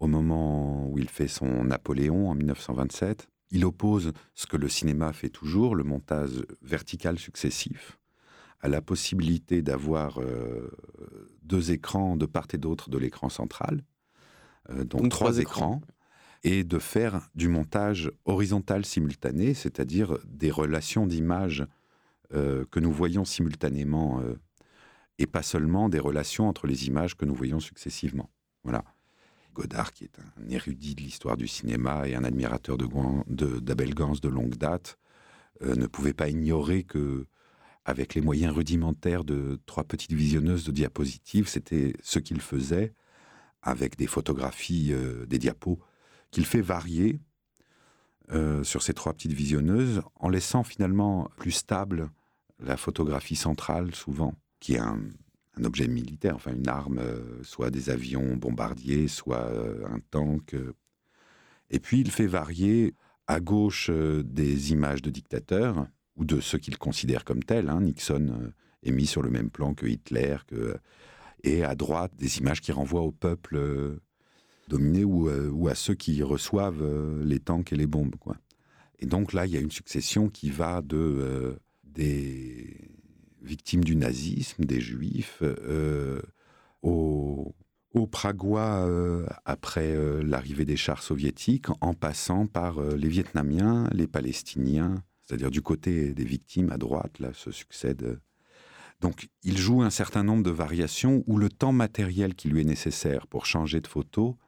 [0.00, 3.28] au moment où il fait son Napoléon en 1927.
[3.50, 7.98] Il oppose ce que le cinéma fait toujours, le montage vertical successif,
[8.60, 10.70] à la possibilité d'avoir euh,
[11.42, 13.82] deux écrans de part et d'autre de l'écran central,
[14.70, 15.80] euh, donc, Donc, trois trois écrans.
[15.80, 15.80] écrans,
[16.44, 21.66] et de faire du montage horizontal simultané, c'est-à-dire des relations d'images
[22.34, 24.22] euh, que nous voyons simultanément,
[25.18, 28.30] et pas seulement des relations entre les images que nous voyons successivement.
[28.62, 28.84] Voilà.
[29.54, 34.28] Godard, qui est un érudit de l'histoire du cinéma et un admirateur d'Abel Gans de
[34.28, 34.98] longue date,
[35.62, 37.26] euh, ne pouvait pas ignorer que,
[37.84, 42.92] avec les moyens rudimentaires de trois petites visionneuses de diapositives, c'était ce qu'il faisait
[43.62, 45.78] avec des photographies, euh, des diapos,
[46.30, 47.20] qu'il fait varier
[48.30, 52.10] euh, sur ces trois petites visionneuses, en laissant finalement plus stable
[52.60, 55.00] la photographie centrale, souvent, qui est un,
[55.58, 60.54] un objet militaire, enfin une arme, euh, soit des avions bombardiers, soit euh, un tank.
[60.54, 60.74] euh.
[61.70, 62.94] Et puis il fait varier
[63.26, 65.86] à gauche des images de dictateurs,
[66.16, 67.68] ou de ceux qu'il considère comme tels.
[67.68, 67.82] hein.
[67.82, 68.52] Nixon
[68.82, 70.36] est mis sur le même plan que Hitler,
[71.44, 73.98] et à droite des images qui renvoient au peuple
[74.68, 78.14] dominé ou, à ceux qui reçoivent les tanks et les bombes.
[78.98, 82.97] Et donc là, il y a une succession qui va de des
[83.48, 86.20] victimes du nazisme, des juifs, euh,
[86.82, 87.54] aux,
[88.12, 94.06] Pragois euh, après euh, l'arrivée des chars soviétiques, en passant par euh, les Vietnamiens, les
[94.06, 98.20] Palestiniens, c'est-à-dire du côté des victimes à droite, là, se succèdent.
[99.00, 102.64] Donc, il joue un certain nombre de variations où le temps matériel qui lui est
[102.64, 104.38] nécessaire pour changer de photo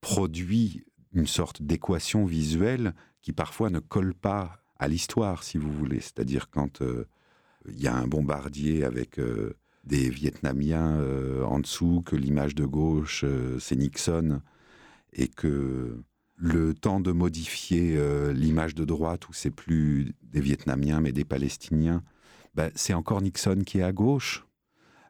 [0.00, 6.00] produit une sorte d'équation visuelle qui parfois ne colle pas à l'histoire, si vous voulez.
[6.00, 6.82] C'est-à-dire quand
[7.68, 12.64] il y a un bombardier avec euh, des Vietnamiens euh, en dessous, que l'image de
[12.64, 14.40] gauche, euh, c'est Nixon,
[15.12, 16.02] et que
[16.36, 17.96] le temps de modifier
[18.32, 22.02] l'image de droite, où c'est plus des Vietnamiens mais des Palestiniens,
[22.54, 24.44] ben, c'est encore Nixon qui est à gauche.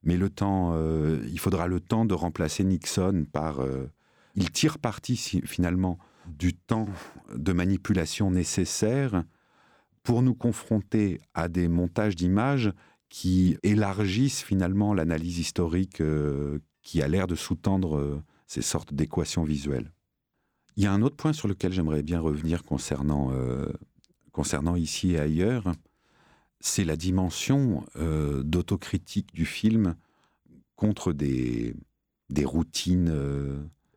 [0.02, 0.76] Mais le temps,
[1.24, 3.60] il faudra le temps de remplacer Nixon par.
[4.34, 6.88] il tire parti finalement du temps
[7.34, 9.24] de manipulation nécessaire
[10.02, 12.72] pour nous confronter à des montages d'images
[13.08, 19.44] qui élargissent finalement l'analyse historique euh, qui a l'air de sous-tendre euh, ces sortes d'équations
[19.44, 19.92] visuelles.
[20.76, 23.66] Il y a un autre point sur lequel j'aimerais bien revenir concernant, euh,
[24.32, 25.72] concernant ici et ailleurs,
[26.60, 29.96] c'est la dimension d'autocritique du film
[30.76, 31.74] contre des,
[32.30, 33.12] des routines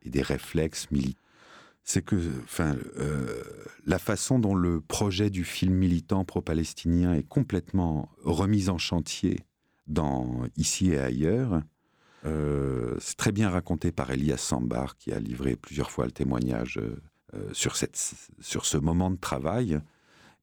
[0.01, 1.24] et des réflexes militaires.
[1.87, 3.43] C'est que enfin, euh,
[3.85, 9.39] la façon dont le projet du film militant pro-palestinien est complètement remis en chantier
[9.85, 11.61] dans Ici et ailleurs,
[12.25, 16.79] euh, c'est très bien raconté par Elias Sambar, qui a livré plusieurs fois le témoignage
[16.79, 19.79] euh, sur, cette, sur ce moment de travail.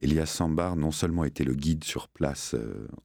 [0.00, 2.54] Elias Sambar non seulement était le guide sur place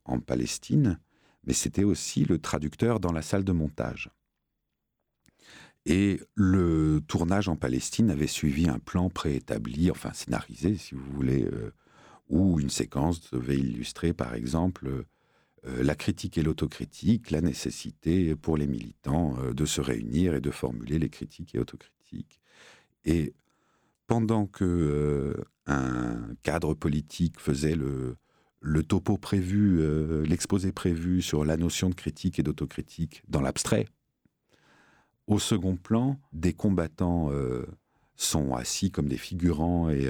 [0.06, 1.00] en Palestine,
[1.44, 4.12] mais c'était aussi le traducteur dans la salle de montage.
[5.90, 11.46] Et le tournage en Palestine avait suivi un plan préétabli, enfin scénarisé si vous voulez,
[11.46, 11.72] euh,
[12.28, 15.06] où une séquence devait illustrer par exemple
[15.66, 20.42] euh, la critique et l'autocritique, la nécessité pour les militants euh, de se réunir et
[20.42, 22.42] de formuler les critiques et autocritiques.
[23.06, 23.34] Et
[24.08, 29.82] pendant que un cadre politique faisait le topo prévu,
[30.26, 33.88] l'exposé prévu sur la notion de critique et d'autocritique dans l'abstrait,
[35.28, 37.30] au second plan, des combattants
[38.16, 40.10] sont assis comme des figurants et,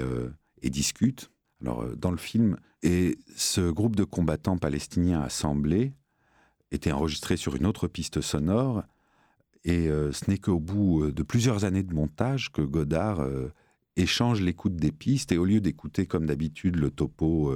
[0.62, 1.30] et discutent.
[1.60, 5.92] Alors, dans le film, et ce groupe de combattants palestiniens assemblés
[6.70, 8.84] était enregistré sur une autre piste sonore.
[9.64, 13.52] Et euh, ce n'est qu'au bout euh, de plusieurs années de montage que Godard euh,
[13.96, 15.32] échange l'écoute des pistes.
[15.32, 17.52] Et au lieu d'écouter comme d'habitude le topo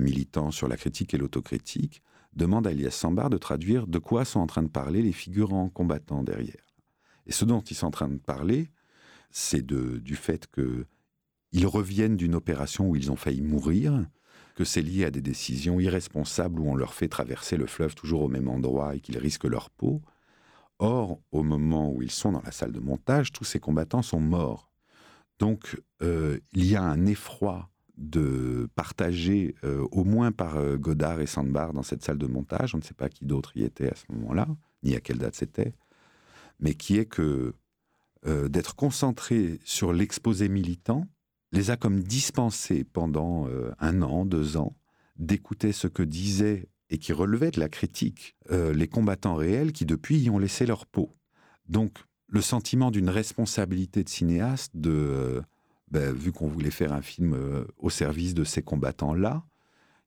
[0.00, 2.02] militant sur la critique et l'autocritique,
[2.34, 5.68] demande à Elias Sambar de traduire de quoi sont en train de parler les figurants
[5.68, 6.74] combattants derrière.
[7.26, 8.70] Et ce dont ils sont en train de parler,
[9.30, 10.86] c'est du fait que
[11.52, 14.06] ils reviennent d'une opération où ils ont failli mourir,
[14.54, 18.22] que c'est lié à des décisions irresponsables où on leur fait traverser le fleuve toujours
[18.22, 20.02] au même endroit et qu'ils risquent leur peau.
[20.78, 24.20] Or, au moment où ils sont dans la salle de montage, tous ces combattants sont
[24.20, 24.70] morts.
[25.38, 31.20] Donc, euh, il y a un effroi de partager, euh, au moins par euh, Godard
[31.20, 33.90] et Sandbar, dans cette salle de montage, on ne sait pas qui d'autre y était
[33.90, 34.48] à ce moment-là,
[34.82, 35.74] ni à quelle date c'était,
[36.60, 37.54] mais qui est que
[38.24, 41.06] d'être concentré sur l'exposé militant,
[41.52, 44.76] les a comme dispensés pendant euh, un an, deux ans,
[45.16, 49.84] d'écouter ce que disaient et qui relevaient de la critique euh, les combattants réels qui
[49.84, 51.16] depuis y ont laissé leur peau.
[51.68, 51.98] Donc
[52.28, 55.40] le sentiment d'une responsabilité de cinéaste, de, euh,
[55.90, 57.36] ben, vu qu'on voulait faire un film
[57.78, 59.44] au service de ces combattants-là,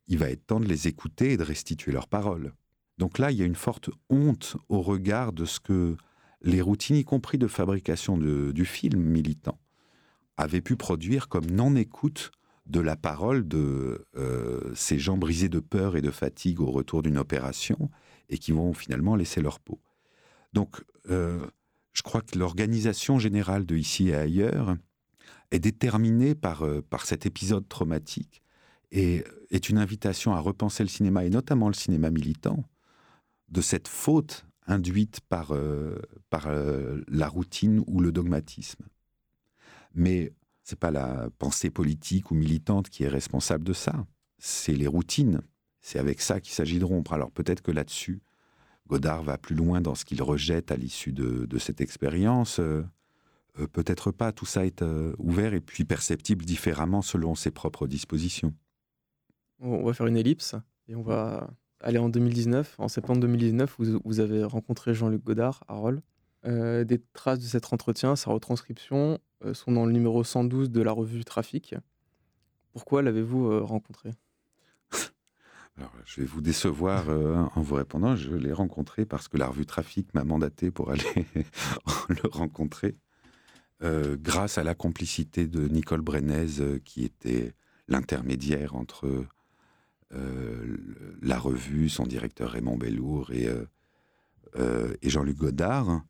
[0.08, 2.54] il va être temps de les écouter et de restituer leurs paroles.
[2.98, 5.96] Donc là, il y a une forte honte au regard de ce que
[6.44, 9.60] les routines, y compris de fabrication du film militant,
[10.38, 12.32] avait pu produire comme non-écoute
[12.66, 17.02] de la parole de euh, ces gens brisés de peur et de fatigue au retour
[17.02, 17.90] d'une opération
[18.30, 19.80] et qui vont finalement laisser leur peau.
[20.54, 21.46] Donc, euh,
[21.94, 24.76] je crois que l'organisation générale de ici et ailleurs
[25.52, 28.42] est déterminée par, euh, par cet épisode traumatique
[28.92, 32.66] et est une invitation à repenser le cinéma et notamment le cinéma militant
[33.50, 35.54] de cette faute induite par,
[36.30, 36.50] par
[37.08, 38.86] la routine ou le dogmatisme.
[39.94, 40.34] Mais
[40.64, 44.06] c'est pas la pensée politique ou militante qui est responsable de ça.
[44.38, 45.42] C'est les routines.
[45.82, 47.14] C'est avec ça qu'il s'agit de rompre.
[47.14, 48.22] Alors peut-être que là-dessus,
[48.88, 52.60] Godard va plus loin dans ce qu'il rejette à l'issue de, cette expérience.
[53.60, 54.32] Euh, euh, peut-être pas.
[54.32, 58.54] Tout ça est euh, ouvert et puis perceptible différemment selon ses propres dispositions.
[59.60, 60.56] On va faire une ellipse
[60.88, 61.50] et on va
[61.80, 62.76] aller en 2019.
[62.80, 66.02] En septembre 2019, vous, vous avez rencontré Jean-Luc Godard à Rolles.
[66.44, 70.92] des traces de cet entretien, sa retranscription, euh, sont dans le numéro 112 de la
[70.92, 71.76] revue Trafic.
[72.74, 74.12] Pourquoi l'avez-vous euh, rencontré?
[75.78, 78.16] Alors, je vais vous décevoir euh, en vous répondant.
[78.16, 81.26] Je l'ai rencontré parce que la revue Trafic m'a mandaté pour aller
[82.10, 82.98] le rencontrer,
[83.82, 87.54] grâce à la complicité de Nicole Brenez, qui était
[87.88, 89.26] l'intermédiaire entre
[91.22, 93.48] la revue, son directeur Raymond Bellour et,
[94.56, 96.04] et Jean-Luc Godard.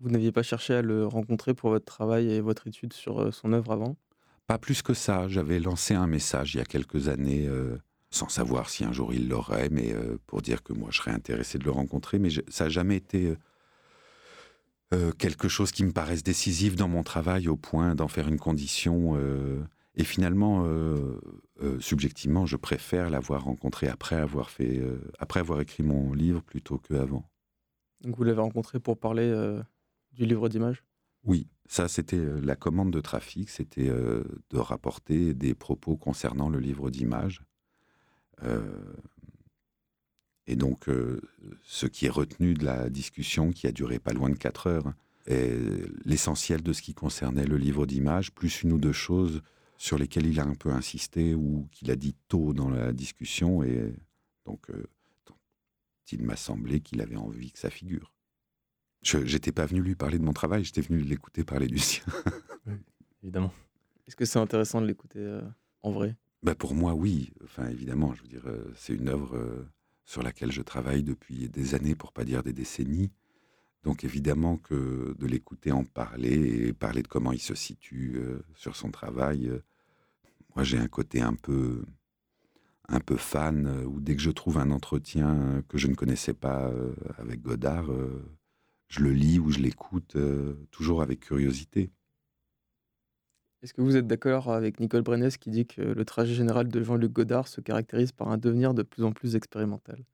[0.00, 3.30] Vous n'aviez pas cherché à le rencontrer pour votre travail et votre étude sur euh,
[3.30, 3.96] son œuvre avant?
[4.46, 5.28] Pas plus que ça.
[5.28, 7.78] J'avais lancé un message il y a quelques années, euh,
[8.10, 11.12] sans savoir si un jour il l'aurait, mais euh, pour dire que moi je serais
[11.12, 12.18] intéressé de le rencontrer.
[12.18, 13.34] Mais ça n'a jamais été
[15.18, 19.18] quelque chose qui me paraisse décisif dans mon travail au point d'en faire une condition.
[19.96, 20.64] et finalement,
[21.80, 24.80] subjectivement, je préfère l'avoir rencontré après avoir, fait,
[25.18, 27.28] après avoir écrit mon livre plutôt qu'avant.
[28.02, 29.32] Donc vous l'avez rencontré pour parler
[30.14, 30.84] du livre d'images
[31.24, 36.48] Oui, ça c'était euh, la commande de trafic, c'était euh, de rapporter des propos concernant
[36.48, 37.42] le livre d'images.
[38.42, 38.82] Euh,
[40.46, 40.86] et donc,
[41.62, 44.92] ce qui est retenu de la discussion, qui a duré pas loin de quatre heures,
[45.26, 45.56] est
[46.04, 49.42] l'essentiel de ce qui concernait le livre d'images, plus une ou deux choses
[49.78, 53.62] sur lesquelles il a un peu insisté ou qu'il a dit tôt dans la discussion.
[53.62, 53.94] Et
[54.44, 54.68] donc,
[56.14, 58.12] il m'a semblé qu'il avait envie que ça figure.
[59.02, 62.04] Je n'étais pas venu lui parler de mon travail, j'étais venu l'écouter parler du sien.
[63.22, 63.52] Évidemment.
[64.06, 65.42] Est-ce que c'est intéressant de l'écouter euh,
[65.82, 66.16] en vrai?
[66.42, 67.32] Bah pour moi, oui.
[67.42, 69.66] Enfin, évidemment, je veux dire, euh, c'est une œuvre euh,
[70.04, 73.10] sur laquelle je travaille depuis des années, pour pas dire des décennies.
[73.84, 78.42] Donc évidemment que de l'écouter en parler et parler de comment il se situe euh,
[78.54, 79.62] sur son travail, euh,
[80.54, 81.84] moi j'ai un côté un peu
[82.88, 86.32] un peu fan euh, où dès que je trouve un entretien que je ne connaissais
[86.34, 86.72] pas
[87.18, 87.90] avec Godard,
[88.88, 90.16] je le lis ou je l'écoute
[90.70, 91.90] toujours avec curiosité.
[93.64, 96.82] Est-ce que vous êtes d'accord avec Nicole Brennès qui dit que le trajet général de
[96.82, 100.04] Jean-Luc Godard se caractérise par un devenir de plus en plus expérimental?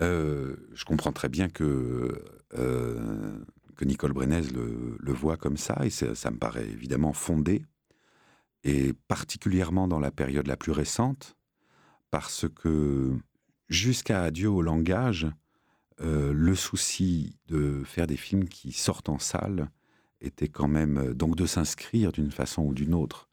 [0.00, 2.22] Euh, je comprends très bien que,
[2.54, 3.36] euh,
[3.84, 7.64] Nicole Brenez le, voit comme ça, et ça, ça me paraît évidemment fondé,
[8.62, 11.34] et particulièrement dans la période la plus récente,
[12.12, 13.10] parce que
[13.68, 15.26] jusqu'à Adieu au langage,
[16.00, 19.68] euh, le souci de faire des films qui sortent en salle
[20.22, 23.28] était quand même euh, donc de s'inscrire d'une façon ou d'une autre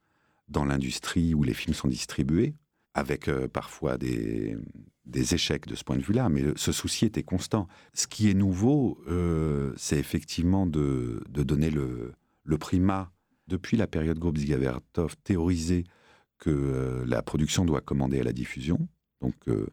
[0.48, 2.56] dans l'industrie où les films sont distribués,
[2.94, 4.58] avec euh, parfois des,
[5.06, 7.68] des échecs de ce point de vue-là, mais ce souci était constant.
[7.94, 12.14] Ce qui est nouveau, euh, c'est effectivement de, de donner le,
[12.44, 13.12] le primat,
[13.48, 15.84] depuis la période groupe Zigavertov, théoriser
[16.38, 18.88] que euh, la production doit commander à la diffusion.
[19.22, 19.68] Donc, euh,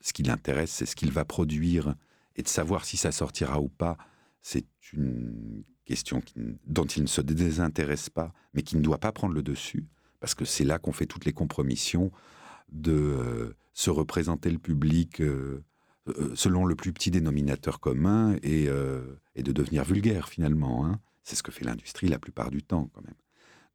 [0.00, 1.94] ce qui l'intéresse, c'est ce qu'il va produire,
[2.36, 3.96] et de savoir si ça sortira ou pas,
[4.42, 6.20] c'est une question
[6.66, 9.86] dont il ne se désintéresse pas, mais qui ne doit pas prendre le dessus,
[10.20, 12.10] parce que c'est là qu'on fait toutes les compromissions
[12.70, 15.64] de euh, se représenter le public euh,
[16.08, 20.84] euh, selon le plus petit dénominateur commun et, de devenir vulgaire finalement.
[20.84, 21.00] hein.
[21.22, 23.14] C'est ce que fait l'industrie la plupart du temps quand même.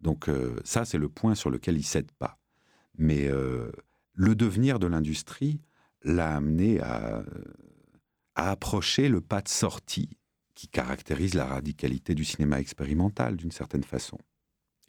[0.01, 0.29] Donc
[0.63, 2.39] ça, c'est le point sur lequel il cède pas.
[2.97, 5.61] Mais le devenir de l'industrie
[6.03, 7.23] l'a amené à
[8.35, 10.09] approcher le pas de sortie
[10.55, 14.17] qui caractérise la radicalité du cinéma expérimental d'une certaine façon.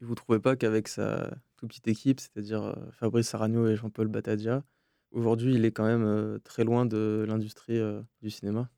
[0.00, 4.08] Et vous trouvez pas qu'avec sa toute petite équipe, c'est-à-dire euh, Fabrice Aragno et Jean-Paul
[4.08, 4.64] Battadia,
[5.12, 8.68] aujourd'hui il est quand même euh, très loin de l'industrie euh, du cinéma?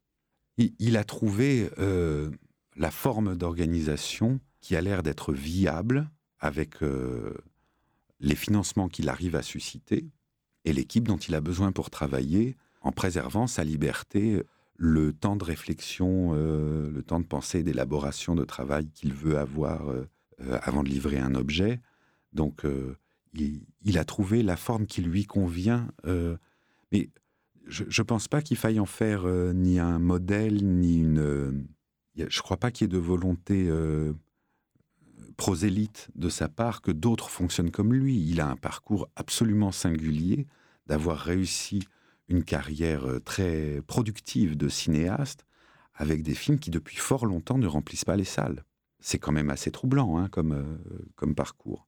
[0.58, 2.30] Il, il a trouvé euh,
[2.76, 7.34] la forme d'organisation qui a l'air d'être viable avec euh,
[8.20, 10.10] les financements qu'il arrive à susciter
[10.64, 14.42] et l'équipe dont il a besoin pour travailler en préservant sa liberté,
[14.76, 19.88] le temps de réflexion, euh, le temps de pensée, d'élaboration, de travail qu'il veut avoir
[19.88, 20.08] euh,
[20.40, 21.80] euh, avant de livrer un objet.
[22.32, 22.64] Donc,
[23.34, 25.86] il, il a trouvé la forme qui lui convient.
[26.90, 27.10] mais
[27.68, 29.24] je ne pense pas qu'il faille en faire
[29.54, 31.64] ni un modèle, ni une.
[32.16, 33.70] je ne crois pas qu'il y ait de volonté
[35.36, 38.18] prosélyte de sa part que d'autres fonctionnent comme lui.
[38.18, 40.48] Il a un parcours absolument singulier
[40.88, 41.84] d'avoir réussi
[42.28, 45.44] une carrière euh, très productive de cinéaste
[45.94, 48.64] avec des films qui depuis fort longtemps ne remplissent pas les salles.
[49.00, 50.78] C'est quand même assez troublant hein, comme, euh,
[51.14, 51.86] comme parcours.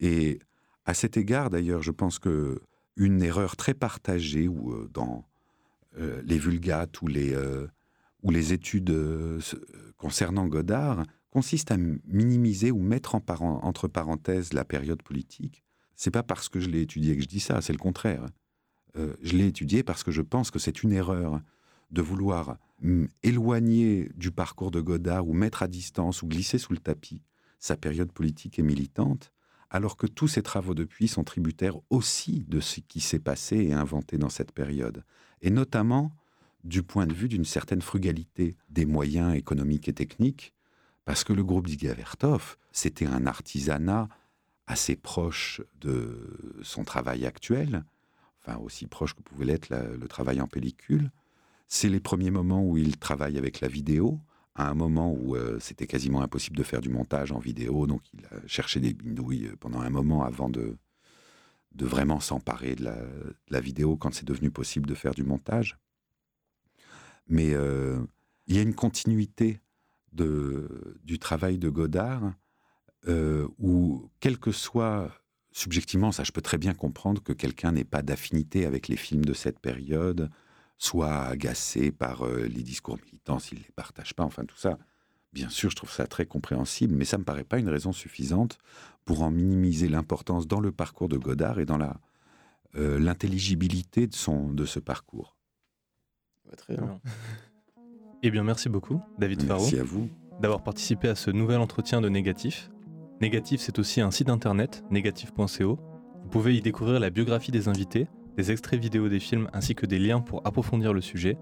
[0.00, 0.38] Et
[0.84, 2.60] à cet égard, d'ailleurs, je pense que
[2.96, 5.26] une erreur très partagée ou euh, dans
[6.24, 8.92] les vulgates ou les, études
[9.96, 15.62] concernant Godard consiste à minimiser ou mettre entre parenthèses la période politique.
[15.94, 18.26] C'est pas parce que je l'ai étudié que je dis ça, c'est le contraire.
[18.96, 21.40] Euh, je l'ai étudié parce que je pense que c'est une erreur
[21.90, 26.72] de vouloir mm, éloigner du parcours de Godard ou mettre à distance ou glisser sous
[26.72, 27.22] le tapis
[27.64, 29.32] sa période politique et militante,
[29.70, 33.72] alors que tous ses travaux depuis sont tributaires aussi de ce qui s'est passé et
[33.72, 35.02] inventé dans cette période,
[35.40, 36.14] et notamment
[36.62, 40.52] du point de vue d'une certaine frugalité des moyens économiques et techniques,
[41.06, 44.08] parce que le groupe Digavertov, c'était un artisanat
[44.66, 47.84] assez proche de son travail actuel,
[48.44, 51.10] enfin aussi proche que pouvait l'être le travail en pellicule.
[51.68, 54.20] C'est les premiers moments où il travaille avec la vidéo,
[54.54, 58.02] à un moment où euh, c'était quasiment impossible de faire du montage en vidéo, donc
[58.12, 60.76] il a cherché des bindouilles pendant un moment avant de,
[61.74, 62.84] de vraiment s'emparer de
[63.48, 65.78] la, vidéo quand c'est devenu possible de faire du montage.
[67.26, 67.98] Mais euh,
[68.46, 69.60] il y a une continuité
[70.12, 72.32] de, du travail de Godard
[73.08, 75.10] euh, où, quel que soit,
[75.54, 79.24] subjectivement, ça je peux très bien comprendre que quelqu'un n'ait pas d'affinité avec les films
[79.24, 80.28] de cette période,
[80.76, 84.76] soit agacé par euh, les discours militants s'il ne les partage pas, enfin tout ça.
[85.32, 87.92] Bien sûr, je trouve ça très compréhensible, mais ça ne me paraît pas une raison
[87.92, 88.58] suffisante
[89.04, 91.96] pour en minimiser l'importance dans le parcours de Godard et dans la,
[92.76, 95.36] euh, l'intelligibilité de, son, de ce parcours.
[96.56, 97.00] très bien.
[98.22, 100.08] Eh bien, merci beaucoup, David Merci Faro, à vous.
[100.40, 102.70] d'avoir participé à ce nouvel entretien de Négatif.
[103.20, 105.78] Négatif, c'est aussi un site internet, négatif.co.
[106.22, 109.86] Vous pouvez y découvrir la biographie des invités, des extraits vidéo des films ainsi que
[109.86, 111.38] des liens pour approfondir le sujet.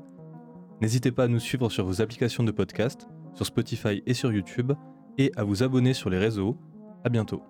[0.80, 4.72] N'hésitez pas à nous suivre sur vos applications de podcast, sur Spotify et sur YouTube,
[5.18, 6.58] et à vous abonner sur les réseaux.
[7.04, 7.42] À bientôt.